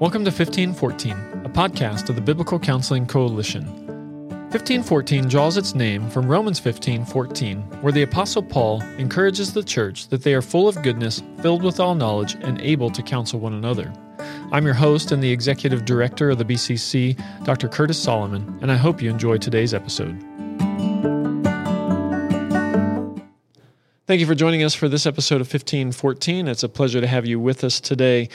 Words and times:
Welcome 0.00 0.24
to 0.24 0.30
1514, 0.30 1.12
a 1.44 1.50
podcast 1.50 2.08
of 2.08 2.14
the 2.14 2.22
Biblical 2.22 2.58
Counseling 2.58 3.04
Coalition. 3.04 3.66
1514 4.48 5.28
draws 5.28 5.58
its 5.58 5.74
name 5.74 6.08
from 6.08 6.26
Romans 6.26 6.58
15:14, 6.58 7.58
where 7.82 7.92
the 7.92 8.00
apostle 8.00 8.42
Paul 8.42 8.80
encourages 8.96 9.52
the 9.52 9.62
church 9.62 10.08
that 10.08 10.22
they 10.22 10.32
are 10.32 10.40
full 10.40 10.68
of 10.68 10.82
goodness, 10.82 11.22
filled 11.42 11.62
with 11.62 11.80
all 11.80 11.94
knowledge, 11.94 12.38
and 12.40 12.58
able 12.62 12.88
to 12.88 13.02
counsel 13.02 13.40
one 13.40 13.52
another. 13.52 13.92
I'm 14.52 14.64
your 14.64 14.72
host 14.72 15.12
and 15.12 15.22
the 15.22 15.30
executive 15.30 15.84
director 15.84 16.30
of 16.30 16.38
the 16.38 16.46
BCC, 16.46 17.14
Dr. 17.44 17.68
Curtis 17.68 18.02
Solomon, 18.02 18.58
and 18.62 18.72
I 18.72 18.76
hope 18.76 19.02
you 19.02 19.10
enjoy 19.10 19.36
today's 19.36 19.74
episode. 19.74 20.16
Thank 24.10 24.18
you 24.18 24.26
for 24.26 24.34
joining 24.34 24.64
us 24.64 24.74
for 24.74 24.88
this 24.88 25.06
episode 25.06 25.36
of 25.36 25.46
1514. 25.46 26.48
It's 26.48 26.64
a 26.64 26.68
pleasure 26.68 27.00
to 27.00 27.06
have 27.06 27.26
you 27.26 27.38
with 27.38 27.62
us 27.62 27.78
today. 27.78 28.28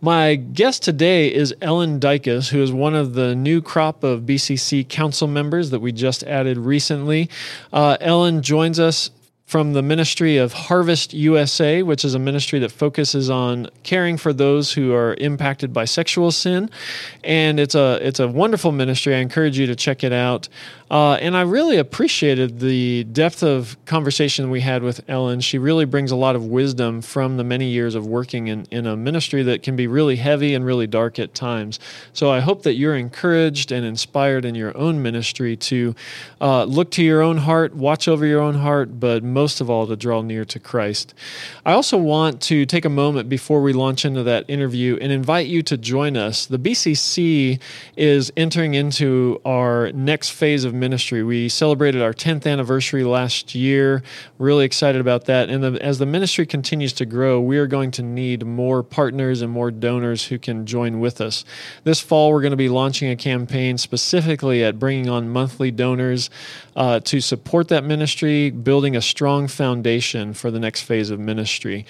My 0.00 0.36
guest 0.36 0.84
today 0.84 1.34
is 1.34 1.52
Ellen 1.60 1.98
Dykas, 1.98 2.50
who 2.50 2.62
is 2.62 2.70
one 2.70 2.94
of 2.94 3.14
the 3.14 3.34
new 3.34 3.60
crop 3.60 4.04
of 4.04 4.20
BCC 4.20 4.88
council 4.88 5.26
members 5.26 5.70
that 5.70 5.80
we 5.80 5.90
just 5.90 6.22
added 6.22 6.58
recently. 6.58 7.28
Uh, 7.72 7.96
Ellen 8.00 8.40
joins 8.40 8.78
us 8.78 9.10
from 9.46 9.74
the 9.74 9.82
ministry 9.82 10.36
of 10.36 10.52
Harvest 10.52 11.14
USA, 11.14 11.82
which 11.82 12.04
is 12.04 12.14
a 12.14 12.18
ministry 12.18 12.58
that 12.58 12.72
focuses 12.72 13.30
on 13.30 13.68
caring 13.84 14.16
for 14.16 14.32
those 14.32 14.72
who 14.72 14.92
are 14.92 15.14
impacted 15.14 15.72
by 15.72 15.84
sexual 15.84 16.32
sin, 16.32 16.68
and 17.22 17.60
it's 17.60 17.74
a 17.74 17.98
it's 18.02 18.18
a 18.18 18.26
wonderful 18.26 18.72
ministry. 18.72 19.14
I 19.14 19.18
encourage 19.18 19.56
you 19.56 19.66
to 19.66 19.76
check 19.76 20.02
it 20.02 20.12
out. 20.12 20.48
Uh, 20.90 21.14
and 21.14 21.36
I 21.36 21.42
really 21.42 21.78
appreciated 21.78 22.60
the 22.60 23.04
depth 23.04 23.42
of 23.42 23.76
conversation 23.86 24.50
we 24.50 24.60
had 24.60 24.82
with 24.82 25.00
Ellen. 25.08 25.40
She 25.40 25.58
really 25.58 25.84
brings 25.84 26.12
a 26.12 26.16
lot 26.16 26.36
of 26.36 26.46
wisdom 26.46 27.02
from 27.02 27.36
the 27.36 27.44
many 27.44 27.68
years 27.68 27.96
of 27.96 28.06
working 28.06 28.46
in, 28.46 28.66
in 28.70 28.86
a 28.86 28.96
ministry 28.96 29.42
that 29.42 29.64
can 29.64 29.74
be 29.74 29.88
really 29.88 30.16
heavy 30.16 30.54
and 30.54 30.64
really 30.64 30.86
dark 30.86 31.18
at 31.18 31.34
times. 31.34 31.80
So 32.12 32.30
I 32.30 32.38
hope 32.38 32.62
that 32.62 32.74
you're 32.74 32.94
encouraged 32.94 33.72
and 33.72 33.84
inspired 33.84 34.44
in 34.44 34.54
your 34.54 34.76
own 34.76 35.02
ministry 35.02 35.56
to 35.56 35.94
uh, 36.40 36.64
look 36.64 36.92
to 36.92 37.02
your 37.02 37.20
own 37.20 37.38
heart, 37.38 37.74
watch 37.74 38.06
over 38.06 38.24
your 38.24 38.40
own 38.40 38.54
heart, 38.54 39.00
but 39.00 39.24
most 39.24 39.60
of 39.60 39.68
all, 39.68 39.88
to 39.88 39.96
draw 39.96 40.22
near 40.22 40.44
to 40.44 40.60
Christ. 40.60 41.14
I 41.64 41.72
also 41.72 41.98
want 41.98 42.40
to 42.42 42.64
take 42.64 42.84
a 42.84 42.90
moment 42.90 43.28
before 43.28 43.60
we 43.60 43.72
launch 43.72 44.04
into 44.04 44.22
that 44.22 44.44
interview 44.46 44.98
and 45.00 45.10
invite 45.10 45.48
you 45.48 45.62
to 45.64 45.76
join 45.76 46.16
us. 46.16 46.46
The 46.46 46.58
BCC 46.58 47.60
is 47.96 48.32
entering 48.36 48.74
into 48.74 49.40
our 49.44 49.90
next 49.92 50.30
phase 50.30 50.64
of 50.64 50.75
ministry. 50.78 51.22
We 51.22 51.48
celebrated 51.48 52.02
our 52.02 52.12
10th 52.12 52.46
anniversary 52.50 53.04
last 53.04 53.54
year. 53.54 54.02
Really 54.38 54.64
excited 54.64 55.00
about 55.00 55.24
that. 55.26 55.48
And 55.48 55.62
the, 55.62 55.82
as 55.82 55.98
the 55.98 56.06
ministry 56.06 56.46
continues 56.46 56.92
to 56.94 57.06
grow, 57.06 57.40
we 57.40 57.58
are 57.58 57.66
going 57.66 57.90
to 57.92 58.02
need 58.02 58.46
more 58.46 58.82
partners 58.82 59.42
and 59.42 59.52
more 59.52 59.70
donors 59.70 60.26
who 60.26 60.38
can 60.38 60.66
join 60.66 61.00
with 61.00 61.20
us. 61.20 61.44
This 61.84 62.00
fall, 62.00 62.30
we're 62.30 62.42
going 62.42 62.50
to 62.52 62.56
be 62.56 62.68
launching 62.68 63.10
a 63.10 63.16
campaign 63.16 63.78
specifically 63.78 64.62
at 64.62 64.78
bringing 64.78 65.08
on 65.08 65.28
monthly 65.28 65.70
donors 65.70 66.30
uh, 66.76 67.00
to 67.00 67.20
support 67.20 67.68
that 67.68 67.84
ministry, 67.84 68.50
building 68.50 68.94
a 68.94 69.02
strong 69.02 69.48
foundation 69.48 70.34
for 70.34 70.50
the 70.50 70.60
next 70.60 70.82
phase 70.82 71.10
of 71.10 71.18
ministry. 71.18 71.86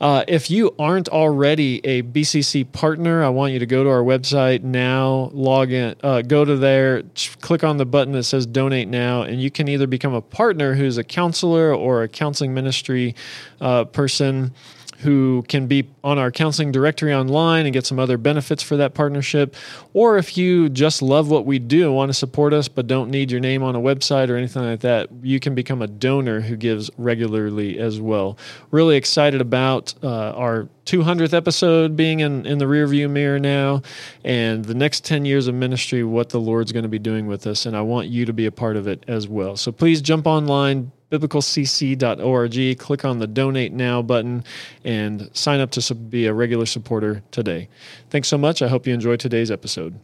Uh, 0.00 0.24
if 0.28 0.48
you 0.48 0.74
aren't 0.78 1.08
already 1.08 1.84
a 1.84 2.02
BCC 2.02 2.70
partner, 2.70 3.24
I 3.24 3.30
want 3.30 3.52
you 3.52 3.58
to 3.58 3.66
go 3.66 3.82
to 3.82 3.90
our 3.90 4.02
website 4.02 4.62
now, 4.62 5.30
log 5.32 5.72
in, 5.72 5.96
uh, 6.04 6.22
go 6.22 6.44
to 6.44 6.56
there, 6.56 7.02
click 7.40 7.64
on 7.64 7.78
the 7.78 7.86
button 7.86 8.12
that 8.12 8.22
says 8.28 8.46
donate 8.46 8.88
now, 8.88 9.22
and 9.22 9.42
you 9.42 9.50
can 9.50 9.68
either 9.68 9.86
become 9.86 10.14
a 10.14 10.20
partner 10.20 10.74
who's 10.74 10.98
a 10.98 11.04
counselor 11.04 11.74
or 11.74 12.02
a 12.02 12.08
counseling 12.08 12.54
ministry 12.54 13.14
uh, 13.60 13.84
person 13.84 14.52
who 14.98 15.44
can 15.48 15.66
be 15.66 15.88
on 16.02 16.18
our 16.18 16.30
counseling 16.30 16.72
directory 16.72 17.14
online 17.14 17.66
and 17.66 17.72
get 17.72 17.86
some 17.86 18.00
other 18.00 18.18
benefits 18.18 18.62
for 18.62 18.76
that 18.76 18.94
partnership. 18.94 19.54
Or 19.92 20.18
if 20.18 20.36
you 20.36 20.68
just 20.68 21.02
love 21.02 21.30
what 21.30 21.46
we 21.46 21.60
do 21.60 21.86
and 21.86 21.94
want 21.94 22.08
to 22.08 22.14
support 22.14 22.52
us 22.52 22.66
but 22.66 22.88
don't 22.88 23.10
need 23.10 23.30
your 23.30 23.40
name 23.40 23.62
on 23.62 23.76
a 23.76 23.80
website 23.80 24.28
or 24.28 24.36
anything 24.36 24.64
like 24.64 24.80
that, 24.80 25.08
you 25.22 25.38
can 25.38 25.54
become 25.54 25.82
a 25.82 25.86
donor 25.86 26.40
who 26.40 26.56
gives 26.56 26.90
regularly 26.98 27.78
as 27.78 28.00
well. 28.00 28.36
Really 28.72 28.96
excited 28.96 29.40
about 29.40 29.94
uh, 30.02 30.32
our 30.32 30.68
200th 30.84 31.34
episode 31.34 31.96
being 31.96 32.20
in, 32.20 32.44
in 32.44 32.58
the 32.58 32.64
rearview 32.64 33.08
mirror 33.08 33.38
now 33.38 33.82
and 34.24 34.64
the 34.64 34.74
next 34.74 35.04
10 35.04 35.24
years 35.24 35.46
of 35.46 35.54
ministry, 35.54 36.02
what 36.02 36.30
the 36.30 36.40
Lord's 36.40 36.72
going 36.72 36.82
to 36.82 36.88
be 36.88 36.98
doing 36.98 37.26
with 37.26 37.46
us. 37.46 37.66
And 37.66 37.76
I 37.76 37.82
want 37.82 38.08
you 38.08 38.24
to 38.24 38.32
be 38.32 38.46
a 38.46 38.52
part 38.52 38.76
of 38.76 38.88
it 38.88 39.04
as 39.06 39.28
well. 39.28 39.56
So 39.56 39.70
please 39.70 40.00
jump 40.00 40.26
online, 40.26 40.90
biblicalcc.org, 41.10 42.78
click 42.78 43.04
on 43.04 43.18
the 43.18 43.26
donate 43.26 43.72
now 43.72 44.02
button, 44.02 44.44
and 44.84 45.30
sign 45.32 45.60
up 45.60 45.70
to 45.72 45.94
be 45.94 46.26
a 46.26 46.32
regular 46.32 46.66
supporter 46.66 47.22
today. 47.30 47.68
Thanks 48.10 48.28
so 48.28 48.38
much. 48.38 48.62
I 48.62 48.68
hope 48.68 48.86
you 48.86 48.94
enjoyed 48.94 49.20
today's 49.20 49.50
episode. 49.50 49.98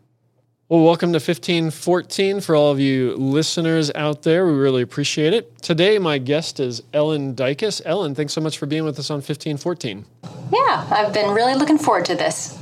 Well, 0.67 0.83
welcome 0.83 1.11
to 1.11 1.17
1514 1.17 2.41
for 2.41 2.57
all 2.57 2.73
of 2.73 2.81
you 2.81 3.15
listeners 3.17 3.91
out 3.95 4.23
there. 4.23 4.47
We 4.47 4.55
really 4.55 4.81
appreciate 4.81 5.35
it. 5.35 5.61
Today, 5.61 5.99
my 5.99 6.17
guest 6.17 6.59
is 6.59 6.83
Ellen 6.95 7.35
Dykas. 7.35 7.83
Ellen, 7.85 8.15
thanks 8.15 8.33
so 8.33 8.41
much 8.41 8.57
for 8.57 8.65
being 8.65 8.85
with 8.85 8.99
us 8.99 9.11
on 9.11 9.17
1514. 9.17 10.07
Yeah, 10.51 10.87
I've 10.91 11.13
been 11.13 11.35
really 11.35 11.55
looking 11.55 11.77
forward 11.77 12.07
to 12.07 12.15
this. 12.15 12.59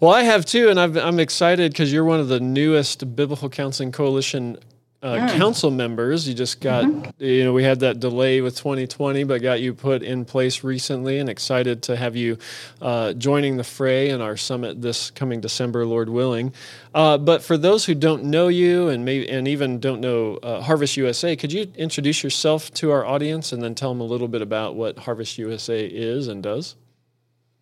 Well, 0.00 0.12
I 0.12 0.22
have 0.22 0.46
too, 0.46 0.70
and 0.70 0.80
i 0.80 0.84
am 1.06 1.20
excited 1.20 1.72
because 1.72 1.92
you're 1.92 2.04
one 2.04 2.20
of 2.20 2.28
the 2.28 2.40
newest 2.40 3.14
Biblical 3.14 3.50
Counseling 3.50 3.92
Coalition 3.92 4.58
uh, 5.02 5.16
mm. 5.16 5.36
council 5.36 5.70
members. 5.70 6.28
You 6.28 6.34
just 6.34 6.60
got, 6.60 6.84
mm-hmm. 6.84 7.10
you 7.24 7.44
know, 7.44 7.52
we 7.52 7.64
had 7.64 7.80
that 7.80 8.00
delay 8.00 8.40
with 8.40 8.56
2020, 8.56 9.24
but 9.24 9.42
got 9.42 9.60
you 9.60 9.74
put 9.74 10.02
in 10.02 10.24
place 10.24 10.62
recently 10.62 11.18
and 11.18 11.28
excited 11.28 11.82
to 11.84 11.96
have 11.96 12.14
you 12.14 12.38
uh, 12.80 13.12
joining 13.14 13.56
the 13.56 13.64
fray 13.64 14.10
in 14.10 14.20
our 14.20 14.36
summit 14.36 14.80
this 14.80 15.10
coming 15.10 15.40
December, 15.40 15.84
Lord 15.84 16.08
willing. 16.08 16.52
Uh, 16.94 17.18
but 17.18 17.42
for 17.42 17.56
those 17.56 17.84
who 17.84 17.94
don't 17.94 18.24
know 18.24 18.48
you 18.48 18.88
and 18.88 19.04
maybe 19.04 19.28
and 19.28 19.48
even 19.48 19.80
don't 19.80 20.00
know 20.00 20.36
uh, 20.36 20.60
Harvest 20.60 20.96
USA, 20.96 21.34
could 21.36 21.52
you 21.52 21.72
introduce 21.76 22.22
yourself 22.22 22.72
to 22.74 22.90
our 22.90 23.04
audience 23.04 23.52
and 23.52 23.62
then 23.62 23.74
tell 23.74 23.90
them 23.90 24.00
a 24.00 24.04
little 24.04 24.28
bit 24.28 24.42
about 24.42 24.76
what 24.76 24.98
Harvest 24.98 25.38
USA 25.38 25.84
is 25.84 26.28
and 26.28 26.42
does? 26.42 26.76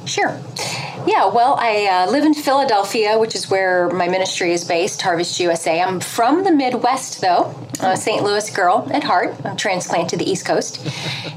Sure. 0.07 0.41
Yeah, 1.07 1.27
well, 1.27 1.57
I 1.59 1.87
uh, 1.87 2.11
live 2.11 2.25
in 2.25 2.35
Philadelphia, 2.35 3.19
which 3.19 3.35
is 3.35 3.51
where 3.51 3.89
my 3.91 4.09
ministry 4.09 4.53
is 4.53 4.65
based, 4.65 5.01
Harvest 5.01 5.41
USA. 5.41 5.81
I'm 5.81 6.01
from 6.01 6.45
the 6.45 6.51
Midwest, 6.51 7.21
though, 7.21 7.55
a 7.81 7.97
St. 7.97 8.23
Louis 8.23 8.49
girl 8.51 8.89
at 8.93 9.05
heart. 9.05 9.35
I'm 9.45 9.57
transplanted 9.57 10.11
to 10.11 10.25
the 10.25 10.31
East 10.31 10.45
Coast. 10.45 10.87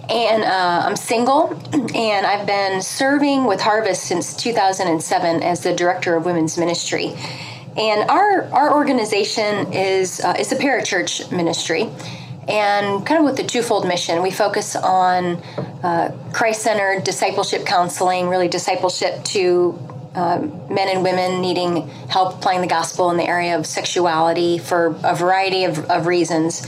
and 0.10 0.44
uh, 0.44 0.84
I'm 0.86 0.96
single, 0.96 1.58
and 1.74 2.26
I've 2.26 2.46
been 2.46 2.82
serving 2.82 3.46
with 3.46 3.62
Harvest 3.62 4.04
since 4.04 4.36
2007 4.36 5.44
as 5.44 5.62
the 5.62 5.74
director 5.74 6.16
of 6.16 6.26
women's 6.26 6.58
ministry. 6.58 7.16
And 7.78 8.10
our, 8.10 8.44
our 8.52 8.74
organization 8.74 9.74
is, 9.74 10.20
uh, 10.20 10.36
is 10.38 10.52
a 10.52 10.56
parachurch 10.56 11.32
ministry 11.32 11.90
and 12.48 13.06
kind 13.06 13.20
of 13.20 13.26
with 13.26 13.38
the 13.38 13.44
twofold 13.44 13.88
mission. 13.88 14.22
We 14.22 14.32
focus 14.32 14.76
on 14.76 15.42
uh, 15.84 16.12
Christ 16.34 16.62
centered 16.62 17.04
discipleship 17.04 17.66
counseling, 17.66 18.28
really 18.28 18.48
discipleship 18.48 19.24
to 19.26 19.80
uh, 20.16 20.40
men 20.70 20.90
and 20.90 21.04
women 21.04 21.42
needing 21.42 21.88
help 22.10 22.36
applying 22.36 22.62
the 22.62 22.68
gospel 22.68 23.10
in 23.12 23.18
the 23.18 23.28
area 23.28 23.58
of 23.58 23.66
sexuality 23.66 24.58
for 24.58 24.96
a 25.04 25.16
variety 25.16 25.64
of, 25.64 25.80
of 25.90 26.06
reasons 26.06 26.68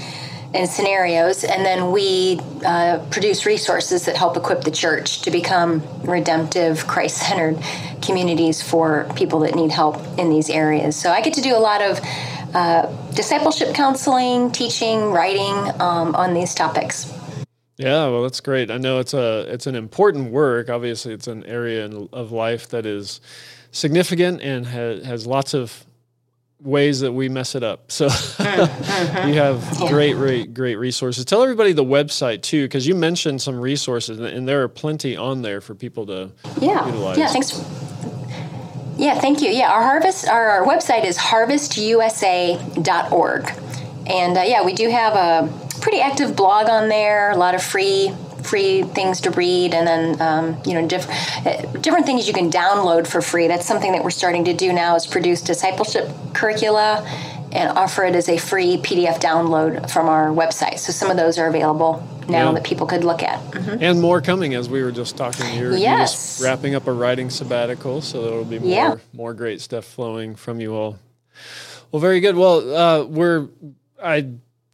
and 0.56 0.70
scenarios. 0.70 1.44
And 1.44 1.66
then 1.66 1.92
we 1.92 2.40
uh, 2.66 3.06
produce 3.12 3.46
resources 3.46 4.06
that 4.06 4.16
help 4.16 4.38
equip 4.38 4.62
the 4.62 4.72
church 4.72 5.22
to 5.24 5.32
become 5.32 5.84
redemptive, 6.02 6.88
Christ 6.88 7.18
centered 7.18 7.62
communities 8.02 8.62
for 8.62 9.08
people 9.16 9.40
that 9.42 9.56
need 9.56 9.72
help 9.72 9.98
in 10.18 10.30
these 10.30 10.50
areas. 10.50 10.96
So 10.96 11.12
I 11.12 11.22
get 11.22 11.34
to 11.34 11.42
do 11.42 11.56
a 11.56 11.60
lot 11.60 11.82
of 11.82 12.00
uh, 12.56 12.88
discipleship 13.14 13.76
counseling, 13.76 14.52
teaching, 14.52 15.12
writing 15.12 15.82
um, 15.82 16.16
on 16.16 16.34
these 16.34 16.56
topics. 16.56 17.14
Yeah, 17.78 18.08
well, 18.08 18.24
that's 18.24 18.40
great. 18.40 18.72
I 18.72 18.78
know 18.78 19.00
it's 19.00 19.14
a 19.14 19.42
it's 19.52 19.68
an 19.68 19.76
important 19.76 20.32
work. 20.32 20.70
Obviously, 20.70 21.14
it's 21.14 21.28
an 21.28 21.44
area 21.44 21.86
in, 21.86 22.08
of 22.14 22.32
life 22.32 22.70
that 22.70 22.86
is 22.86 23.20
significant 23.72 24.42
and 24.42 24.66
ha- 24.66 25.02
has 25.04 25.28
lots 25.28 25.54
of 25.54 25.86
ways 26.62 27.02
that 27.02 27.12
we 27.12 27.28
mess 27.28 27.54
it 27.56 27.64
up. 27.64 27.92
So 27.92 28.08
mm-hmm. 28.08 29.28
you 29.28 29.34
have 29.36 29.62
yeah. 29.82 29.90
great, 29.90 30.14
great, 30.14 30.54
great 30.54 30.78
resources. 30.78 31.26
Tell 31.26 31.44
everybody 31.44 31.74
the 31.74 31.84
website 31.84 32.42
too, 32.42 32.64
because 32.64 32.88
you 32.88 32.96
mentioned 32.96 33.42
some 33.42 33.60
resources, 33.60 34.18
and 34.20 34.48
there 34.48 34.64
are 34.64 34.70
plenty 34.70 35.18
on 35.18 35.42
there 35.42 35.60
for 35.60 35.76
people 35.76 36.06
to 36.06 36.32
yeah. 36.62 36.86
utilize. 36.86 37.18
Yeah, 37.18 37.28
thanks. 37.28 37.52
Yeah, 38.98 39.20
thank 39.20 39.42
you. 39.42 39.50
Yeah, 39.50 39.72
our 39.72 39.84
harvest, 39.84 40.28
our, 40.28 40.50
our 40.50 40.66
website 40.66 41.04
is 41.04 41.18
harvestusa.org, 41.18 43.52
and 44.08 44.38
uh, 44.38 44.42
yeah, 44.42 44.64
we 44.64 44.74
do 44.74 44.90
have 44.90 45.14
a 45.16 45.52
pretty 45.82 46.00
active 46.00 46.36
blog 46.36 46.70
on 46.70 46.88
there. 46.88 47.32
A 47.32 47.38
lot 47.38 47.56
of 47.56 47.64
free 47.64 48.14
free 48.44 48.84
things 48.84 49.22
to 49.22 49.32
read, 49.32 49.74
and 49.74 49.86
then 49.86 50.22
um, 50.22 50.58
you 50.66 50.74
know 50.74 50.88
diff- 50.88 51.10
different 51.82 52.06
things 52.06 52.28
you 52.28 52.34
can 52.34 52.50
download 52.50 53.08
for 53.08 53.22
free. 53.22 53.48
That's 53.48 53.66
something 53.66 53.92
that 53.92 54.04
we're 54.04 54.12
starting 54.12 54.46
to 54.46 54.54
do 54.54 54.72
now 54.72 54.96
is 54.96 55.06
produce 55.06 55.42
discipleship 55.42 56.10
curricula 56.34 57.06
and 57.56 57.78
offer 57.78 58.04
it 58.04 58.16
as 58.16 58.28
a 58.30 58.38
free 58.38 58.78
PDF 58.78 59.20
download 59.20 59.90
from 59.90 60.08
our 60.10 60.28
website. 60.28 60.80
So 60.80 60.92
some 60.92 61.10
of 61.10 61.18
those 61.18 61.38
are 61.38 61.48
available 61.48 62.06
now 62.28 62.48
Yeah. 62.50 62.52
that 62.54 62.64
people 62.64 62.86
could 62.86 63.04
look 63.04 63.24
at. 63.24 63.40
Mhm. 63.52 63.78
And 63.82 64.02
more 64.02 64.22
coming 64.22 64.54
as 64.54 64.68
we 64.68 64.84
were 64.84 64.92
just 64.92 65.16
talking. 65.16 65.54
You're 65.58 65.76
Yes. 65.78 66.12
just 66.12 66.44
wrapping 66.44 66.76
up 66.76 66.88
a 66.88 66.92
writing 66.92 67.30
sabbatical, 67.30 68.02
so 68.02 68.22
there 68.24 68.34
will 68.34 68.44
be 68.46 68.60
more 68.60 68.70
Yeah. 68.70 68.96
more 69.14 69.34
great 69.34 69.62
stuff 69.62 69.86
flowing 69.86 70.36
from 70.36 70.60
you 70.60 70.76
all. 70.76 70.98
Well, 71.92 72.00
very 72.02 72.20
good. 72.20 72.36
Well, 72.36 72.76
uh, 72.76 73.04
we're 73.06 73.48
I 74.04 74.26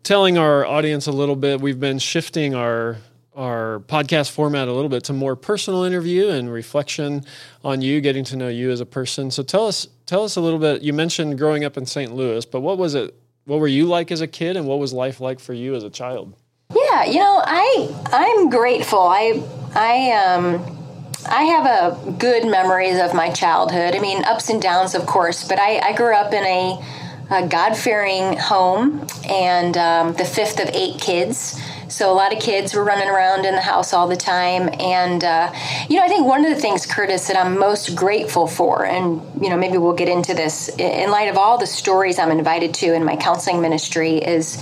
telling 0.04 0.38
our 0.40 0.66
audience 0.66 1.06
a 1.06 1.12
little 1.12 1.36
bit. 1.36 1.62
We've 1.62 1.80
been 1.80 2.00
shifting 2.00 2.56
our 2.56 2.98
our 3.36 3.82
podcast 3.88 4.32
format 4.32 4.68
a 4.68 4.74
little 4.74 4.90
bit 4.90 5.04
to 5.06 5.14
more 5.14 5.36
personal 5.36 5.84
interview 5.84 6.30
and 6.30 6.52
reflection 6.52 7.26
on 7.64 7.82
you, 7.82 8.02
getting 8.02 8.24
to 8.26 8.36
know 8.36 8.50
you 8.50 8.72
as 8.72 8.82
a 8.82 8.86
person. 8.86 9.32
So 9.32 9.44
tell 9.44 9.68
us 9.68 9.88
tell 10.06 10.24
us 10.24 10.36
a 10.36 10.42
little 10.42 10.60
bit. 10.60 10.82
You 10.82 10.94
mentioned 10.94 11.38
growing 11.38 11.64
up 11.64 11.78
in 11.78 11.86
St. 11.86 12.14
Louis, 12.14 12.46
but 12.46 12.62
what 12.62 12.78
was 12.78 12.96
it? 12.96 13.16
What 13.46 13.60
were 13.60 13.68
you 13.68 13.86
like 13.86 14.12
as 14.12 14.22
a 14.22 14.28
kid, 14.28 14.58
and 14.58 14.68
what 14.68 14.80
was 14.80 14.94
life 14.94 15.20
like 15.20 15.40
for 15.40 15.54
you 15.54 15.76
as 15.76 15.84
a 15.84 15.90
child? 15.90 16.34
Yeah, 16.76 17.06
you 17.06 17.20
know, 17.20 17.42
I 17.44 17.96
I'm 18.12 18.50
grateful. 18.50 19.00
I 19.00 19.42
I 19.74 20.12
um 20.12 20.82
I 21.30 21.44
have 21.44 21.66
a 21.66 22.12
good 22.14 22.46
memories 22.48 23.00
of 23.00 23.14
my 23.14 23.30
childhood. 23.30 23.96
I 23.96 24.00
mean, 24.00 24.24
ups 24.26 24.50
and 24.50 24.62
downs, 24.62 24.96
of 24.96 25.06
course, 25.06 25.48
but 25.48 25.60
I, 25.60 25.80
I 25.80 25.94
grew 25.96 26.16
up 26.16 26.34
in 26.34 26.44
a, 26.44 26.86
a 27.30 27.48
God 27.48 27.76
fearing 27.76 28.38
home 28.38 29.06
and 29.30 29.78
um, 29.78 30.14
the 30.14 30.26
fifth 30.26 30.60
of 30.60 30.70
eight 30.74 31.00
kids. 31.00 31.62
So 31.92 32.10
a 32.10 32.16
lot 32.16 32.34
of 32.34 32.40
kids 32.40 32.74
were 32.74 32.86
running 32.86 33.10
around 33.10 33.46
in 33.46 33.54
the 33.54 33.62
house 33.62 33.94
all 33.94 34.08
the 34.08 34.16
time. 34.16 34.70
And, 34.80 35.22
uh, 35.26 35.52
you 35.90 35.98
know, 35.98 36.06
I 36.06 36.08
think 36.08 36.26
one 36.26 36.46
of 36.46 36.56
the 36.56 36.60
things, 36.60 36.86
Curtis, 36.86 37.28
that 37.28 37.36
I'm 37.36 37.60
most 37.60 37.98
grateful 37.98 38.48
for, 38.48 38.86
and, 38.86 39.22
you 39.44 39.50
know, 39.50 39.58
maybe 39.58 39.78
we'll 39.78 39.92
get 39.92 40.08
into 40.08 40.34
this 40.34 40.70
in 40.78 41.12
light 41.12 41.28
of 41.28 41.38
all 41.38 41.58
the 41.58 41.68
stories 41.68 42.18
I'm 42.18 42.32
invited 42.32 42.74
to 42.76 42.94
in 42.94 43.04
my 43.04 43.18
counseling 43.18 43.62
ministry, 43.62 44.20
is, 44.20 44.58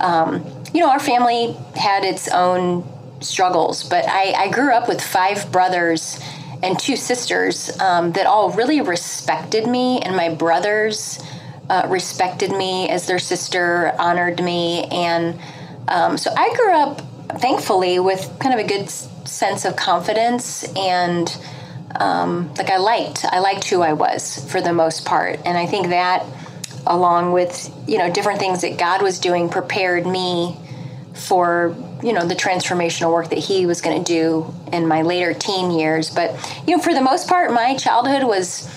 um, 0.00 0.46
you 0.72 0.80
know, 0.80 0.88
our 0.88 1.00
family 1.00 1.56
had 1.74 2.04
its 2.04 2.28
own 2.28 2.86
struggles, 3.20 3.82
but 3.82 4.04
I, 4.06 4.32
I 4.44 4.48
grew 4.48 4.72
up 4.72 4.86
with 4.86 5.02
five 5.02 5.50
brothers 5.50 6.20
and 6.62 6.78
two 6.78 6.94
sisters 6.94 7.76
um, 7.80 8.12
that 8.12 8.26
all 8.26 8.50
really 8.52 8.80
respected 8.82 9.66
me, 9.66 9.98
and 9.98 10.14
my 10.14 10.32
brothers 10.32 11.20
uh, 11.68 11.86
respected 11.88 12.52
me 12.52 12.88
as 12.88 13.08
their 13.08 13.18
sister, 13.18 13.92
honored 13.98 14.40
me, 14.40 14.84
and 14.84 15.40
um, 15.88 16.18
so 16.18 16.32
I 16.36 16.54
grew 16.54 16.72
up, 16.72 17.00
thankfully, 17.40 17.98
with 17.98 18.30
kind 18.38 18.58
of 18.58 18.64
a 18.64 18.68
good 18.68 18.90
sense 18.90 19.64
of 19.64 19.76
confidence 19.76 20.64
and 20.76 21.36
um, 21.96 22.52
like 22.54 22.70
I 22.70 22.76
liked, 22.76 23.24
I 23.24 23.38
liked 23.40 23.64
who 23.64 23.82
I 23.82 23.94
was 23.94 24.44
for 24.50 24.60
the 24.60 24.72
most 24.72 25.04
part, 25.04 25.40
and 25.44 25.56
I 25.56 25.66
think 25.66 25.88
that, 25.88 26.24
along 26.86 27.32
with 27.32 27.74
you 27.86 27.98
know 27.98 28.10
different 28.12 28.38
things 28.38 28.60
that 28.60 28.78
God 28.78 29.02
was 29.02 29.18
doing, 29.18 29.48
prepared 29.48 30.06
me 30.06 30.56
for 31.14 31.74
you 32.02 32.12
know 32.12 32.26
the 32.26 32.34
transformational 32.34 33.12
work 33.12 33.30
that 33.30 33.38
he 33.38 33.66
was 33.66 33.80
going 33.80 34.02
to 34.02 34.12
do 34.12 34.54
in 34.72 34.86
my 34.86 35.02
later 35.02 35.34
teen 35.34 35.70
years. 35.70 36.10
But 36.10 36.30
you 36.66 36.76
know 36.76 36.82
for 36.82 36.94
the 36.94 37.00
most 37.00 37.26
part 37.26 37.52
my 37.52 37.74
childhood 37.76 38.24
was 38.24 38.70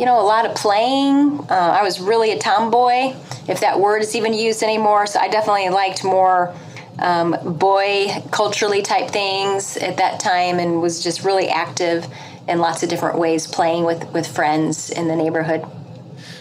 you 0.00 0.06
know 0.06 0.18
a 0.18 0.24
lot 0.24 0.46
of 0.46 0.56
playing. 0.56 1.38
Uh, 1.50 1.78
i 1.78 1.82
was 1.82 2.00
really 2.00 2.30
a 2.32 2.38
tomboy 2.38 3.14
if 3.46 3.60
that 3.60 3.78
word 3.78 4.00
is 4.00 4.16
even 4.16 4.32
used 4.32 4.62
anymore. 4.62 5.06
So 5.06 5.20
i 5.20 5.28
definitely 5.28 5.68
liked 5.68 6.02
more 6.02 6.54
um, 6.98 7.36
boy 7.44 8.08
culturally 8.30 8.80
type 8.80 9.10
things 9.10 9.76
at 9.76 9.98
that 9.98 10.18
time 10.18 10.58
and 10.58 10.80
was 10.80 11.02
just 11.02 11.22
really 11.22 11.48
active 11.48 12.06
in 12.48 12.60
lots 12.60 12.82
of 12.82 12.88
different 12.88 13.18
ways 13.18 13.46
playing 13.46 13.84
with 13.84 14.10
with 14.14 14.26
friends 14.26 14.88
in 14.88 15.06
the 15.06 15.16
neighborhood. 15.16 15.66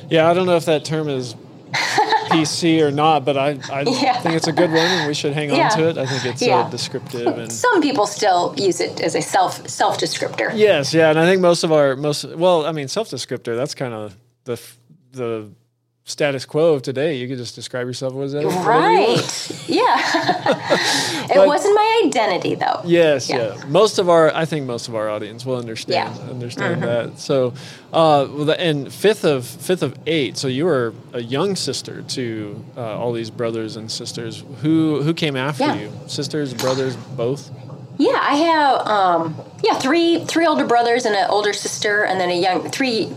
Yeah, 0.09 0.29
I 0.29 0.33
don't 0.33 0.45
know 0.45 0.55
if 0.55 0.65
that 0.65 0.85
term 0.85 1.09
is 1.09 1.35
PC 1.73 2.81
or 2.81 2.91
not, 2.91 3.25
but 3.25 3.37
I, 3.37 3.59
I 3.71 3.81
Yeah. 3.87 4.19
think 4.21 4.35
it's 4.35 4.47
a 4.47 4.51
good 4.51 4.69
one 4.69 4.79
and 4.79 5.07
we 5.07 5.13
should 5.13 5.33
hang 5.33 5.51
on 5.51 5.57
Yeah. 5.57 5.69
to 5.69 5.89
it. 5.89 5.97
I 5.97 6.05
think 6.05 6.25
it's 6.25 6.41
Yeah. 6.41 6.59
uh, 6.59 6.69
descriptive 6.69 7.27
and 7.37 7.51
some 7.51 7.81
people 7.81 8.05
still 8.05 8.53
use 8.57 8.79
it 8.79 9.01
as 9.01 9.15
a 9.15 9.21
self 9.21 9.67
self 9.69 9.97
descriptor 9.97 10.51
yes, 10.55 10.93
yeah, 10.93 11.09
and 11.09 11.19
I 11.19 11.25
think 11.25 11.41
most 11.41 11.63
of 11.63 11.71
our 11.71 11.95
most 11.95 12.23
well, 12.25 12.65
I 12.65 12.71
mean, 12.71 12.87
self 12.87 13.09
descriptor. 13.09 13.55
That's 13.55 13.75
kind 13.75 13.93
of 13.93 14.15
the 14.45 14.59
the 15.11 15.49
status 16.09 16.45
quo 16.45 16.73
of 16.73 16.81
today. 16.81 17.15
You 17.15 17.27
could 17.27 17.37
just 17.37 17.55
describe 17.55 17.85
yourself 17.87 18.15
as 18.15 18.33
you. 18.33 18.49
Right. 18.49 19.67
Yeah. 19.67 19.95
it 21.29 21.35
But- 21.35 21.47
wasn't 21.47 21.75
my 21.75 22.01
identity 22.05 22.55
though. 22.55 22.81
Yes, 22.85 23.29
yeah. 23.29 23.55
Yeah. 23.55 23.63
Most 23.67 23.99
of 23.99 24.09
our, 24.09 24.33
I 24.35 24.45
think 24.45 24.65
most 24.65 24.87
of 24.87 24.95
our 24.95 25.09
audience 25.09 25.45
will 25.45 25.57
understand 25.57 26.15
Yeah. 26.15 26.29
understand 26.29 26.83
that. 26.83 27.19
So, 27.19 27.53
uh, 27.93 28.27
well, 28.29 28.45
the- 28.45 28.59
and 28.59 28.91
fifth 28.91 29.23
of 29.23 29.45
fifth 29.45 29.83
of 29.83 29.95
eight. 30.07 30.37
So 30.37 30.47
you 30.47 30.65
were 30.65 30.93
a 31.13 31.21
young 31.21 31.55
sister 31.55 32.01
to 32.01 32.65
uh, 32.75 32.97
all 32.97 33.13
these 33.13 33.29
brothers 33.29 33.75
and 33.75 33.91
sisters. 33.91 34.43
Who 34.61 35.01
who 35.03 35.13
came 35.13 35.35
after 35.35 35.65
Yeah. 35.65 35.75
you? 35.75 35.91
Sisters, 36.07 36.53
brothers, 36.53 36.95
both. 36.95 37.51
Yeah, 37.97 38.17
I 38.19 38.35
have 38.35 38.87
um 38.87 39.35
yeah, 39.63 39.77
three 39.77 40.23
three 40.25 40.47
older 40.47 40.65
brothers 40.65 41.05
and 41.05 41.15
an 41.15 41.27
older 41.29 41.53
sister 41.53 42.03
and 42.03 42.19
then 42.19 42.29
a 42.29 42.39
young 42.41 42.69
three 42.69 43.11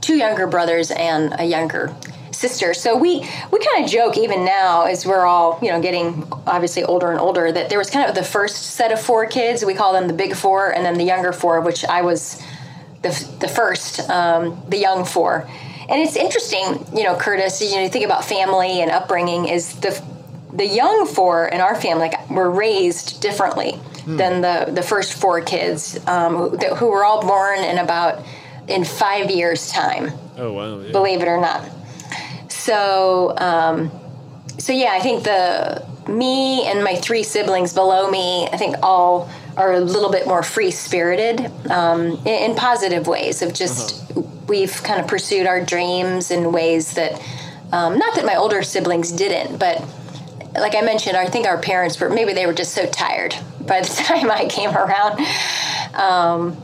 two 0.00 0.14
younger 0.16 0.46
brothers 0.46 0.90
and 0.92 1.34
a 1.38 1.44
younger 1.44 1.92
sister. 2.38 2.72
So 2.72 2.96
we 2.96 3.18
we 3.50 3.58
kind 3.58 3.84
of 3.84 3.90
joke 3.90 4.16
even 4.16 4.44
now 4.44 4.84
as 4.84 5.04
we're 5.04 5.26
all, 5.26 5.58
you 5.60 5.70
know, 5.70 5.80
getting 5.80 6.26
obviously 6.46 6.84
older 6.84 7.10
and 7.10 7.20
older 7.20 7.50
that 7.50 7.68
there 7.68 7.78
was 7.78 7.90
kind 7.90 8.08
of 8.08 8.14
the 8.14 8.22
first 8.22 8.56
set 8.74 8.92
of 8.92 9.00
four 9.00 9.26
kids, 9.26 9.64
we 9.64 9.74
call 9.74 9.92
them 9.92 10.06
the 10.06 10.14
big 10.14 10.34
four 10.34 10.70
and 10.74 10.84
then 10.84 10.94
the 10.94 11.04
younger 11.04 11.32
four, 11.32 11.60
which 11.60 11.84
I 11.84 12.02
was 12.02 12.40
the, 13.02 13.10
the 13.40 13.48
first, 13.48 14.08
um, 14.08 14.62
the 14.68 14.78
young 14.78 15.04
four. 15.04 15.48
And 15.88 16.00
it's 16.02 16.16
interesting, 16.16 16.86
you 16.94 17.04
know, 17.04 17.16
Curtis, 17.16 17.60
you 17.60 17.76
know, 17.76 17.82
you 17.82 17.88
think 17.88 18.04
about 18.04 18.24
family 18.24 18.82
and 18.82 18.90
upbringing 18.90 19.48
is 19.48 19.74
the 19.80 20.00
the 20.52 20.66
young 20.66 21.06
four 21.06 21.46
in 21.46 21.60
our 21.60 21.74
family 21.74 22.08
like, 22.08 22.30
were 22.30 22.50
raised 22.50 23.20
differently 23.20 23.78
than 24.06 24.40
the 24.40 24.72
the 24.72 24.82
first 24.82 25.14
four 25.14 25.40
kids 25.42 25.98
um, 26.06 26.36
who, 26.36 26.74
who 26.76 26.86
were 26.90 27.04
all 27.04 27.20
born 27.20 27.58
in 27.58 27.78
about 27.78 28.22
in 28.66 28.84
five 28.84 29.30
years 29.30 29.70
time 29.70 30.10
Oh 30.38 30.52
wow! 30.52 30.78
Yeah. 30.80 30.92
believe 30.92 31.20
it 31.20 31.28
or 31.28 31.40
not. 31.40 31.68
So, 32.68 33.32
um, 33.38 33.90
so 34.58 34.74
yeah, 34.74 34.90
I 34.92 35.00
think 35.00 35.24
the 35.24 35.86
me 36.06 36.66
and 36.66 36.84
my 36.84 36.96
three 36.96 37.22
siblings 37.22 37.72
below 37.72 38.10
me, 38.10 38.46
I 38.46 38.58
think 38.58 38.76
all 38.82 39.30
are 39.56 39.72
a 39.72 39.80
little 39.80 40.10
bit 40.10 40.26
more 40.26 40.42
free 40.42 40.70
spirited 40.70 41.50
um, 41.70 42.00
in, 42.26 42.50
in 42.50 42.54
positive 42.56 43.06
ways. 43.06 43.40
Of 43.40 43.54
just 43.54 44.12
we've 44.48 44.82
kind 44.82 45.00
of 45.00 45.06
pursued 45.06 45.46
our 45.46 45.64
dreams 45.64 46.30
in 46.30 46.52
ways 46.52 46.92
that, 46.92 47.14
um, 47.72 47.98
not 47.98 48.14
that 48.16 48.26
my 48.26 48.36
older 48.36 48.62
siblings 48.62 49.12
didn't, 49.12 49.56
but 49.58 49.82
like 50.52 50.74
I 50.74 50.82
mentioned, 50.82 51.16
I 51.16 51.24
think 51.24 51.46
our 51.46 51.58
parents 51.58 51.98
were 51.98 52.10
maybe 52.10 52.34
they 52.34 52.44
were 52.44 52.52
just 52.52 52.74
so 52.74 52.84
tired 52.84 53.34
by 53.66 53.80
the 53.80 53.86
time 54.04 54.30
I 54.30 54.44
came 54.44 54.76
around. 54.76 55.20
Um, 55.94 56.62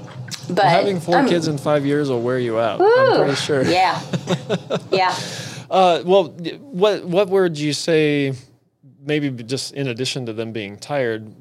but 0.50 0.66
Having 0.66 1.00
4 1.00 1.16
I'm- 1.16 1.28
kids 1.30 1.48
in 1.48 1.56
five 1.56 1.86
years 1.86 2.10
will 2.10 2.20
wear 2.20 2.38
you 2.38 2.58
out. 2.60 2.82
I'm 2.82 3.16
pretty 3.24 3.36
sure. 3.36 3.62
yeah, 3.62 3.98
yeah. 4.92 5.16
Uh, 5.74 6.04
well, 6.06 6.28
what 6.60 7.04
what 7.04 7.28
would 7.28 7.58
you 7.58 7.72
say? 7.72 8.32
Maybe 9.00 9.28
just 9.42 9.74
in 9.74 9.88
addition 9.88 10.24
to 10.26 10.32
them 10.32 10.52
being 10.52 10.78
tired, 10.78 11.34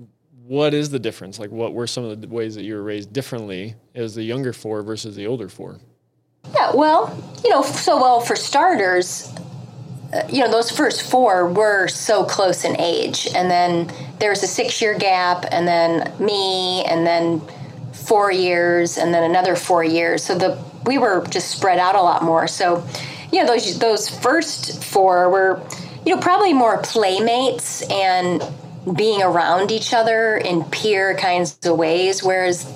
what 0.48 0.74
is 0.74 0.90
the 0.90 0.98
difference? 0.98 1.38
Like, 1.38 1.52
what 1.52 1.74
were 1.74 1.86
some 1.86 2.04
of 2.04 2.20
the 2.20 2.28
ways 2.28 2.56
that 2.56 2.64
you 2.64 2.74
were 2.74 2.82
raised 2.82 3.14
differently 3.14 3.76
as 3.94 4.16
the 4.16 4.24
younger 4.24 4.52
four 4.52 4.82
versus 4.82 5.16
the 5.16 5.28
older 5.28 5.50
four? 5.50 5.78
Yeah, 6.52 6.72
well, 6.74 7.16
you 7.44 7.52
know, 7.52 7.62
so 7.62 7.96
well 7.98 8.20
for 8.22 8.36
starters, 8.36 9.32
uh, 10.14 10.24
you 10.28 10.40
know, 10.40 10.50
those 10.50 10.72
first 10.72 11.04
four 11.04 11.48
were 11.48 11.88
so 11.88 12.26
close 12.26 12.66
in 12.66 12.76
age, 12.82 13.28
and 13.36 13.52
then 13.52 13.94
there's 14.20 14.42
a 14.42 14.48
six-year 14.48 14.98
gap, 14.98 15.46
and 15.52 15.68
then 15.68 16.12
me, 16.20 16.84
and 16.86 17.06
then 17.06 17.40
four 17.94 18.32
years, 18.32 18.98
and 18.98 19.14
then 19.14 19.24
another 19.30 19.56
four 19.56 19.84
years. 19.84 20.24
So 20.24 20.36
the 20.36 20.58
we 20.86 20.98
were 20.98 21.24
just 21.30 21.52
spread 21.52 21.80
out 21.80 21.96
a 21.96 22.02
lot 22.02 22.24
more. 22.24 22.48
So, 22.48 22.86
you 23.34 23.44
know, 23.44 23.48
those 23.48 23.80
those 23.80 24.08
first 24.10 24.84
four 24.84 25.30
were, 25.30 25.60
you 26.06 26.16
know, 26.16 26.22
probably 26.22 26.54
more 26.54 26.78
playmates 26.84 27.82
and 27.90 28.44
being 28.96 29.24
around 29.24 29.72
each 29.72 29.94
other 29.94 30.38
in 30.38 30.64
peer 30.66 31.16
kinds 31.16 31.58
of 31.66 31.78
ways, 31.78 32.24
whereas 32.24 32.72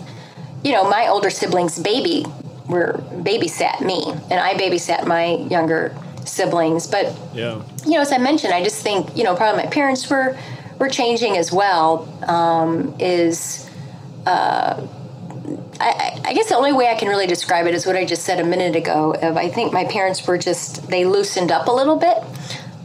you 0.64 0.72
know, 0.72 0.90
my 0.90 1.08
older 1.08 1.30
siblings 1.30 1.78
baby 1.78 2.26
were 2.68 2.94
babysat 3.12 3.82
me, 3.82 4.04
and 4.32 4.40
I 4.40 4.56
babysat 4.56 5.06
my 5.06 5.36
younger 5.48 5.96
siblings. 6.26 6.88
But 6.88 7.16
Yeah. 7.34 7.62
you 7.86 7.92
know, 7.92 8.02
as 8.02 8.12
I 8.12 8.18
mentioned, 8.18 8.52
I 8.54 8.64
just 8.64 8.82
think 8.82 9.16
you 9.16 9.24
know, 9.24 9.36
probably 9.36 9.64
my 9.64 9.70
parents 9.70 10.10
were 10.10 10.36
were 10.80 10.90
changing 10.90 11.38
as 11.38 11.52
well. 11.52 12.08
Um, 12.28 12.96
is 13.00 13.70
uh, 14.26 14.82
I, 15.80 16.20
I 16.26 16.34
guess 16.34 16.50
the 16.50 16.56
only 16.56 16.74
way 16.74 16.90
I 16.90 16.96
can 16.96 17.08
really 17.08 17.28
describe 17.28 17.68
it 17.68 17.74
is 17.74 17.86
what 17.86 17.96
I 17.96 18.06
just 18.06 18.24
said 18.24 18.40
a 18.40 18.44
minute 18.46 18.76
ago. 18.76 19.14
Of 19.14 19.38
I 19.38 19.50
think 19.50 19.74
my 19.74 19.86
parents 19.86 20.26
were 20.28 20.38
just 20.38 20.88
they 20.88 21.06
loosened 21.06 21.52
up 21.52 21.68
a 21.68 21.72
little 21.72 21.98
bit 21.98 22.18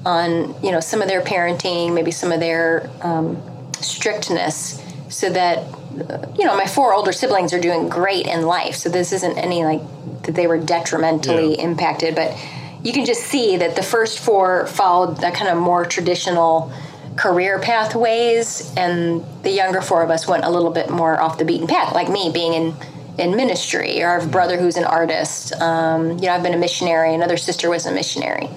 on 0.05 0.55
you 0.63 0.71
know 0.73 0.81
some 0.81 1.01
of 1.03 1.09
their 1.09 1.23
parenting, 1.23 1.95
maybe 1.95 2.11
some 2.11 2.33
of 2.33 2.41
their 2.41 2.91
um, 3.03 3.41
strictness, 3.81 4.83
so 5.09 5.31
that 5.31 5.59
uh, 5.59 6.27
you 6.39 6.45
know 6.45 6.57
my 6.57 6.67
four 6.67 6.93
older 6.95 7.13
siblings 7.13 7.53
are 7.53 7.61
doing 7.61 7.89
great 7.89 8.27
in 8.27 8.43
life. 8.43 8.75
So 8.75 8.89
this 8.89 9.13
isn't 9.13 9.39
any 9.39 9.65
like 9.65 9.81
that 10.25 10.35
they 10.35 10.47
were 10.47 10.59
detrimentally 10.59 11.57
Yeah. 11.57 11.65
impacted, 11.65 12.15
but 12.15 12.37
you 12.83 12.93
can 12.93 13.05
just 13.05 13.23
see 13.23 13.57
that 13.59 13.77
the 13.77 13.83
first 13.83 14.19
four 14.19 14.67
followed 14.67 15.17
the 15.19 15.31
kind 15.31 15.49
of 15.49 15.57
more 15.59 15.85
traditional 15.85 16.73
career 17.17 17.59
pathways, 17.59 18.73
and 18.77 19.25
the 19.43 19.51
younger 19.51 19.81
four 19.81 20.03
of 20.03 20.11
us 20.11 20.27
went 20.27 20.45
a 20.45 20.51
little 20.51 20.71
bit 20.71 20.91
more 20.91 21.21
off 21.21 21.39
the 21.39 21.45
beaten 21.45 21.67
path, 21.67 21.95
like 21.95 22.09
me 22.09 22.31
being 22.33 22.55
in 22.55 22.75
in 23.19 23.37
ministry, 23.37 24.03
or 24.03 24.09
I 24.09 24.15
have 24.15 24.27
a 24.27 24.31
brother 24.31 24.57
who's 24.57 24.77
an 24.77 24.85
artist. 24.85 25.53
Um, 25.61 26.13
you 26.13 26.27
know, 26.27 26.33
I've 26.33 26.43
been 26.43 26.55
a 26.55 26.59
missionary. 26.59 27.15
Another 27.15 27.37
sister 27.37 27.69
was 27.69 27.85
a 27.85 27.93
missionary. 27.93 28.49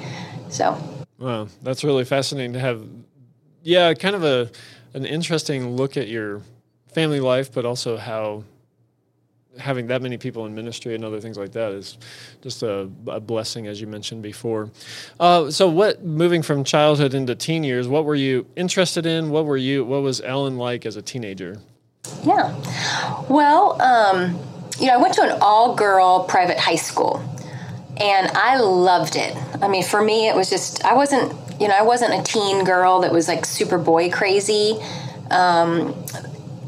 So, 0.49 0.77
wow, 1.19 1.47
that's 1.61 1.83
really 1.83 2.05
fascinating 2.05 2.53
to 2.53 2.59
have. 2.59 2.87
Yeah, 3.63 3.93
kind 3.93 4.15
of 4.15 4.23
a 4.23 4.49
an 4.93 5.05
interesting 5.05 5.75
look 5.75 5.97
at 5.97 6.07
your 6.07 6.41
family 6.93 7.19
life, 7.19 7.53
but 7.53 7.65
also 7.65 7.97
how 7.97 8.43
having 9.57 9.87
that 9.87 10.01
many 10.01 10.17
people 10.17 10.45
in 10.45 10.55
ministry 10.55 10.95
and 10.95 11.03
other 11.03 11.19
things 11.19 11.37
like 11.37 11.51
that 11.53 11.71
is 11.71 11.97
just 12.41 12.63
a, 12.63 12.89
a 13.07 13.19
blessing, 13.19 13.67
as 13.67 13.79
you 13.79 13.87
mentioned 13.87 14.21
before. 14.21 14.71
Uh, 15.19 15.49
so, 15.49 15.67
what 15.67 16.03
moving 16.03 16.41
from 16.41 16.63
childhood 16.63 17.13
into 17.13 17.35
teen 17.35 17.63
years? 17.63 17.87
What 17.87 18.05
were 18.05 18.15
you 18.15 18.45
interested 18.55 19.05
in? 19.05 19.29
What 19.29 19.45
were 19.45 19.57
you? 19.57 19.85
What 19.85 20.01
was 20.01 20.21
Ellen 20.21 20.57
like 20.57 20.85
as 20.85 20.95
a 20.95 21.01
teenager? 21.01 21.59
Yeah, 22.23 22.53
well, 23.29 23.81
um, 23.81 24.39
you 24.79 24.87
know, 24.87 24.93
I 24.93 24.97
went 24.97 25.13
to 25.15 25.23
an 25.23 25.37
all-girl 25.41 26.25
private 26.25 26.59
high 26.59 26.75
school, 26.75 27.17
and 27.97 28.29
I 28.31 28.59
loved 28.59 29.15
it. 29.15 29.35
I 29.61 29.67
mean, 29.67 29.83
for 29.83 30.01
me, 30.01 30.27
it 30.27 30.35
was 30.35 30.49
just 30.49 30.83
I 30.85 30.93
wasn't, 30.93 31.33
you 31.59 31.67
know, 31.67 31.75
I 31.75 31.83
wasn't 31.83 32.13
a 32.13 32.23
teen 32.23 32.63
girl 32.63 33.01
that 33.01 33.11
was 33.11 33.27
like 33.27 33.45
super 33.45 33.77
boy 33.77 34.09
crazy. 34.11 34.77
Um, 35.31 35.95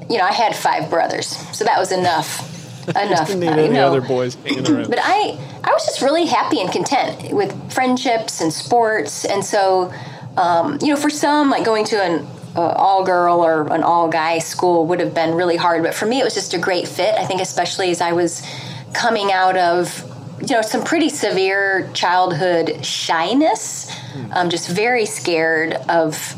you 0.10 0.17
know, 0.17 0.24
I 0.24 0.32
had 0.32 0.56
five 0.56 0.89
brothers, 0.89 1.27
so 1.56 1.65
that 1.65 1.77
was 1.77 1.91
enough 1.91 2.57
enough. 2.88 3.27
Didn't 3.27 3.41
need 3.41 3.50
any 3.50 3.77
other 3.77 4.01
boys 4.01 4.36
hanging 4.36 4.70
around. 4.70 4.89
But 4.89 5.00
I, 5.01 5.38
I 5.63 5.72
was 5.72 5.86
just 5.86 6.01
really 6.01 6.25
happy 6.25 6.62
and 6.62 6.72
content 6.72 7.34
with 7.34 7.72
friendships 7.72 8.41
and 8.41 8.51
sports, 8.51 9.25
and 9.25 9.44
so, 9.44 9.94
um, 10.38 10.77
you 10.82 10.88
know, 10.88 10.96
for 10.96 11.10
some, 11.10 11.50
like 11.50 11.65
going 11.65 11.86
to 11.86 12.01
an 12.01 12.27
uh, 12.56 12.62
all 12.62 13.03
girl 13.03 13.46
or 13.46 13.72
an 13.74 13.84
all 13.84 14.10
guy 14.10 14.39
school 14.39 14.88
would 14.88 15.00
have 15.00 15.13
been 15.13 15.36
really 15.36 15.58
hard. 15.58 15.84
But 15.84 15.94
for 15.94 16.06
me, 16.06 16.20
it 16.20 16.24
was 16.24 16.34
just 16.34 16.53
a 16.53 16.58
great 16.58 16.88
fit. 16.88 17.15
I 17.15 17.25
think, 17.25 17.41
especially 17.41 17.91
as 17.91 18.01
I 18.01 18.13
was 18.13 18.46
coming 18.94 19.32
out 19.32 19.58
of 19.58 20.03
you 20.41 20.56
know 20.56 20.62
some 20.62 20.84
pretty 20.84 21.10
severe 21.10 21.89
childhood 21.94 22.86
shyness 22.86 23.89
hmm. 23.89 24.32
um, 24.34 24.50
just 24.50 24.70
very 24.70 25.06
scared 25.06 25.74
of 25.89 26.37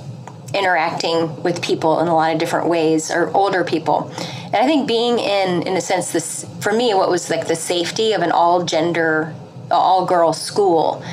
interacting 0.54 1.42
with 1.44 1.62
people 1.62 2.00
in 2.00 2.08
a 2.08 2.16
lot 2.16 2.34
of 2.34 2.40
different 2.40 2.68
ways 2.68 3.12
or 3.12 3.30
older 3.36 3.64
people. 3.64 4.12
And 4.46 4.56
i 4.56 4.66
think 4.66 4.88
being 4.88 5.20
in 5.20 5.64
in 5.64 5.78
a 5.78 5.82
sense 5.82 6.12
this 6.12 6.46
for 6.60 6.74
me 6.74 6.94
what 6.94 7.10
was 7.10 7.30
like 7.30 7.48
the 7.48 7.56
safety 7.56 8.14
of 8.14 8.22
an 8.22 8.32
all 8.32 8.64
gender 8.64 9.36
all 9.70 10.06
girl 10.06 10.34
school 10.34 11.04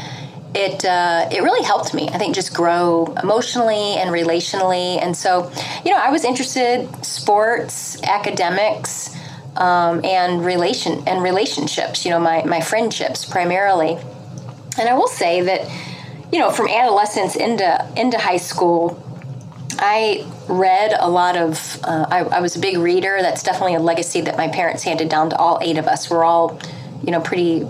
it 0.55 0.85
uh, 0.87 1.28
it 1.31 1.43
really 1.43 1.64
helped 1.64 1.93
me 1.93 2.09
i 2.09 2.19
think 2.19 2.35
just 2.35 2.55
grow 2.55 3.14
emotionally 3.23 3.97
and 3.97 4.11
relationally. 4.11 5.02
And 5.02 5.14
so 5.14 5.52
you 5.85 5.90
know 5.90 5.99
i 5.99 6.11
was 6.11 6.25
interested 6.25 6.88
sports 7.05 8.02
academics 8.02 9.14
um, 9.57 10.05
and 10.05 10.45
relation 10.45 11.07
and 11.07 11.23
relationships 11.23 12.05
you 12.05 12.11
know 12.11 12.21
my, 12.21 12.43
my 12.45 12.61
friendships 12.61 13.25
primarily. 13.25 13.99
And 14.78 14.88
i 14.88 14.95
will 14.95 15.09
say 15.09 15.43
that 15.43 15.69
you 16.33 16.38
know 16.38 16.50
from 16.50 16.69
adolescence 16.69 17.37
into 17.37 17.93
into 17.97 18.16
high 18.16 18.38
school 18.38 19.02
I 19.78 20.26
read 20.49 20.95
a 20.99 21.09
lot 21.09 21.37
of, 21.37 21.80
uh, 21.85 22.06
I, 22.11 22.21
I, 22.21 22.40
was 22.40 22.56
a 22.56 22.59
big 22.59 22.78
reader. 22.78 23.18
That's 23.21 23.42
definitely 23.42 23.75
a 23.75 23.80
legacy 23.80 24.21
that 24.23 24.37
my 24.37 24.49
parents 24.49 24.83
handed 24.83 25.09
down 25.09 25.30
to 25.30 25.37
all 25.37 25.59
eight 25.62 25.78
of 25.78 25.87
us. 25.87 26.09
We're 26.11 26.25
all, 26.25 26.61
you 27.02 27.11
know, 27.11 27.21
pretty, 27.21 27.62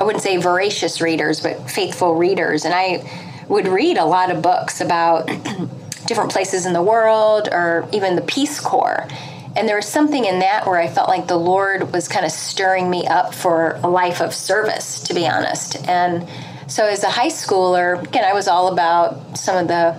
I 0.00 0.04
wouldn't 0.04 0.22
say 0.22 0.36
voracious 0.36 1.00
readers, 1.00 1.40
but 1.40 1.70
faithful 1.70 2.14
readers. 2.14 2.64
And 2.64 2.74
I 2.74 3.08
would 3.48 3.66
read 3.66 3.96
a 3.96 4.04
lot 4.04 4.30
of 4.30 4.42
books 4.42 4.80
about 4.80 5.26
different 6.06 6.30
places 6.32 6.66
in 6.66 6.72
the 6.72 6.82
world 6.82 7.48
or 7.50 7.88
even 7.92 8.16
the 8.16 8.22
Peace 8.22 8.60
Corps. 8.60 9.08
And 9.56 9.68
there 9.68 9.76
was 9.76 9.88
something 9.88 10.24
in 10.24 10.40
that 10.40 10.66
where 10.66 10.78
I 10.78 10.86
felt 10.86 11.08
like 11.08 11.26
the 11.26 11.38
Lord 11.38 11.92
was 11.92 12.06
kind 12.06 12.24
of 12.24 12.30
stirring 12.30 12.88
me 12.88 13.06
up 13.06 13.34
for 13.34 13.72
a 13.82 13.88
life 13.88 14.20
of 14.20 14.34
service, 14.34 15.00
to 15.04 15.14
be 15.14 15.26
honest. 15.26 15.76
And 15.88 16.28
so 16.68 16.86
as 16.86 17.02
a 17.02 17.10
high 17.10 17.28
schooler, 17.28 18.02
again, 18.02 18.24
I 18.24 18.34
was 18.34 18.46
all 18.46 18.68
about 18.68 19.38
some 19.38 19.56
of 19.56 19.66
the 19.68 19.98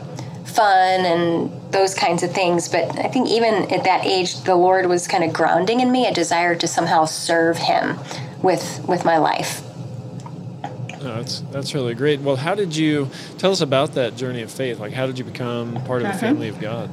fun 0.60 1.06
and 1.06 1.72
those 1.72 1.94
kinds 1.94 2.22
of 2.22 2.32
things. 2.34 2.68
But 2.68 3.00
I 3.00 3.08
think 3.08 3.30
even 3.30 3.72
at 3.72 3.86
that 3.86 4.06
age, 4.06 4.42
the 4.44 4.56
Lord 4.56 4.88
was 4.88 5.08
kind 5.08 5.24
of 5.24 5.32
grounding 5.32 5.80
in 5.80 5.90
me 5.90 6.06
a 6.06 6.14
desire 6.14 6.54
to 6.56 6.68
somehow 6.68 7.06
serve 7.06 7.58
Him 7.58 7.98
with 8.42 8.84
with 8.88 9.06
my 9.06 9.18
life. 9.18 9.62
Oh, 11.02 11.16
that's 11.16 11.40
that's 11.52 11.74
really 11.74 11.94
great. 11.94 12.20
Well, 12.20 12.36
how 12.36 12.56
did 12.56 12.76
you 12.76 13.10
tell 13.38 13.52
us 13.52 13.62
about 13.62 13.94
that 13.94 14.18
journey 14.18 14.42
of 14.42 14.52
faith? 14.52 14.80
Like, 14.80 14.92
how 14.92 15.08
did 15.08 15.18
you 15.18 15.24
become 15.24 15.76
part 15.86 16.02
of 16.02 16.10
the 16.10 16.10
uh-huh. 16.10 16.20
family 16.20 16.50
of 16.50 16.60
God? 16.60 16.90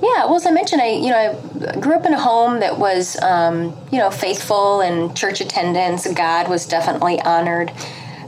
Yeah, 0.00 0.26
well, 0.26 0.36
as 0.36 0.46
I 0.46 0.50
mentioned, 0.50 0.82
I 0.82 0.90
you 0.90 1.08
know 1.08 1.70
I 1.72 1.80
grew 1.80 1.94
up 1.94 2.04
in 2.04 2.12
a 2.12 2.20
home 2.20 2.60
that 2.60 2.78
was 2.78 3.20
um, 3.22 3.74
you 3.90 3.98
know 3.98 4.10
faithful 4.10 4.82
and 4.82 5.16
church 5.16 5.40
attendance. 5.40 6.06
God 6.12 6.50
was 6.50 6.66
definitely 6.66 7.18
honored 7.22 7.72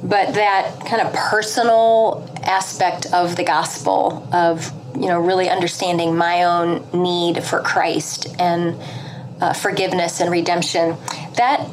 but 0.02 0.34
that 0.34 0.80
kind 0.86 1.02
of 1.02 1.12
personal 1.12 2.28
aspect 2.42 3.06
of 3.12 3.36
the 3.36 3.44
gospel 3.44 4.26
of 4.32 4.72
you 4.94 5.06
know 5.06 5.20
really 5.20 5.48
understanding 5.48 6.16
my 6.16 6.44
own 6.44 6.86
need 6.92 7.42
for 7.44 7.60
christ 7.60 8.26
and 8.38 8.76
uh, 9.40 9.52
forgiveness 9.52 10.20
and 10.20 10.30
redemption 10.30 10.96
that 11.36 11.66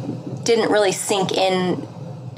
didn't 0.43 0.71
really 0.71 0.91
sink 0.91 1.31
in 1.31 1.87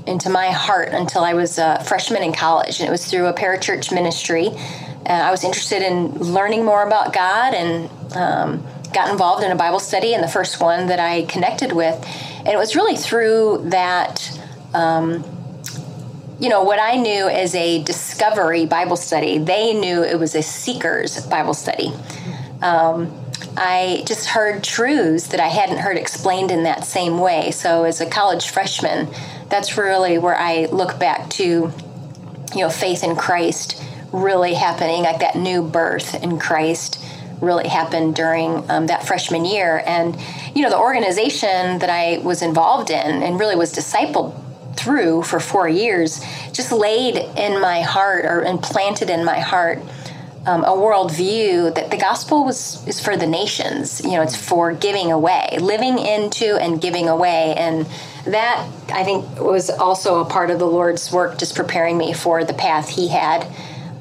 into 0.05 0.29
my 0.29 0.47
heart 0.51 0.89
until 0.89 1.23
i 1.23 1.33
was 1.33 1.57
a 1.57 1.83
freshman 1.83 2.23
in 2.23 2.33
college 2.33 2.79
and 2.79 2.87
it 2.87 2.91
was 2.91 3.05
through 3.05 3.25
a 3.27 3.33
parachurch 3.33 3.93
ministry. 3.93 4.47
Uh, 4.47 5.13
i 5.13 5.31
was 5.31 5.43
interested 5.43 5.81
in 5.81 6.07
learning 6.19 6.63
more 6.63 6.85
about 6.85 7.13
god 7.13 7.53
and 7.53 7.89
um, 8.15 8.65
got 8.93 9.09
involved 9.09 9.43
in 9.43 9.51
a 9.51 9.55
bible 9.55 9.79
study 9.79 10.13
and 10.13 10.23
the 10.23 10.27
first 10.27 10.61
one 10.61 10.87
that 10.87 10.99
i 10.99 11.23
connected 11.23 11.71
with 11.71 11.95
and 12.39 12.47
it 12.47 12.57
was 12.57 12.75
really 12.75 12.95
through 12.95 13.61
that 13.69 14.39
um, 14.73 15.23
you 16.39 16.47
know, 16.47 16.63
what 16.63 16.79
I 16.79 16.95
knew 16.95 17.27
as 17.27 17.53
a 17.53 17.83
discovery 17.83 18.65
Bible 18.65 18.95
study, 18.95 19.37
they 19.37 19.73
knew 19.73 20.03
it 20.03 20.17
was 20.17 20.35
a 20.35 20.41
seeker's 20.41 21.25
Bible 21.25 21.53
study. 21.53 21.91
Um, 22.61 23.13
I 23.57 24.03
just 24.05 24.27
heard 24.27 24.63
truths 24.63 25.27
that 25.27 25.41
I 25.41 25.47
hadn't 25.47 25.79
heard 25.79 25.97
explained 25.97 26.51
in 26.51 26.63
that 26.63 26.85
same 26.85 27.19
way. 27.19 27.51
So, 27.51 27.83
as 27.83 27.99
a 27.99 28.09
college 28.09 28.49
freshman, 28.49 29.09
that's 29.49 29.77
really 29.77 30.17
where 30.17 30.35
I 30.35 30.67
look 30.67 30.97
back 30.97 31.29
to, 31.31 31.43
you 31.43 32.61
know, 32.61 32.69
faith 32.69 33.03
in 33.03 33.15
Christ 33.15 33.81
really 34.13 34.53
happening, 34.53 35.03
like 35.03 35.19
that 35.19 35.35
new 35.35 35.61
birth 35.61 36.15
in 36.23 36.39
Christ 36.39 37.03
really 37.41 37.67
happened 37.67 38.15
during 38.15 38.69
um, 38.69 38.87
that 38.87 39.05
freshman 39.05 39.45
year. 39.45 39.83
And, 39.85 40.17
you 40.55 40.61
know, 40.61 40.69
the 40.69 40.79
organization 40.79 41.79
that 41.79 41.89
I 41.89 42.19
was 42.19 42.41
involved 42.41 42.89
in 42.89 43.23
and 43.23 43.39
really 43.39 43.55
was 43.55 43.73
discipled 43.73 44.48
through 44.79 45.23
for 45.23 45.39
four 45.39 45.67
years 45.67 46.23
just 46.53 46.71
laid 46.71 47.17
in 47.37 47.59
my 47.61 47.81
heart 47.81 48.25
or 48.25 48.43
implanted 48.43 49.09
in 49.09 49.25
my 49.25 49.39
heart 49.39 49.79
um, 50.45 50.63
a 50.63 50.71
worldview 50.71 51.75
that 51.75 51.91
the 51.91 51.97
gospel 51.97 52.45
was 52.45 52.85
is 52.87 52.99
for 52.99 53.17
the 53.17 53.27
nations. 53.27 54.01
You 54.03 54.11
know, 54.11 54.21
it's 54.21 54.35
for 54.35 54.73
giving 54.73 55.11
away, 55.11 55.57
living 55.59 55.99
into 55.99 56.55
and 56.55 56.81
giving 56.81 57.09
away, 57.09 57.55
and 57.55 57.85
that 58.25 58.67
I 58.91 59.03
think 59.03 59.39
was 59.39 59.69
also 59.69 60.21
a 60.21 60.25
part 60.25 60.49
of 60.49 60.59
the 60.59 60.65
Lord's 60.65 61.11
work, 61.11 61.37
just 61.37 61.55
preparing 61.55 61.97
me 61.97 62.13
for 62.13 62.43
the 62.43 62.53
path 62.53 62.89
He 62.89 63.09
had 63.09 63.45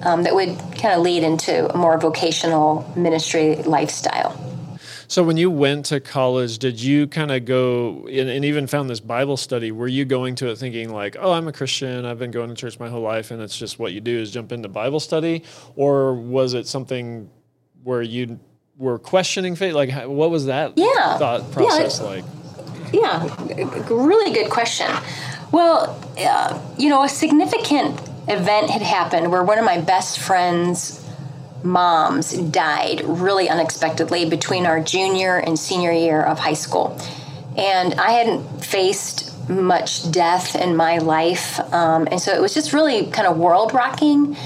um, 0.03 0.23
that 0.23 0.35
would 0.35 0.57
kind 0.79 0.95
of 0.95 1.03
lead 1.03 1.23
into 1.23 1.73
a 1.73 1.77
more 1.77 1.99
vocational 1.99 2.91
ministry 2.97 3.57
lifestyle. 3.57 4.48
So 5.09 5.23
when 5.23 5.39
you 5.39 5.51
went 5.51 5.87
to 5.87 6.01
college, 6.01 6.59
did 6.59 6.79
you 6.79 7.07
kind 7.07 7.33
of 7.33 7.47
go 7.47 8.07
and, 8.07 8.29
and, 8.29 8.45
even 8.45 8.67
found 8.67 8.91
this 8.91 9.01
Bible 9.01 9.39
study? 9.39 9.73
Were 9.73 9.89
you 9.89 10.05
going 10.05 10.35
to 10.37 10.51
it 10.51 10.59
thinking 10.59 10.93
like, 10.93 11.17
"Oh, 11.19 11.33
I'm 11.33 11.49
a 11.49 11.53
Christian. 11.53 12.05
I've 12.05 12.19
been 12.19 12.31
going 12.31 12.51
to 12.51 12.55
church 12.55 12.79
my 12.79 12.91
whole 12.91 13.01
life, 13.01 13.31
and 13.31 13.41
it's 13.41 13.57
just 13.57 13.79
what 13.79 13.95
you 13.95 14.03
do 14.03 14.19
is 14.19 14.31
jump 14.31 14.53
into 14.53 14.69
Bible 14.69 15.01
study," 15.01 15.45
or 15.77 16.15
was 16.15 16.53
it 16.53 16.67
something 16.67 17.31
where 17.85 18.03
you 18.03 18.39
were 18.77 18.99
questioning 18.99 19.57
faith? 19.57 19.73
Like, 19.73 19.91
what 20.05 20.31
was 20.31 20.45
that 20.45 20.75
yeah. 20.77 21.17
thought 21.17 21.51
process 21.53 22.01
yeah, 22.01 22.07
like? 22.07 22.25
Yeah, 22.93 23.85
really 23.91 24.35
good 24.35 24.51
question. 24.51 24.89
Well, 25.53 25.99
uh, 26.19 26.61
you 26.77 26.91
know, 26.91 27.03
a 27.03 27.09
significant 27.09 27.99
event 28.29 28.69
had 28.69 28.83
happened 28.83 29.31
where 29.33 29.43
one 29.43 29.59
of 29.59 29.65
my 29.65 29.81
best 29.81 30.19
friends 30.19 31.08
moms 31.63 32.33
died 32.33 33.03
really 33.05 33.49
unexpectedly 33.49 34.29
between 34.29 34.67
our 34.67 34.81
junior 34.81 35.39
and 35.39 35.59
senior 35.59 35.93
year 35.93 36.23
of 36.23 36.39
high 36.39 36.55
school. 36.55 37.01
And 37.57 37.95
I 37.95 38.13
hadn't 38.13 38.65
faced 38.65 39.29
much 39.49 40.11
death 40.11 40.55
in 40.55 40.77
my 40.77 40.99
life. 40.99 41.59
Um, 41.73 42.07
and 42.11 42.21
so 42.21 42.33
it 42.33 42.41
was 42.41 42.55
just 42.55 42.73
really 42.73 43.07
kind 43.07 43.27
of 43.27 43.39
world 43.39 43.73
rocking. 43.73 44.37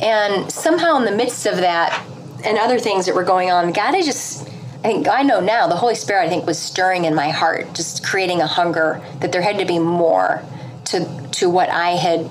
And 0.00 0.50
somehow, 0.50 0.96
in 0.96 1.04
the 1.04 1.12
midst 1.12 1.46
of 1.46 1.58
that 1.58 2.04
and 2.44 2.58
other 2.58 2.78
things 2.78 3.06
that 3.06 3.14
were 3.14 3.24
going 3.24 3.50
on, 3.50 3.72
God, 3.72 3.94
I 3.94 4.02
just, 4.02 4.48
I 4.84 4.88
think 4.88 5.08
I 5.08 5.22
know 5.22 5.40
now, 5.40 5.68
the 5.68 5.76
Holy 5.76 5.94
Spirit, 5.94 6.24
I 6.24 6.28
think, 6.28 6.46
was 6.46 6.58
stirring 6.58 7.04
in 7.04 7.14
my 7.14 7.30
heart, 7.30 7.72
just 7.74 8.04
creating 8.04 8.40
a 8.40 8.46
hunger 8.46 9.00
that 9.20 9.32
there 9.32 9.42
had 9.42 9.58
to 9.58 9.64
be 9.64 9.78
more 9.78 10.42
to, 10.86 11.28
to 11.32 11.48
what 11.48 11.68
I 11.68 11.90
had 11.90 12.30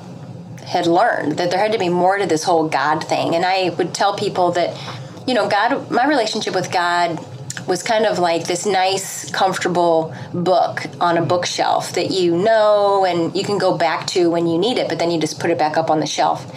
had 0.67 0.85
learned 0.85 1.37
that 1.37 1.49
there 1.49 1.59
had 1.59 1.71
to 1.71 1.79
be 1.79 1.89
more 1.89 2.17
to 2.17 2.25
this 2.25 2.43
whole 2.43 2.67
God 2.67 3.03
thing. 3.03 3.35
And 3.35 3.45
I 3.45 3.69
would 3.69 3.93
tell 3.93 4.15
people 4.15 4.51
that, 4.51 4.77
you 5.25 5.33
know, 5.33 5.47
God, 5.47 5.89
my 5.89 6.05
relationship 6.05 6.53
with 6.53 6.71
God 6.71 7.19
was 7.67 7.83
kind 7.83 8.05
of 8.05 8.19
like 8.19 8.45
this 8.45 8.65
nice, 8.65 9.29
comfortable 9.31 10.13
book 10.33 10.83
on 11.01 11.17
a 11.17 11.21
bookshelf 11.21 11.93
that 11.93 12.11
you 12.11 12.37
know 12.37 13.05
and 13.05 13.35
you 13.35 13.43
can 13.43 13.57
go 13.57 13.77
back 13.77 14.07
to 14.07 14.29
when 14.29 14.47
you 14.47 14.57
need 14.57 14.77
it, 14.77 14.87
but 14.87 14.99
then 14.99 15.11
you 15.11 15.19
just 15.19 15.39
put 15.39 15.49
it 15.49 15.57
back 15.57 15.77
up 15.77 15.89
on 15.89 15.99
the 15.99 16.05
shelf. 16.05 16.51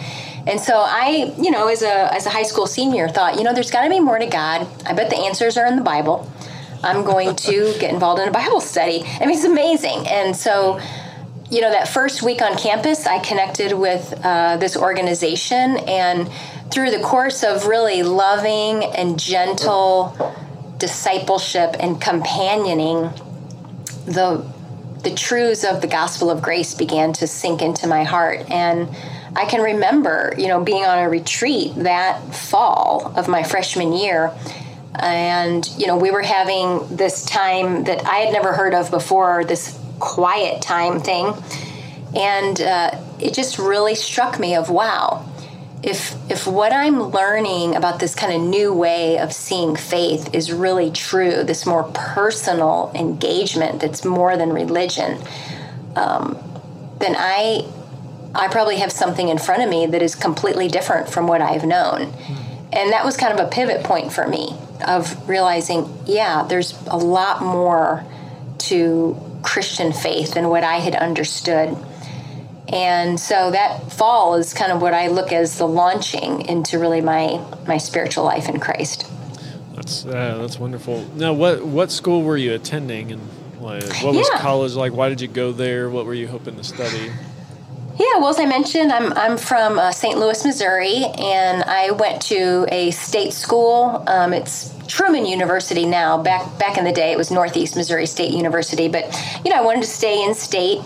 And 0.47 0.59
so 0.59 0.75
I, 0.75 1.33
you 1.39 1.51
know, 1.51 1.67
as 1.67 1.81
a 1.81 2.13
as 2.13 2.25
a 2.25 2.29
high 2.29 2.43
school 2.43 2.65
senior, 2.65 3.07
thought, 3.07 3.37
you 3.37 3.43
know, 3.43 3.53
there's 3.53 3.71
got 3.71 3.83
to 3.83 3.89
be 3.89 3.99
more 3.99 4.17
to 4.17 4.25
God. 4.25 4.67
I 4.85 4.93
bet 4.93 5.09
the 5.09 5.17
answers 5.17 5.57
are 5.57 5.65
in 5.65 5.75
the 5.75 5.83
Bible. 5.83 6.29
I'm 6.83 7.03
going 7.03 7.35
to 7.35 7.75
get 7.79 7.93
involved 7.93 8.21
in 8.21 8.27
a 8.27 8.31
Bible 8.31 8.59
study. 8.59 9.03
I 9.05 9.25
mean, 9.25 9.35
it's 9.35 9.43
amazing. 9.43 10.07
And 10.07 10.35
so, 10.35 10.79
you 11.51 11.61
know, 11.61 11.69
that 11.69 11.87
first 11.87 12.23
week 12.23 12.41
on 12.41 12.57
campus, 12.57 13.05
I 13.05 13.19
connected 13.19 13.73
with 13.73 14.19
uh, 14.23 14.57
this 14.57 14.77
organization, 14.77 15.77
and 15.87 16.29
through 16.71 16.91
the 16.91 17.01
course 17.01 17.43
of 17.43 17.67
really 17.67 18.03
loving 18.03 18.85
and 18.85 19.19
gentle 19.19 20.15
discipleship 20.77 21.75
and 21.79 22.01
companioning, 22.01 23.11
the 24.05 24.49
the 25.03 25.13
truths 25.13 25.63
of 25.63 25.81
the 25.81 25.87
gospel 25.87 26.29
of 26.29 26.43
grace 26.43 26.75
began 26.75 27.11
to 27.11 27.25
sink 27.25 27.63
into 27.63 27.87
my 27.87 28.03
heart 28.03 28.39
and 28.51 28.87
I 29.35 29.45
can 29.45 29.61
remember, 29.61 30.33
you 30.37 30.47
know, 30.47 30.61
being 30.63 30.83
on 30.83 30.99
a 30.99 31.09
retreat 31.09 31.73
that 31.77 32.35
fall 32.35 33.13
of 33.15 33.27
my 33.27 33.43
freshman 33.43 33.93
year. 33.93 34.31
And, 34.95 35.65
you 35.77 35.87
know, 35.87 35.97
we 35.97 36.11
were 36.11 36.21
having 36.21 36.85
this 36.95 37.25
time 37.25 37.85
that 37.85 38.05
I 38.05 38.17
had 38.17 38.33
never 38.33 38.51
heard 38.51 38.73
of 38.73 38.91
before, 38.91 39.45
this 39.45 39.77
quiet 40.01 40.61
time 40.61 40.99
thing. 40.99 41.33
And 42.13 42.59
uh, 42.59 42.99
it 43.19 43.33
just 43.33 43.57
really 43.57 43.95
struck 43.95 44.37
me 44.39 44.55
of, 44.55 44.69
wow, 44.69 45.25
if 45.83 46.15
if 46.29 46.45
what 46.45 46.73
I'm 46.73 47.01
learning 47.01 47.75
about 47.75 47.99
this 47.99 48.13
kind 48.13 48.33
of 48.33 48.41
new 48.41 48.73
way 48.73 49.17
of 49.17 49.31
seeing 49.33 49.75
faith 49.75 50.35
is 50.35 50.51
really 50.51 50.91
true, 50.91 51.43
this 51.43 51.65
more 51.65 51.83
personal 51.93 52.91
engagement 52.93 53.79
that's 53.79 54.03
more 54.03 54.37
than 54.37 54.51
religion, 54.51 55.17
um, 55.95 56.37
then 56.99 57.15
I 57.17 57.65
I 58.35 58.47
probably 58.47 58.77
have 58.77 58.91
something 58.91 59.29
in 59.29 59.37
front 59.37 59.63
of 59.63 59.69
me 59.69 59.87
that 59.87 60.01
is 60.01 60.15
completely 60.15 60.67
different 60.67 61.09
from 61.09 61.27
what 61.27 61.41
I've 61.41 61.65
known. 61.65 62.13
And 62.73 62.93
that 62.93 63.03
was 63.03 63.17
kind 63.17 63.37
of 63.37 63.45
a 63.45 63.49
pivot 63.49 63.83
point 63.83 64.13
for 64.13 64.27
me 64.27 64.55
of 64.87 65.27
realizing, 65.27 65.89
yeah, 66.05 66.43
there's 66.43 66.73
a 66.87 66.97
lot 66.97 67.41
more 67.41 68.05
to 68.59 69.19
Christian 69.43 69.91
faith 69.93 70.35
and 70.35 70.49
what 70.49 70.63
I 70.63 70.77
had 70.77 70.95
understood. 70.95 71.77
And 72.67 73.19
so 73.19 73.51
that 73.51 73.91
fall 73.91 74.35
is 74.35 74.53
kind 74.53 74.71
of 74.71 74.81
what 74.81 74.93
I 74.93 75.07
look 75.07 75.31
as 75.33 75.57
the 75.57 75.67
launching 75.67 76.41
into 76.41 76.79
really 76.79 77.01
my 77.01 77.43
my 77.67 77.77
spiritual 77.77 78.23
life 78.23 78.47
in 78.47 78.59
Christ. 78.59 79.11
That's 79.75 80.05
uh, 80.05 80.37
that's 80.39 80.57
wonderful. 80.57 81.05
Now, 81.15 81.33
what 81.33 81.65
what 81.65 81.91
school 81.91 82.23
were 82.23 82.37
you 82.37 82.53
attending, 82.53 83.11
and 83.11 83.21
what 83.59 84.15
was 84.15 84.29
yeah. 84.31 84.39
college 84.39 84.73
like? 84.73 84.93
Why 84.93 85.09
did 85.09 85.21
you 85.21 85.27
go 85.27 85.51
there? 85.51 85.89
What 85.89 86.05
were 86.05 86.13
you 86.13 86.27
hoping 86.27 86.55
to 86.55 86.63
study? 86.63 87.11
Yeah, 88.01 88.17
well, 88.17 88.29
as 88.29 88.39
I 88.39 88.45
mentioned, 88.47 88.91
I'm, 88.91 89.13
I'm 89.13 89.37
from 89.37 89.77
uh, 89.77 89.91
St. 89.91 90.17
Louis, 90.17 90.43
Missouri, 90.43 91.03
and 91.19 91.61
I 91.61 91.91
went 91.91 92.19
to 92.23 92.65
a 92.71 92.89
state 92.89 93.31
school. 93.31 94.03
Um, 94.07 94.33
it's 94.33 94.73
Truman 94.87 95.27
University 95.27 95.85
now. 95.85 96.17
Back 96.17 96.57
back 96.57 96.79
in 96.79 96.83
the 96.83 96.91
day, 96.91 97.11
it 97.11 97.17
was 97.19 97.29
Northeast 97.29 97.75
Missouri 97.75 98.07
State 98.07 98.31
University. 98.33 98.87
But 98.87 99.15
you 99.45 99.51
know, 99.51 99.57
I 99.57 99.61
wanted 99.61 99.81
to 99.81 99.87
stay 99.87 100.23
in 100.23 100.33
state, 100.33 100.81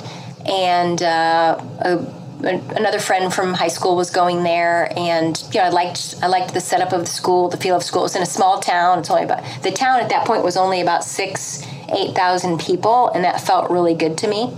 and 0.46 1.02
uh, 1.02 1.58
a, 1.80 2.06
another 2.42 3.00
friend 3.00 3.34
from 3.34 3.54
high 3.54 3.70
school 3.70 3.96
was 3.96 4.10
going 4.10 4.44
there, 4.44 4.92
and 5.00 5.42
you 5.54 5.62
know, 5.62 5.68
I 5.68 5.70
liked 5.70 6.16
I 6.22 6.28
liked 6.28 6.54
the 6.54 6.60
setup 6.60 6.92
of 6.92 7.00
the 7.00 7.06
school, 7.06 7.48
the 7.48 7.56
feel 7.56 7.78
of 7.78 7.84
school. 7.84 8.02
It 8.02 8.12
was 8.12 8.18
in 8.18 8.24
a 8.24 8.26
small 8.26 8.60
town. 8.60 9.00
It's 9.00 9.10
only 9.10 9.24
about 9.24 9.42
the 9.64 9.72
town 9.72 10.02
at 10.02 10.10
that 10.10 10.28
point 10.28 10.44
was 10.44 10.58
only 10.58 10.82
about 10.82 11.06
six 11.06 11.66
eight 11.94 12.14
thousand 12.14 12.60
people, 12.60 13.08
and 13.12 13.24
that 13.24 13.40
felt 13.40 13.72
really 13.72 13.94
good 13.94 14.18
to 14.18 14.28
me. 14.28 14.54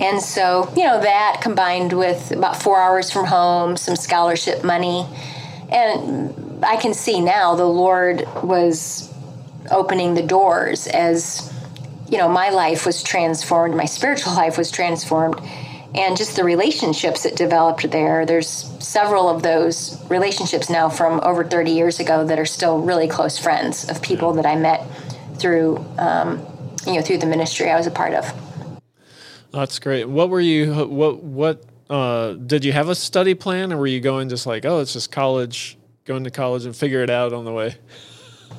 And 0.00 0.20
so, 0.22 0.72
you 0.74 0.84
know, 0.84 1.00
that 1.02 1.40
combined 1.42 1.92
with 1.92 2.32
about 2.32 2.60
four 2.62 2.80
hours 2.80 3.10
from 3.10 3.26
home, 3.26 3.76
some 3.76 3.96
scholarship 3.96 4.64
money, 4.64 5.06
and 5.70 6.64
I 6.64 6.76
can 6.76 6.94
see 6.94 7.20
now 7.20 7.54
the 7.54 7.66
Lord 7.66 8.26
was 8.42 9.12
opening 9.70 10.14
the 10.14 10.22
doors 10.22 10.86
as, 10.86 11.52
you 12.08 12.16
know, 12.16 12.28
my 12.30 12.48
life 12.48 12.86
was 12.86 13.02
transformed, 13.02 13.76
my 13.76 13.84
spiritual 13.84 14.32
life 14.36 14.56
was 14.56 14.70
transformed, 14.70 15.38
and 15.94 16.16
just 16.16 16.34
the 16.34 16.44
relationships 16.44 17.24
that 17.24 17.36
developed 17.36 17.90
there. 17.90 18.24
There's 18.24 18.48
several 18.78 19.28
of 19.28 19.42
those 19.42 20.02
relationships 20.08 20.70
now 20.70 20.88
from 20.88 21.20
over 21.22 21.44
30 21.44 21.72
years 21.72 22.00
ago 22.00 22.24
that 22.24 22.38
are 22.38 22.46
still 22.46 22.78
really 22.78 23.06
close 23.06 23.38
friends 23.38 23.88
of 23.90 24.00
people 24.00 24.32
that 24.34 24.46
I 24.46 24.56
met 24.56 24.86
through, 25.36 25.84
um, 25.98 26.44
you 26.86 26.94
know, 26.94 27.02
through 27.02 27.18
the 27.18 27.26
ministry 27.26 27.68
I 27.68 27.76
was 27.76 27.86
a 27.86 27.90
part 27.90 28.14
of. 28.14 28.49
That's 29.52 29.78
great. 29.78 30.08
What 30.08 30.30
were 30.30 30.40
you? 30.40 30.86
What 30.86 31.22
what 31.22 31.64
uh, 31.88 32.34
did 32.34 32.64
you 32.64 32.72
have 32.72 32.88
a 32.88 32.94
study 32.94 33.34
plan, 33.34 33.72
or 33.72 33.78
were 33.78 33.86
you 33.86 34.00
going 34.00 34.28
just 34.28 34.46
like, 34.46 34.64
oh, 34.64 34.78
it's 34.78 34.92
just 34.92 35.10
college, 35.10 35.76
going 36.04 36.24
to 36.24 36.30
college 36.30 36.64
and 36.64 36.74
figure 36.74 37.02
it 37.02 37.10
out 37.10 37.32
on 37.32 37.44
the 37.44 37.52
way? 37.52 37.76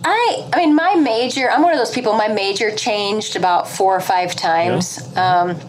I 0.04 0.49
I 0.54 0.58
mean, 0.58 0.75
my 0.75 0.95
major. 0.95 1.49
I'm 1.49 1.62
one 1.62 1.71
of 1.71 1.80
those 1.80 1.91
people. 1.91 2.13
My 2.13 2.27
major 2.27 2.75
changed 2.75 3.36
about 3.36 3.69
four 3.69 3.95
or 3.95 4.01
five 4.01 4.36
times, 4.36 4.99
yeah. 5.13 5.41
um, 5.41 5.60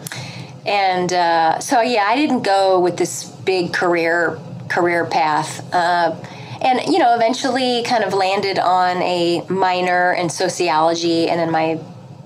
and 0.65 1.13
uh, 1.13 1.59
so 1.59 1.81
yeah, 1.81 2.03
I 2.03 2.15
didn't 2.15 2.43
go 2.43 2.79
with 2.79 2.97
this 2.97 3.23
big 3.23 3.73
career 3.73 4.39
career 4.69 5.05
path. 5.05 5.73
Uh, 5.73 6.15
and 6.61 6.81
you 6.91 6.99
know, 6.99 7.15
eventually, 7.15 7.83
kind 7.83 8.03
of 8.03 8.13
landed 8.13 8.59
on 8.59 9.01
a 9.03 9.45
minor 9.49 10.13
in 10.13 10.29
sociology, 10.29 11.29
and 11.29 11.39
then 11.39 11.51
my 11.51 11.79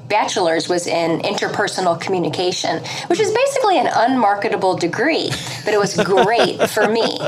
bachelor's 0.08 0.70
was 0.70 0.88
in 0.88 1.22
interpersonal 1.22 2.00
communication, 2.00 2.84
which 3.08 3.20
is 3.20 3.32
basically 3.32 3.78
an 3.78 3.88
unmarketable 3.88 4.76
degree, 4.76 5.30
but 5.66 5.74
it 5.74 5.80
was 5.80 5.96
great 5.98 6.62
for 6.70 6.88
me. 6.88 7.20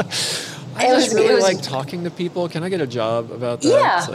I 0.76 0.88
it 0.88 0.96
was 0.96 1.14
really 1.14 1.28
it 1.28 1.34
was, 1.34 1.44
like 1.44 1.62
talking 1.62 2.04
to 2.06 2.12
people. 2.12 2.48
Can 2.48 2.64
I 2.64 2.70
get 2.70 2.82
a 2.82 2.88
job 2.88 3.32
about 3.32 3.62
that? 3.62 3.68
Yeah, 3.68 4.00
so. 4.00 4.14